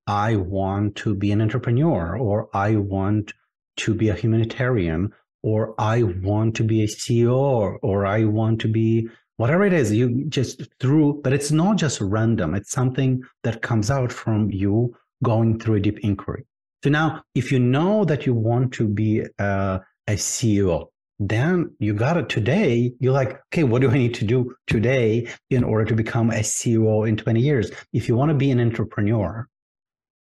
I 0.08 0.36
want 0.36 0.96
to 0.98 1.16
be 1.16 1.32
an 1.32 1.42
entrepreneur, 1.42 2.18
or 2.18 2.50
I 2.54 2.76
want 2.76 3.34
to 3.78 3.94
be 3.94 4.10
a 4.10 4.16
humanitarian, 4.16 5.12
or 5.44 5.76
I 5.80 6.04
want 6.04 6.56
to 6.56 6.64
be 6.64 6.84
a 6.84 6.88
CEO, 6.88 7.78
or 7.84 8.06
I 8.06 8.24
want 8.24 8.62
to 8.62 8.68
be 8.68 9.10
whatever 9.38 9.66
it 9.66 9.74
is 9.74 9.92
you 9.92 10.26
just 10.30 10.62
through 10.80 11.20
but 11.22 11.34
it's 11.34 11.52
not 11.52 11.76
just 11.78 12.00
random 12.00 12.56
it's 12.56 12.72
something 12.72 13.22
that 13.44 13.62
comes 13.62 13.92
out 13.92 14.12
from 14.12 14.50
you 14.50 14.96
going 15.24 15.60
through 15.60 15.76
a 15.76 15.80
deep 15.80 16.00
inquiry 16.04 16.46
so 16.84 16.90
now 16.90 17.22
if 17.36 17.52
you 17.52 17.60
know 17.60 18.06
that 18.06 18.26
you 18.26 18.34
want 18.34 18.72
to 18.72 18.88
be 18.88 19.24
uh, 19.40 19.80
a, 20.08 20.14
a 20.14 20.16
ceo 20.16 20.88
then 21.20 21.74
you 21.80 21.94
got 21.94 22.18
it 22.18 22.30
today. 22.30 22.94
You're 23.00 23.14
like 23.14 23.40
okay 23.48 23.64
what 23.64 23.82
do 23.82 23.90
i 23.90 23.98
need 23.98 24.14
to 24.16 24.26
do 24.26 24.56
today 24.68 25.28
in 25.50 25.64
order 25.64 25.86
to 25.86 25.96
become 25.96 26.30
a 26.30 26.40
ceo 26.40 27.08
in 27.08 27.16
20 27.18 27.40
years? 27.40 27.72
If 27.94 28.08
you 28.08 28.16
want 28.16 28.30
to 28.30 28.36
be 28.36 28.52
an 28.52 28.60
entrepreneur 28.60 29.48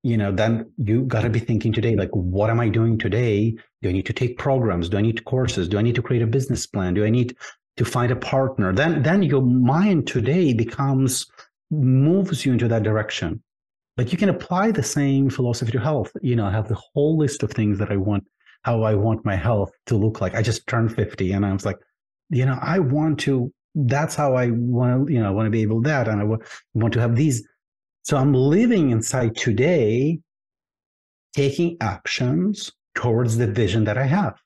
you 0.03 0.17
know 0.17 0.31
then 0.31 0.69
you 0.77 1.03
got 1.03 1.21
to 1.21 1.29
be 1.29 1.39
thinking 1.39 1.71
today 1.71 1.95
like 1.95 2.09
what 2.11 2.49
am 2.49 2.59
i 2.59 2.67
doing 2.67 2.97
today? 2.97 3.55
Do 3.81 3.89
i 3.89 3.91
need 3.91 4.05
to 4.05 4.13
take 4.13 4.38
programs? 4.38 4.89
Do 4.89 4.97
i 4.97 5.01
need 5.01 5.23
courses? 5.25 5.67
Do 5.67 5.77
i 5.79 5.81
need 5.81 5.95
to 5.95 6.01
create 6.01 6.21
a 6.21 6.27
business 6.27 6.67
plan? 6.67 6.93
Do 6.93 7.05
i 7.05 7.09
need 7.09 7.36
to 7.77 7.86
find 7.86 8.11
a 8.11 8.15
partner? 8.17 8.73
Then 8.73 9.01
then 9.03 9.23
your 9.23 9.41
mind 9.41 10.07
today 10.07 10.53
becomes 10.53 11.25
moves 11.71 12.45
you 12.45 12.51
into 12.51 12.67
that 12.67 12.84
direction. 12.84 13.41
But 13.95 14.11
you 14.11 14.17
can 14.17 14.29
apply 14.29 14.71
the 14.71 14.84
same 14.84 15.29
philosophy 15.29 15.71
to 15.71 15.79
health. 15.79 16.11
You 16.21 16.36
know 16.36 16.45
i 16.45 16.51
have 16.51 16.67
the 16.67 16.81
whole 16.93 17.17
list 17.17 17.41
of 17.41 17.51
things 17.51 17.79
that 17.79 17.91
i 17.91 17.95
want 17.95 18.25
how 18.64 18.84
i 18.84 18.93
want 18.93 19.24
my 19.26 19.36
health 19.36 19.72
to 19.86 19.95
look 19.95 20.22
like 20.22 20.36
i 20.36 20.41
just 20.41 20.66
turned 20.68 20.93
50 20.95 21.32
and 21.32 21.45
i 21.45 21.53
was 21.53 21.66
like 21.66 21.78
you 22.30 22.45
know 22.45 22.57
i 22.61 22.80
want 22.80 23.20
to 23.22 23.51
that's 23.76 24.16
how 24.16 24.36
i 24.36 24.49
want 24.51 25.07
to 25.07 25.14
you 25.14 25.20
know 25.20 25.28
i 25.28 25.32
want 25.32 25.47
to 25.47 25.51
be 25.51 25.61
able 25.61 25.82
to 25.82 25.89
that 25.89 26.07
and 26.07 26.22
i 26.22 26.38
want 26.74 26.93
to 26.93 26.99
have 26.99 27.16
these 27.16 27.47
so 28.03 28.18
i'm 28.18 28.34
living 28.34 28.91
inside 28.91 29.36
today 29.36 30.20
taking 31.36 31.78
actions 31.82 32.72
towards 32.95 33.38
the 33.38 33.47
vision 33.47 33.84
that 33.84 33.97
i 33.97 34.05
have 34.05 34.39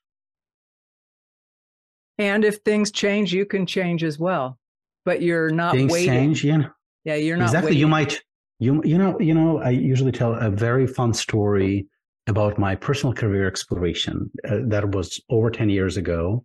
and 2.18 2.44
if 2.44 2.56
things 2.64 2.90
change, 2.90 3.32
you 3.32 3.46
can 3.46 3.64
change 3.64 4.02
as 4.02 4.18
well. 4.18 4.58
But 5.04 5.22
you're 5.22 5.50
not 5.50 5.74
things 5.74 5.92
waiting. 5.92 6.08
change, 6.08 6.44
yeah. 6.44 6.64
Yeah, 7.04 7.14
you're 7.14 7.36
not 7.36 7.44
exactly. 7.44 7.70
Waiting. 7.70 7.80
You 7.80 7.88
might 7.88 8.22
you 8.58 8.82
you 8.84 8.98
know 8.98 9.18
you 9.20 9.32
know 9.32 9.58
I 9.58 9.70
usually 9.70 10.12
tell 10.12 10.34
a 10.34 10.50
very 10.50 10.86
fun 10.86 11.14
story 11.14 11.86
about 12.28 12.58
my 12.58 12.74
personal 12.74 13.14
career 13.14 13.46
exploration. 13.48 14.30
Uh, 14.48 14.58
that 14.66 14.90
was 14.90 15.20
over 15.30 15.50
ten 15.50 15.70
years 15.70 15.96
ago. 15.96 16.44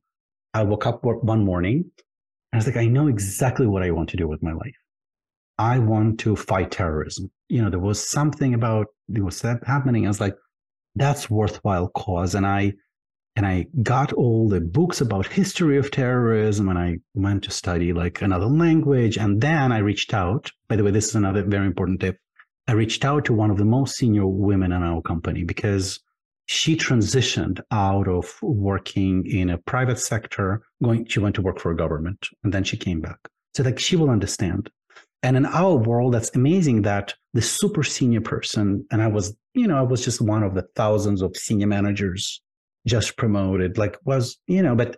I 0.54 0.64
woke 0.64 0.86
up 0.86 1.04
one 1.04 1.44
morning 1.44 1.84
and 2.52 2.54
I 2.54 2.58
was 2.58 2.68
like, 2.68 2.78
I 2.78 2.86
know 2.86 3.08
exactly 3.08 3.68
what 3.68 3.84
I 3.84 3.92
want 3.92 4.10
to 4.10 4.18
do 4.18 4.28
with 4.28 4.44
my 4.44 4.54
life. 4.54 4.76
I 5.58 5.80
want 5.80 6.20
to 6.22 6.36
fight 6.36 6.72
terrorism. 6.72 7.32
You 7.50 7.62
know, 7.62 7.70
there 7.70 7.80
was 7.80 8.08
something 8.08 8.54
about 8.54 8.88
there 9.08 9.24
was 9.24 9.42
that 9.42 9.60
happening. 9.66 10.06
I 10.06 10.10
was 10.10 10.22
like, 10.22 10.36
that's 10.96 11.30
worthwhile 11.30 11.90
cause, 11.90 12.36
and 12.36 12.46
I 12.46 12.74
and 13.36 13.46
I 13.46 13.66
got 13.82 14.14
all 14.14 14.48
the 14.48 14.62
books 14.62 15.02
about 15.02 15.26
history 15.26 15.78
of 15.78 15.90
terrorism 15.90 16.70
and 16.70 16.78
I 16.78 16.98
went 17.16 17.44
to 17.46 17.52
study 17.52 17.92
like 17.92 18.22
another 18.22 18.46
language. 18.46 19.18
And 19.18 19.42
then 19.42 19.72
I 19.72 19.80
reached 19.80 20.14
out. 20.14 20.52
By 20.68 20.76
the 20.76 20.84
way, 20.84 20.92
this 20.92 21.08
is 21.08 21.16
another 21.16 21.44
very 21.44 21.66
important 21.66 22.00
tip. 22.00 22.18
I 22.68 22.74
reached 22.74 23.04
out 23.04 23.26
to 23.26 23.34
one 23.34 23.52
of 23.52 23.58
the 23.58 23.66
most 23.66 23.96
senior 23.96 24.26
women 24.26 24.72
in 24.72 24.84
our 24.84 25.02
company 25.02 25.44
because 25.44 26.00
she 26.46 26.76
transitioned 26.76 27.62
out 27.72 28.08
of 28.08 28.38
working 28.42 29.26
in 29.26 29.50
a 29.50 29.58
private 29.58 30.00
sector, 30.00 30.62
going, 30.82 31.06
she 31.06 31.20
went 31.20 31.36
to 31.36 31.42
work 31.42 31.60
for 31.60 31.72
a 31.72 31.76
government 31.76 32.28
and 32.44 32.54
then 32.54 32.64
she 32.64 32.78
came 32.78 33.02
back. 33.02 33.18
So 33.54 33.64
like 33.64 33.80
she 33.80 33.96
will 33.96 34.10
understand. 34.10 34.70
And 35.22 35.38
in 35.38 35.46
our 35.46 35.76
world, 35.76 36.14
that's 36.14 36.36
amazing 36.36 36.82
that 36.82 37.14
the 37.34 37.42
super 37.42 37.84
senior 37.84 38.22
person, 38.22 38.86
and 38.92 39.02
I 39.02 39.08
was, 39.08 39.36
you 39.54 39.68
know, 39.68 39.78
I 39.78 39.82
was 39.82 40.04
just 40.04 40.22
one 40.22 40.44
of 40.44 40.54
the 40.54 40.66
thousands 40.76 41.22
of 41.22 41.38
senior 41.38 41.68
managers 41.68 42.42
just 42.86 43.16
promoted, 43.16 43.78
like 43.78 43.98
was, 44.04 44.38
you 44.48 44.62
know, 44.62 44.76
but 44.76 44.98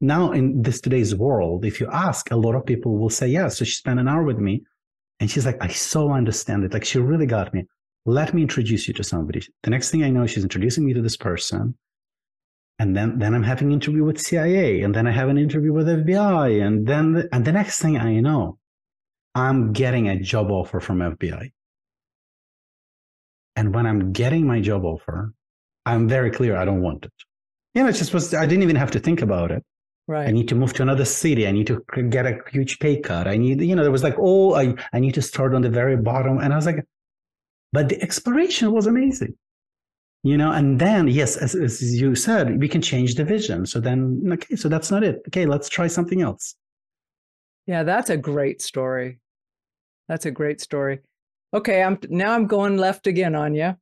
now 0.00 0.32
in 0.32 0.62
this 0.62 0.80
today's 0.80 1.14
world, 1.14 1.64
if 1.64 1.80
you 1.80 1.88
ask, 1.92 2.30
a 2.30 2.36
lot 2.36 2.54
of 2.54 2.66
people 2.66 2.98
will 2.98 3.10
say, 3.10 3.28
yeah. 3.28 3.48
So 3.48 3.64
she 3.64 3.72
spent 3.72 4.00
an 4.00 4.08
hour 4.08 4.24
with 4.24 4.38
me 4.38 4.62
and 5.20 5.30
she's 5.30 5.46
like, 5.46 5.58
I 5.60 5.68
so 5.68 6.12
understand 6.12 6.64
it. 6.64 6.72
Like 6.72 6.84
she 6.84 6.98
really 6.98 7.26
got 7.26 7.52
me. 7.52 7.66
Let 8.06 8.32
me 8.34 8.42
introduce 8.42 8.88
you 8.88 8.94
to 8.94 9.04
somebody. 9.04 9.42
The 9.62 9.70
next 9.70 9.90
thing 9.90 10.02
I 10.02 10.10
know, 10.10 10.26
she's 10.26 10.44
introducing 10.44 10.84
me 10.84 10.94
to 10.94 11.02
this 11.02 11.16
person. 11.16 11.74
And 12.78 12.96
then, 12.96 13.18
then 13.18 13.34
I'm 13.34 13.42
having 13.42 13.68
an 13.68 13.74
interview 13.74 14.04
with 14.04 14.20
CIA 14.20 14.82
and 14.82 14.94
then 14.94 15.06
I 15.06 15.10
have 15.10 15.28
an 15.28 15.36
interview 15.36 15.72
with 15.72 15.88
FBI. 15.88 16.64
And 16.64 16.86
then, 16.86 17.28
and 17.32 17.44
the 17.44 17.52
next 17.52 17.80
thing 17.80 17.98
I 17.98 18.20
know, 18.20 18.58
I'm 19.34 19.72
getting 19.72 20.08
a 20.08 20.18
job 20.18 20.50
offer 20.50 20.78
from 20.78 21.00
FBI. 21.00 21.52
And 23.56 23.74
when 23.74 23.86
I'm 23.86 24.12
getting 24.12 24.46
my 24.46 24.60
job 24.60 24.84
offer, 24.84 25.32
I'm 25.84 26.08
very 26.08 26.30
clear 26.30 26.56
I 26.56 26.64
don't 26.64 26.80
want 26.80 27.04
it. 27.04 27.12
You 27.74 27.82
know, 27.82 27.88
it 27.88 27.94
just 27.94 28.14
was, 28.14 28.32
I 28.32 28.46
didn't 28.46 28.62
even 28.62 28.76
have 28.76 28.92
to 28.92 29.00
think 29.00 29.22
about 29.22 29.50
it. 29.50 29.64
Right. 30.08 30.26
I 30.26 30.32
need 30.32 30.48
to 30.48 30.56
move 30.56 30.72
to 30.74 30.82
another 30.82 31.04
city. 31.04 31.46
I 31.46 31.52
need 31.52 31.66
to 31.68 31.84
get 32.08 32.26
a 32.26 32.40
huge 32.50 32.80
pay 32.80 32.98
cut. 32.98 33.28
I 33.28 33.36
need, 33.36 33.60
you 33.60 33.76
know, 33.76 33.82
there 33.82 33.92
was 33.92 34.02
like, 34.02 34.16
oh, 34.18 34.54
I, 34.54 34.74
I 34.92 34.98
need 34.98 35.14
to 35.14 35.22
start 35.22 35.54
on 35.54 35.62
the 35.62 35.68
very 35.68 35.96
bottom. 35.96 36.38
And 36.38 36.52
I 36.52 36.56
was 36.56 36.66
like, 36.66 36.84
but 37.72 37.88
the 37.90 38.02
exploration 38.02 38.72
was 38.72 38.86
amazing 38.86 39.34
you 40.22 40.36
know 40.36 40.50
and 40.52 40.80
then 40.80 41.06
yes 41.06 41.36
as, 41.36 41.54
as 41.54 42.00
you 42.00 42.14
said 42.14 42.58
we 42.60 42.68
can 42.68 42.82
change 42.82 43.14
the 43.14 43.24
vision 43.24 43.64
so 43.64 43.78
then 43.80 44.20
okay 44.32 44.56
so 44.56 44.68
that's 44.68 44.90
not 44.90 45.04
it 45.04 45.22
okay 45.28 45.46
let's 45.46 45.68
try 45.68 45.86
something 45.86 46.22
else 46.22 46.56
yeah 47.66 47.82
that's 47.82 48.10
a 48.10 48.16
great 48.16 48.60
story 48.60 49.20
that's 50.08 50.26
a 50.26 50.30
great 50.30 50.60
story 50.60 50.98
okay 51.54 51.82
i'm 51.82 51.98
now 52.08 52.32
i'm 52.32 52.46
going 52.46 52.76
left 52.76 53.06
again 53.06 53.34
on 53.34 53.54
you 53.54 53.76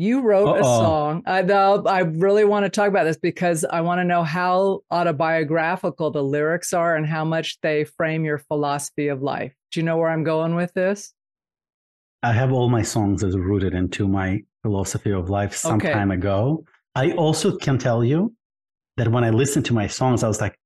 you 0.00 0.22
wrote 0.22 0.48
Uh-oh. 0.48 0.60
a 0.60 0.62
song 0.62 1.22
I, 1.26 1.40
I 1.40 2.00
really 2.00 2.44
want 2.44 2.64
to 2.64 2.70
talk 2.70 2.88
about 2.88 3.04
this 3.04 3.18
because 3.18 3.64
i 3.64 3.80
want 3.80 3.98
to 4.00 4.04
know 4.04 4.22
how 4.22 4.80
autobiographical 4.90 6.10
the 6.10 6.22
lyrics 6.22 6.72
are 6.72 6.96
and 6.96 7.06
how 7.06 7.24
much 7.24 7.60
they 7.60 7.84
frame 7.84 8.24
your 8.24 8.38
philosophy 8.38 9.08
of 9.08 9.22
life 9.22 9.54
do 9.70 9.80
you 9.80 9.84
know 9.84 9.96
where 9.96 10.10
i'm 10.10 10.24
going 10.24 10.54
with 10.54 10.72
this 10.74 11.12
I 12.22 12.32
have 12.32 12.52
all 12.52 12.68
my 12.68 12.82
songs 12.82 13.24
as 13.24 13.36
rooted 13.36 13.74
into 13.74 14.06
my 14.06 14.42
philosophy 14.62 15.10
of 15.10 15.30
life 15.30 15.54
some 15.54 15.76
okay. 15.76 15.92
time 15.92 16.10
ago. 16.10 16.64
I 16.94 17.12
also 17.12 17.56
can 17.56 17.78
tell 17.78 18.04
you 18.04 18.34
that 18.96 19.08
when 19.08 19.24
I 19.24 19.30
listened 19.30 19.64
to 19.66 19.72
my 19.72 19.86
songs, 19.86 20.22
I 20.22 20.28
was 20.28 20.40
like, 20.40 20.58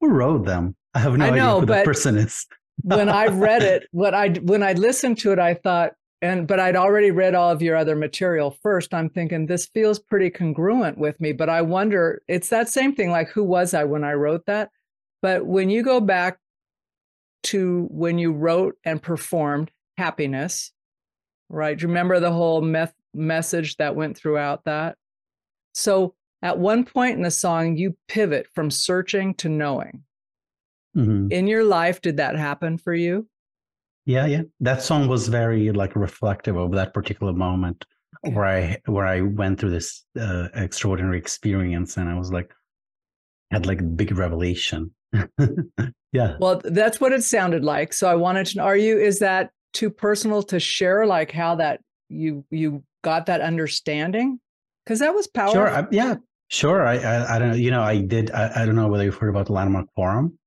who 0.00 0.08
wrote 0.08 0.44
them? 0.44 0.74
I 0.94 1.00
have 1.00 1.16
no 1.16 1.26
I 1.26 1.30
know, 1.30 1.34
idea 1.34 1.60
who 1.60 1.66
the 1.66 1.82
person 1.84 2.16
is. 2.16 2.46
when 2.82 3.08
I 3.08 3.26
read 3.26 3.62
it, 3.62 3.86
what 3.92 4.14
I 4.14 4.30
when 4.30 4.62
I 4.62 4.72
listened 4.72 5.18
to 5.18 5.32
it, 5.32 5.38
I 5.38 5.54
thought, 5.54 5.92
and 6.20 6.46
but 6.46 6.60
I'd 6.60 6.76
already 6.76 7.10
read 7.10 7.34
all 7.34 7.50
of 7.50 7.62
your 7.62 7.76
other 7.76 7.96
material 7.96 8.50
first. 8.62 8.92
I'm 8.92 9.08
thinking 9.08 9.46
this 9.46 9.66
feels 9.66 9.98
pretty 9.98 10.30
congruent 10.30 10.98
with 10.98 11.20
me, 11.20 11.32
but 11.32 11.48
I 11.48 11.62
wonder, 11.62 12.22
it's 12.28 12.48
that 12.48 12.68
same 12.68 12.94
thing, 12.94 13.10
like 13.10 13.28
who 13.28 13.44
was 13.44 13.74
I 13.74 13.84
when 13.84 14.04
I 14.04 14.12
wrote 14.12 14.46
that? 14.46 14.70
But 15.22 15.46
when 15.46 15.70
you 15.70 15.82
go 15.82 16.00
back 16.00 16.38
to 17.44 17.88
when 17.90 18.18
you 18.18 18.32
wrote 18.32 18.76
and 18.84 19.02
performed 19.02 19.70
happiness, 19.96 20.72
right? 21.48 21.78
Do 21.78 21.82
you 21.82 21.88
remember 21.88 22.20
the 22.20 22.32
whole 22.32 22.60
meth- 22.60 22.94
message 23.14 23.76
that 23.76 23.96
went 23.96 24.16
throughout 24.16 24.64
that? 24.64 24.96
So 25.72 26.14
at 26.42 26.58
one 26.58 26.84
point 26.84 27.16
in 27.16 27.22
the 27.22 27.30
song, 27.30 27.76
you 27.76 27.96
pivot 28.08 28.46
from 28.54 28.70
searching 28.70 29.34
to 29.34 29.48
knowing. 29.48 30.02
Mm-hmm. 30.96 31.30
In 31.30 31.46
your 31.46 31.64
life, 31.64 32.00
did 32.00 32.16
that 32.16 32.36
happen 32.36 32.78
for 32.78 32.94
you? 32.94 33.28
Yeah, 34.08 34.24
yeah. 34.24 34.42
That 34.60 34.80
song 34.80 35.06
was 35.06 35.28
very 35.28 35.70
like 35.70 35.94
reflective 35.94 36.56
of 36.56 36.72
that 36.72 36.94
particular 36.94 37.34
moment 37.34 37.84
where 38.22 38.46
I 38.46 38.78
where 38.86 39.06
I 39.06 39.20
went 39.20 39.60
through 39.60 39.68
this 39.68 40.02
uh, 40.18 40.48
extraordinary 40.54 41.18
experience, 41.18 41.98
and 41.98 42.08
I 42.08 42.14
was 42.14 42.32
like, 42.32 42.50
had 43.50 43.66
like 43.66 43.80
a 43.82 43.84
big 43.84 44.16
revelation. 44.16 44.92
yeah. 46.12 46.36
Well, 46.40 46.62
that's 46.64 47.02
what 47.02 47.12
it 47.12 47.22
sounded 47.22 47.64
like. 47.64 47.92
So 47.92 48.08
I 48.08 48.14
wanted 48.14 48.46
to 48.46 48.56
know: 48.56 48.64
Are 48.64 48.78
you? 48.78 48.98
Is 48.98 49.18
that 49.18 49.50
too 49.74 49.90
personal 49.90 50.42
to 50.44 50.58
share 50.58 51.04
like 51.04 51.30
how 51.30 51.56
that 51.56 51.80
you 52.08 52.46
you 52.50 52.82
got 53.04 53.26
that 53.26 53.42
understanding 53.42 54.40
because 54.84 55.00
that 55.00 55.14
was 55.14 55.26
powerful 55.26 55.54
sure 55.54 55.68
I, 55.68 55.86
yeah 55.90 56.14
sure 56.48 56.86
I, 56.86 56.96
I, 56.96 57.36
I 57.36 57.38
don't 57.38 57.50
know 57.50 57.56
you 57.56 57.70
know 57.70 57.82
i 57.82 58.00
did 58.00 58.30
I, 58.30 58.62
I 58.62 58.66
don't 58.66 58.76
know 58.76 58.88
whether 58.88 59.04
you've 59.04 59.16
heard 59.16 59.28
about 59.28 59.46
the 59.46 59.52
landmark 59.52 59.88
forum 59.94 60.38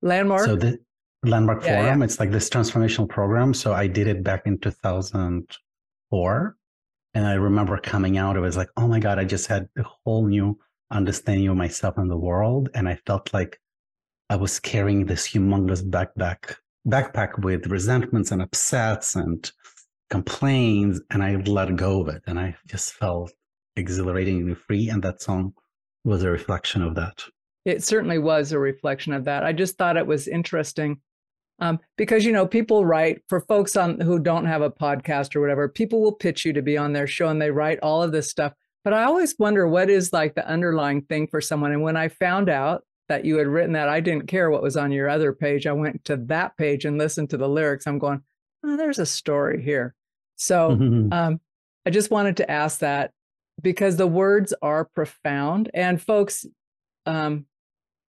landmark 0.00 0.46
so 0.46 0.56
the 0.56 0.78
landmark 1.24 1.64
yeah, 1.64 1.82
forum. 1.82 2.00
Yeah. 2.00 2.04
it's 2.04 2.20
like 2.20 2.30
this 2.30 2.48
transformational 2.48 3.08
program. 3.08 3.54
So 3.54 3.72
i 3.72 3.86
did 3.86 4.06
it 4.06 4.22
back 4.22 4.42
in 4.46 4.58
2004 4.58 6.56
and 7.14 7.26
i 7.26 7.34
remember 7.34 7.78
coming 7.78 8.18
out 8.18 8.36
it 8.36 8.40
was 8.40 8.56
like 8.56 8.68
oh 8.76 8.88
my 8.88 8.98
god 8.98 9.18
i 9.18 9.24
just 9.24 9.46
had 9.46 9.68
a 9.78 9.82
whole 9.82 10.26
new 10.26 10.58
understanding 10.90 11.48
of 11.48 11.56
myself 11.56 11.96
and 11.98 12.10
the 12.10 12.16
world. 12.16 12.68
And 12.74 12.88
i 12.88 12.96
felt 13.06 13.32
like 13.32 13.60
i 14.30 14.36
was 14.36 14.60
carrying 14.60 15.06
this 15.06 15.28
humongous 15.28 15.82
backpack 15.82 16.56
backpack 16.86 17.38
with 17.42 17.66
resentments 17.66 18.30
and 18.30 18.42
upsets 18.42 19.16
and 19.16 19.50
complaints. 20.10 21.00
And 21.10 21.22
I 21.22 21.36
let 21.36 21.74
go 21.76 22.02
of 22.02 22.08
it. 22.08 22.22
And 22.26 22.38
I 22.38 22.56
just 22.66 22.92
felt 22.94 23.32
exhilaratingly 23.76 24.54
free. 24.54 24.88
And 24.88 25.02
that 25.02 25.22
song 25.22 25.54
was 26.04 26.22
a 26.22 26.30
reflection 26.30 26.82
of 26.82 26.94
that. 26.96 27.22
It 27.64 27.82
certainly 27.82 28.18
was 28.18 28.52
a 28.52 28.58
reflection 28.58 29.12
of 29.14 29.24
that. 29.24 29.44
I 29.44 29.52
just 29.52 29.78
thought 29.78 29.96
it 29.96 30.06
was 30.06 30.28
interesting 30.28 31.00
um, 31.58 31.78
because 31.96 32.24
you 32.24 32.32
know 32.32 32.46
people 32.46 32.84
write 32.84 33.22
for 33.28 33.40
folks 33.42 33.76
on 33.76 34.00
who 34.00 34.18
don't 34.18 34.46
have 34.46 34.62
a 34.62 34.70
podcast 34.70 35.36
or 35.36 35.40
whatever. 35.40 35.68
People 35.68 36.00
will 36.00 36.12
pitch 36.12 36.44
you 36.44 36.52
to 36.52 36.62
be 36.62 36.76
on 36.76 36.92
their 36.92 37.06
show 37.06 37.28
and 37.28 37.40
they 37.40 37.50
write 37.50 37.78
all 37.82 38.02
of 38.02 38.12
this 38.12 38.30
stuff. 38.30 38.52
But 38.82 38.92
I 38.92 39.04
always 39.04 39.34
wonder 39.38 39.66
what 39.66 39.88
is 39.88 40.12
like 40.12 40.34
the 40.34 40.46
underlying 40.46 41.02
thing 41.02 41.26
for 41.28 41.40
someone. 41.40 41.72
And 41.72 41.82
when 41.82 41.96
I 41.96 42.08
found 42.08 42.48
out 42.48 42.84
that 43.08 43.24
you 43.24 43.36
had 43.36 43.46
written 43.46 43.72
that. 43.72 43.88
I 43.88 44.00
didn't 44.00 44.28
care 44.28 44.50
what 44.50 44.62
was 44.62 44.76
on 44.76 44.92
your 44.92 45.08
other 45.08 45.32
page. 45.32 45.66
I 45.66 45.72
went 45.72 46.04
to 46.06 46.16
that 46.28 46.56
page 46.56 46.84
and 46.84 46.98
listened 46.98 47.30
to 47.30 47.36
the 47.36 47.48
lyrics. 47.48 47.86
I'm 47.86 47.98
going, 47.98 48.22
oh, 48.64 48.76
there's 48.76 48.98
a 48.98 49.06
story 49.06 49.62
here. 49.62 49.94
So 50.36 50.70
um, 51.12 51.40
I 51.84 51.90
just 51.90 52.10
wanted 52.10 52.38
to 52.38 52.50
ask 52.50 52.80
that 52.80 53.12
because 53.60 53.96
the 53.96 54.06
words 54.06 54.54
are 54.62 54.86
profound. 54.86 55.70
And 55.74 56.00
folks, 56.00 56.46
um, 57.06 57.46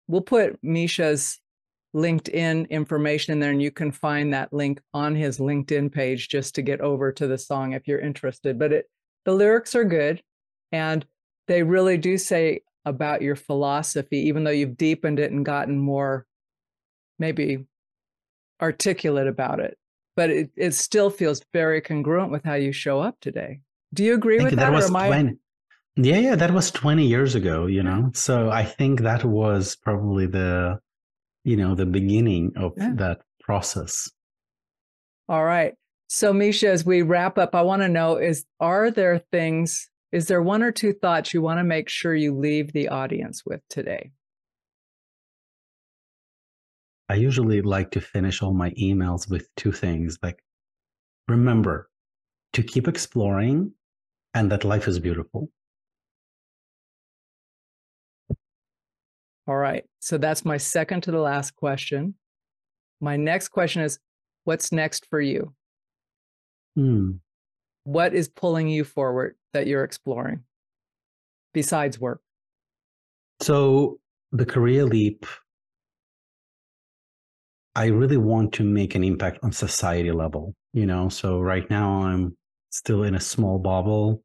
we'll 0.07 0.21
put 0.21 0.59
Misha's 0.63 1.39
LinkedIn 1.95 2.69
information 2.69 3.39
there, 3.39 3.51
and 3.51 3.61
you 3.61 3.71
can 3.71 3.91
find 3.91 4.33
that 4.33 4.51
link 4.51 4.81
on 4.93 5.15
his 5.15 5.37
LinkedIn 5.37 5.91
page 5.91 6.27
just 6.29 6.55
to 6.55 6.61
get 6.61 6.81
over 6.81 7.11
to 7.11 7.27
the 7.27 7.37
song 7.37 7.73
if 7.73 7.87
you're 7.87 7.99
interested. 7.99 8.57
But 8.57 8.73
it 8.73 8.89
the 9.25 9.33
lyrics 9.33 9.75
are 9.75 9.85
good, 9.85 10.21
and 10.71 11.05
they 11.47 11.63
really 11.63 11.97
do 11.97 12.17
say 12.17 12.61
about 12.85 13.21
your 13.21 13.35
philosophy, 13.35 14.17
even 14.27 14.43
though 14.43 14.51
you've 14.51 14.77
deepened 14.77 15.19
it 15.19 15.31
and 15.31 15.45
gotten 15.45 15.79
more 15.79 16.25
maybe 17.19 17.65
articulate 18.61 19.27
about 19.27 19.59
it. 19.59 19.77
But 20.15 20.29
it, 20.29 20.51
it 20.55 20.73
still 20.73 21.09
feels 21.09 21.43
very 21.53 21.81
congruent 21.81 22.31
with 22.31 22.43
how 22.43 22.55
you 22.55 22.71
show 22.71 22.99
up 22.99 23.17
today. 23.19 23.61
Do 23.93 24.03
you 24.03 24.13
agree 24.13 24.39
with 24.39 24.55
that? 24.55 24.71
that 24.71 24.71
was 24.71 24.89
20, 24.89 25.37
yeah, 25.95 26.17
yeah, 26.17 26.35
that 26.35 26.51
was 26.51 26.71
20 26.71 27.05
years 27.05 27.35
ago, 27.35 27.65
you 27.65 27.83
know. 27.83 28.11
So 28.13 28.49
I 28.49 28.63
think 28.63 29.01
that 29.01 29.23
was 29.23 29.75
probably 29.75 30.27
the, 30.27 30.79
you 31.43 31.57
know, 31.57 31.75
the 31.75 31.85
beginning 31.85 32.51
of 32.55 32.73
yeah. 32.77 32.91
that 32.95 33.21
process. 33.41 34.09
All 35.29 35.43
right. 35.43 35.73
So 36.07 36.33
Misha, 36.33 36.69
as 36.69 36.85
we 36.85 37.01
wrap 37.01 37.37
up, 37.37 37.55
I 37.55 37.61
want 37.61 37.81
to 37.81 37.89
know 37.89 38.17
is 38.17 38.45
are 38.59 38.91
there 38.91 39.19
things 39.31 39.89
is 40.11 40.27
there 40.27 40.43
one 40.43 40.61
or 40.61 40.71
two 40.71 40.93
thoughts 40.93 41.33
you 41.33 41.41
want 41.41 41.57
to 41.59 41.63
make 41.63 41.89
sure 41.89 42.13
you 42.13 42.37
leave 42.37 42.71
the 42.71 42.89
audience 42.89 43.41
with 43.45 43.61
today? 43.67 44.11
I 47.09 47.15
usually 47.15 47.63
like 47.63 47.89
to 47.91 48.01
finish 48.01 48.41
all 48.41 48.53
my 48.53 48.69
emails 48.71 49.29
with 49.29 49.47
two 49.57 49.71
things 49.71 50.19
like 50.21 50.43
remember 51.27 51.89
to 52.53 52.61
keep 52.61 52.87
exploring 52.87 53.73
and 54.35 54.51
that 54.51 54.63
life 54.63 54.87
is 54.87 54.99
beautiful. 54.99 55.49
All 59.47 59.55
right. 59.55 59.83
So 59.99 60.17
that's 60.17 60.45
my 60.45 60.57
second 60.57 61.01
to 61.03 61.11
the 61.11 61.19
last 61.19 61.55
question. 61.55 62.15
My 63.01 63.17
next 63.17 63.49
question 63.49 63.81
is 63.81 63.99
what's 64.45 64.71
next 64.71 65.05
for 65.09 65.19
you? 65.19 65.53
Hmm. 66.75 67.11
What 67.83 68.13
is 68.13 68.29
pulling 68.29 68.69
you 68.69 68.83
forward? 68.83 69.35
that 69.53 69.67
you're 69.67 69.83
exploring 69.83 70.43
besides 71.53 71.99
work? 71.99 72.21
So, 73.41 73.99
the 74.31 74.45
career 74.45 74.85
leap, 74.85 75.25
I 77.75 77.85
really 77.87 78.17
want 78.17 78.53
to 78.53 78.63
make 78.63 78.95
an 78.95 79.03
impact 79.03 79.39
on 79.43 79.51
society 79.51 80.11
level, 80.11 80.55
you 80.73 80.85
know. 80.85 81.09
So, 81.09 81.39
right 81.39 81.69
now, 81.69 82.03
I'm 82.03 82.35
still 82.71 83.03
in 83.03 83.15
a 83.15 83.19
small 83.19 83.59
bubble, 83.59 84.23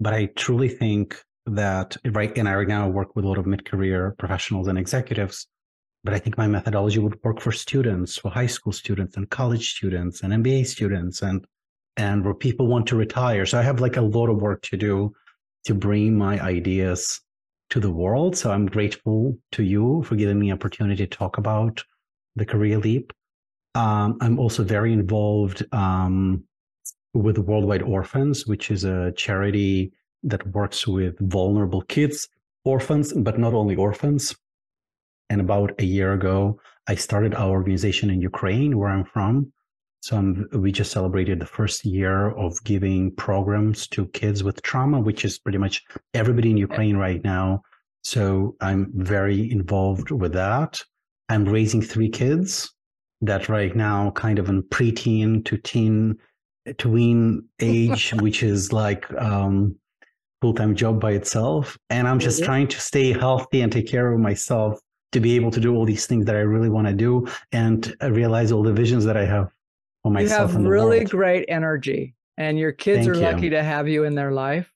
but 0.00 0.14
I 0.14 0.26
truly 0.36 0.68
think 0.68 1.20
that 1.54 1.96
right 2.04 2.36
and 2.36 2.48
I 2.48 2.54
right 2.54 2.68
now 2.68 2.88
work 2.88 3.16
with 3.16 3.24
a 3.24 3.28
lot 3.28 3.38
of 3.38 3.46
mid-career 3.46 4.14
professionals 4.18 4.68
and 4.68 4.78
executives. 4.78 5.46
But 6.04 6.14
I 6.14 6.18
think 6.18 6.38
my 6.38 6.46
methodology 6.46 7.00
would 7.00 7.18
work 7.24 7.40
for 7.40 7.52
students, 7.52 8.16
for 8.16 8.30
high 8.30 8.46
school 8.46 8.72
students 8.72 9.16
and 9.16 9.28
college 9.28 9.74
students 9.74 10.22
and 10.22 10.32
MBA 10.32 10.66
students 10.66 11.22
and 11.22 11.44
and 11.96 12.24
where 12.24 12.34
people 12.34 12.68
want 12.68 12.86
to 12.86 12.96
retire. 12.96 13.44
So 13.44 13.58
I 13.58 13.62
have 13.62 13.80
like 13.80 13.96
a 13.96 14.02
lot 14.02 14.28
of 14.28 14.40
work 14.40 14.62
to 14.62 14.76
do 14.76 15.12
to 15.64 15.74
bring 15.74 16.16
my 16.16 16.38
ideas 16.40 17.20
to 17.70 17.80
the 17.80 17.90
world. 17.90 18.36
So 18.36 18.50
I'm 18.50 18.66
grateful 18.66 19.36
to 19.52 19.62
you 19.62 20.02
for 20.04 20.14
giving 20.14 20.38
me 20.38 20.52
opportunity 20.52 21.06
to 21.06 21.16
talk 21.16 21.38
about 21.38 21.84
the 22.36 22.46
career 22.46 22.78
leap. 22.78 23.12
Um, 23.74 24.16
I'm 24.20 24.38
also 24.38 24.62
very 24.62 24.92
involved 24.92 25.66
um, 25.72 26.44
with 27.14 27.38
Worldwide 27.38 27.82
Orphans, 27.82 28.46
which 28.46 28.70
is 28.70 28.84
a 28.84 29.12
charity 29.12 29.92
that 30.22 30.46
works 30.48 30.86
with 30.86 31.18
vulnerable 31.20 31.82
kids, 31.82 32.28
orphans, 32.64 33.12
but 33.12 33.38
not 33.38 33.54
only 33.54 33.76
orphans. 33.76 34.34
And 35.30 35.40
about 35.40 35.72
a 35.78 35.84
year 35.84 36.12
ago, 36.12 36.60
I 36.86 36.94
started 36.94 37.34
our 37.34 37.50
organization 37.50 38.10
in 38.10 38.20
Ukraine, 38.20 38.78
where 38.78 38.88
I'm 38.88 39.04
from, 39.04 39.52
so 40.00 40.16
um, 40.16 40.46
we 40.52 40.70
just 40.70 40.92
celebrated 40.92 41.40
the 41.40 41.46
first 41.46 41.84
year 41.84 42.30
of 42.30 42.62
giving 42.64 43.14
programs 43.16 43.88
to 43.88 44.06
kids 44.08 44.44
with 44.44 44.62
trauma, 44.62 45.00
which 45.00 45.24
is 45.24 45.38
pretty 45.38 45.58
much 45.58 45.84
everybody 46.14 46.50
in 46.50 46.56
Ukraine 46.56 46.96
right 46.96 47.22
now. 47.24 47.62
So 48.02 48.56
I'm 48.60 48.92
very 48.94 49.50
involved 49.50 50.10
with 50.10 50.32
that. 50.34 50.80
I'm 51.28 51.44
raising 51.44 51.82
three 51.82 52.08
kids 52.08 52.72
that 53.22 53.48
right 53.48 53.74
now 53.74 54.12
kind 54.12 54.38
of 54.38 54.48
in 54.48 54.62
preteen 54.62 55.44
to 55.46 55.56
teen 55.58 56.16
tween 56.78 57.42
age, 57.60 58.14
which 58.20 58.42
is 58.42 58.72
like 58.72 59.12
um, 59.14 59.74
full 60.40 60.54
time 60.54 60.74
job 60.74 61.00
by 61.00 61.12
itself, 61.12 61.78
and 61.90 62.06
I'm 62.08 62.18
just 62.18 62.38
mm-hmm. 62.38 62.46
trying 62.46 62.68
to 62.68 62.80
stay 62.80 63.12
healthy 63.12 63.60
and 63.60 63.72
take 63.72 63.88
care 63.88 64.12
of 64.12 64.20
myself 64.20 64.80
to 65.12 65.20
be 65.20 65.36
able 65.36 65.50
to 65.50 65.60
do 65.60 65.74
all 65.74 65.86
these 65.86 66.06
things 66.06 66.26
that 66.26 66.36
I 66.36 66.40
really 66.40 66.68
want 66.68 66.86
to 66.86 66.92
do 66.92 67.26
and 67.52 67.94
realize 68.02 68.52
all 68.52 68.62
the 68.62 68.72
visions 68.72 69.04
that 69.04 69.16
I 69.16 69.24
have 69.24 69.50
for 70.02 70.12
myself. 70.12 70.50
You 70.50 70.58
have 70.58 70.66
really 70.66 70.98
world. 70.98 71.10
great 71.10 71.44
energy, 71.48 72.14
and 72.36 72.58
your 72.58 72.72
kids 72.72 73.06
Thank 73.06 73.16
are 73.16 73.20
you. 73.20 73.26
lucky 73.26 73.50
to 73.50 73.62
have 73.62 73.88
you 73.88 74.04
in 74.04 74.14
their 74.14 74.32
life. 74.32 74.70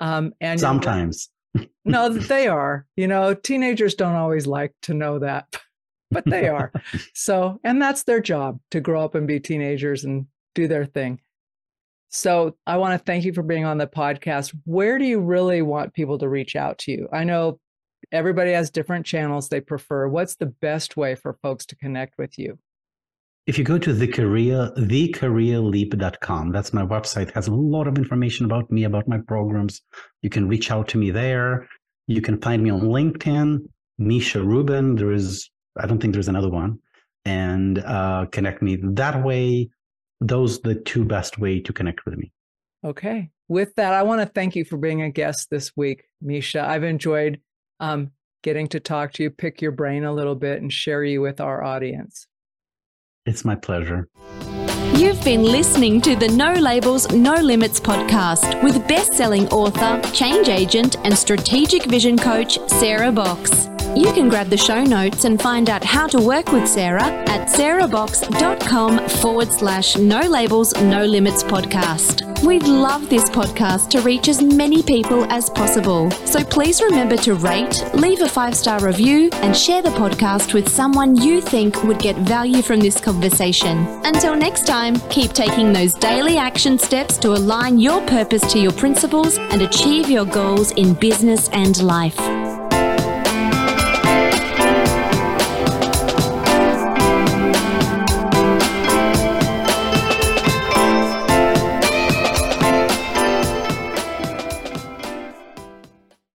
Um, 0.00 0.34
and 0.40 0.58
sometimes, 0.58 1.30
no, 1.84 2.08
they 2.08 2.48
are. 2.48 2.86
You 2.96 3.08
know, 3.08 3.34
teenagers 3.34 3.94
don't 3.94 4.16
always 4.16 4.46
like 4.46 4.72
to 4.82 4.94
know 4.94 5.18
that, 5.20 5.46
but 6.10 6.24
they 6.24 6.48
are. 6.48 6.72
so, 7.14 7.60
and 7.64 7.80
that's 7.80 8.04
their 8.04 8.20
job 8.20 8.58
to 8.70 8.80
grow 8.80 9.04
up 9.04 9.14
and 9.14 9.26
be 9.26 9.40
teenagers 9.40 10.04
and 10.04 10.26
do 10.54 10.68
their 10.68 10.84
thing. 10.84 11.20
So, 12.14 12.56
I 12.64 12.76
want 12.76 12.96
to 12.96 13.04
thank 13.04 13.24
you 13.24 13.32
for 13.32 13.42
being 13.42 13.64
on 13.64 13.76
the 13.76 13.88
podcast. 13.88 14.56
Where 14.66 14.98
do 14.98 15.04
you 15.04 15.18
really 15.18 15.62
want 15.62 15.94
people 15.94 16.16
to 16.18 16.28
reach 16.28 16.54
out 16.54 16.78
to 16.78 16.92
you? 16.92 17.08
I 17.12 17.24
know 17.24 17.58
everybody 18.12 18.52
has 18.52 18.70
different 18.70 19.04
channels 19.04 19.48
they 19.48 19.60
prefer. 19.60 20.06
What's 20.06 20.36
the 20.36 20.46
best 20.46 20.96
way 20.96 21.16
for 21.16 21.32
folks 21.42 21.66
to 21.66 21.76
connect 21.76 22.16
with 22.16 22.38
you? 22.38 22.56
If 23.48 23.58
you 23.58 23.64
go 23.64 23.78
to 23.78 23.92
the 23.92 24.06
career, 24.06 24.72
thecareerleap.com, 24.78 26.52
that's 26.52 26.72
my 26.72 26.86
website, 26.86 27.34
has 27.34 27.48
a 27.48 27.52
lot 27.52 27.88
of 27.88 27.98
information 27.98 28.46
about 28.46 28.70
me, 28.70 28.84
about 28.84 29.08
my 29.08 29.18
programs. 29.18 29.82
You 30.22 30.30
can 30.30 30.46
reach 30.46 30.70
out 30.70 30.86
to 30.90 30.98
me 30.98 31.10
there. 31.10 31.68
You 32.06 32.22
can 32.22 32.40
find 32.40 32.62
me 32.62 32.70
on 32.70 32.82
LinkedIn, 32.82 33.58
Misha 33.98 34.40
Rubin. 34.40 34.94
There 34.94 35.10
is, 35.10 35.50
I 35.76 35.88
don't 35.88 36.00
think 36.00 36.12
there's 36.12 36.28
another 36.28 36.48
one, 36.48 36.78
and 37.24 37.80
uh, 37.80 38.26
connect 38.30 38.62
me 38.62 38.78
that 38.80 39.24
way. 39.24 39.68
Those 40.24 40.58
are 40.58 40.74
the 40.74 40.74
two 40.74 41.04
best 41.04 41.38
way 41.38 41.60
to 41.60 41.72
connect 41.72 42.06
with 42.06 42.16
me. 42.16 42.32
Okay. 42.82 43.30
With 43.48 43.74
that, 43.74 43.92
I 43.92 44.02
want 44.04 44.22
to 44.22 44.26
thank 44.26 44.56
you 44.56 44.64
for 44.64 44.78
being 44.78 45.02
a 45.02 45.10
guest 45.10 45.48
this 45.50 45.72
week, 45.76 46.04
Misha. 46.22 46.64
I've 46.66 46.82
enjoyed 46.82 47.40
um, 47.78 48.10
getting 48.42 48.66
to 48.68 48.80
talk 48.80 49.12
to 49.14 49.22
you, 49.22 49.30
pick 49.30 49.60
your 49.60 49.72
brain 49.72 50.02
a 50.02 50.14
little 50.14 50.34
bit, 50.34 50.62
and 50.62 50.72
share 50.72 51.04
you 51.04 51.20
with 51.20 51.42
our 51.42 51.62
audience. 51.62 52.26
It's 53.26 53.44
my 53.44 53.54
pleasure. 53.54 54.08
You've 54.96 55.22
been 55.24 55.42
listening 55.42 56.00
to 56.02 56.16
the 56.16 56.28
No 56.28 56.54
Labels, 56.54 57.10
No 57.12 57.34
Limits 57.34 57.78
podcast 57.78 58.62
with 58.62 58.86
best 58.88 59.12
selling 59.12 59.46
author, 59.48 60.00
change 60.12 60.48
agent, 60.48 60.96
and 61.04 61.16
strategic 61.16 61.84
vision 61.84 62.16
coach, 62.16 62.58
Sarah 62.68 63.12
Box. 63.12 63.68
You 63.96 64.12
can 64.12 64.28
grab 64.28 64.48
the 64.48 64.56
show 64.56 64.82
notes 64.82 65.24
and 65.24 65.40
find 65.40 65.70
out 65.70 65.84
how 65.84 66.08
to 66.08 66.20
work 66.20 66.50
with 66.50 66.66
Sarah 66.66 67.04
at 67.04 67.48
sarahbox.com 67.48 69.08
forward 69.08 69.52
slash 69.52 69.96
no 69.96 70.20
labels, 70.22 70.74
no 70.82 71.04
limits 71.04 71.44
podcast. 71.44 72.24
We'd 72.44 72.64
love 72.64 73.08
this 73.08 73.30
podcast 73.30 73.90
to 73.90 74.00
reach 74.00 74.26
as 74.28 74.42
many 74.42 74.82
people 74.82 75.24
as 75.32 75.48
possible. 75.48 76.10
So 76.26 76.42
please 76.42 76.82
remember 76.82 77.16
to 77.18 77.34
rate, 77.34 77.84
leave 77.94 78.20
a 78.20 78.28
five 78.28 78.56
star 78.56 78.84
review, 78.84 79.30
and 79.34 79.56
share 79.56 79.80
the 79.80 79.90
podcast 79.90 80.54
with 80.54 80.68
someone 80.68 81.14
you 81.14 81.40
think 81.40 81.84
would 81.84 82.00
get 82.00 82.16
value 82.16 82.62
from 82.62 82.80
this 82.80 83.00
conversation. 83.00 83.86
Until 84.04 84.34
next 84.34 84.66
time, 84.66 84.96
keep 85.08 85.32
taking 85.32 85.72
those 85.72 85.94
daily 85.94 86.36
action 86.36 86.80
steps 86.80 87.16
to 87.18 87.28
align 87.28 87.78
your 87.78 88.04
purpose 88.08 88.42
to 88.52 88.58
your 88.58 88.72
principles 88.72 89.38
and 89.38 89.62
achieve 89.62 90.10
your 90.10 90.24
goals 90.24 90.72
in 90.72 90.94
business 90.94 91.48
and 91.50 91.80
life. 91.80 92.18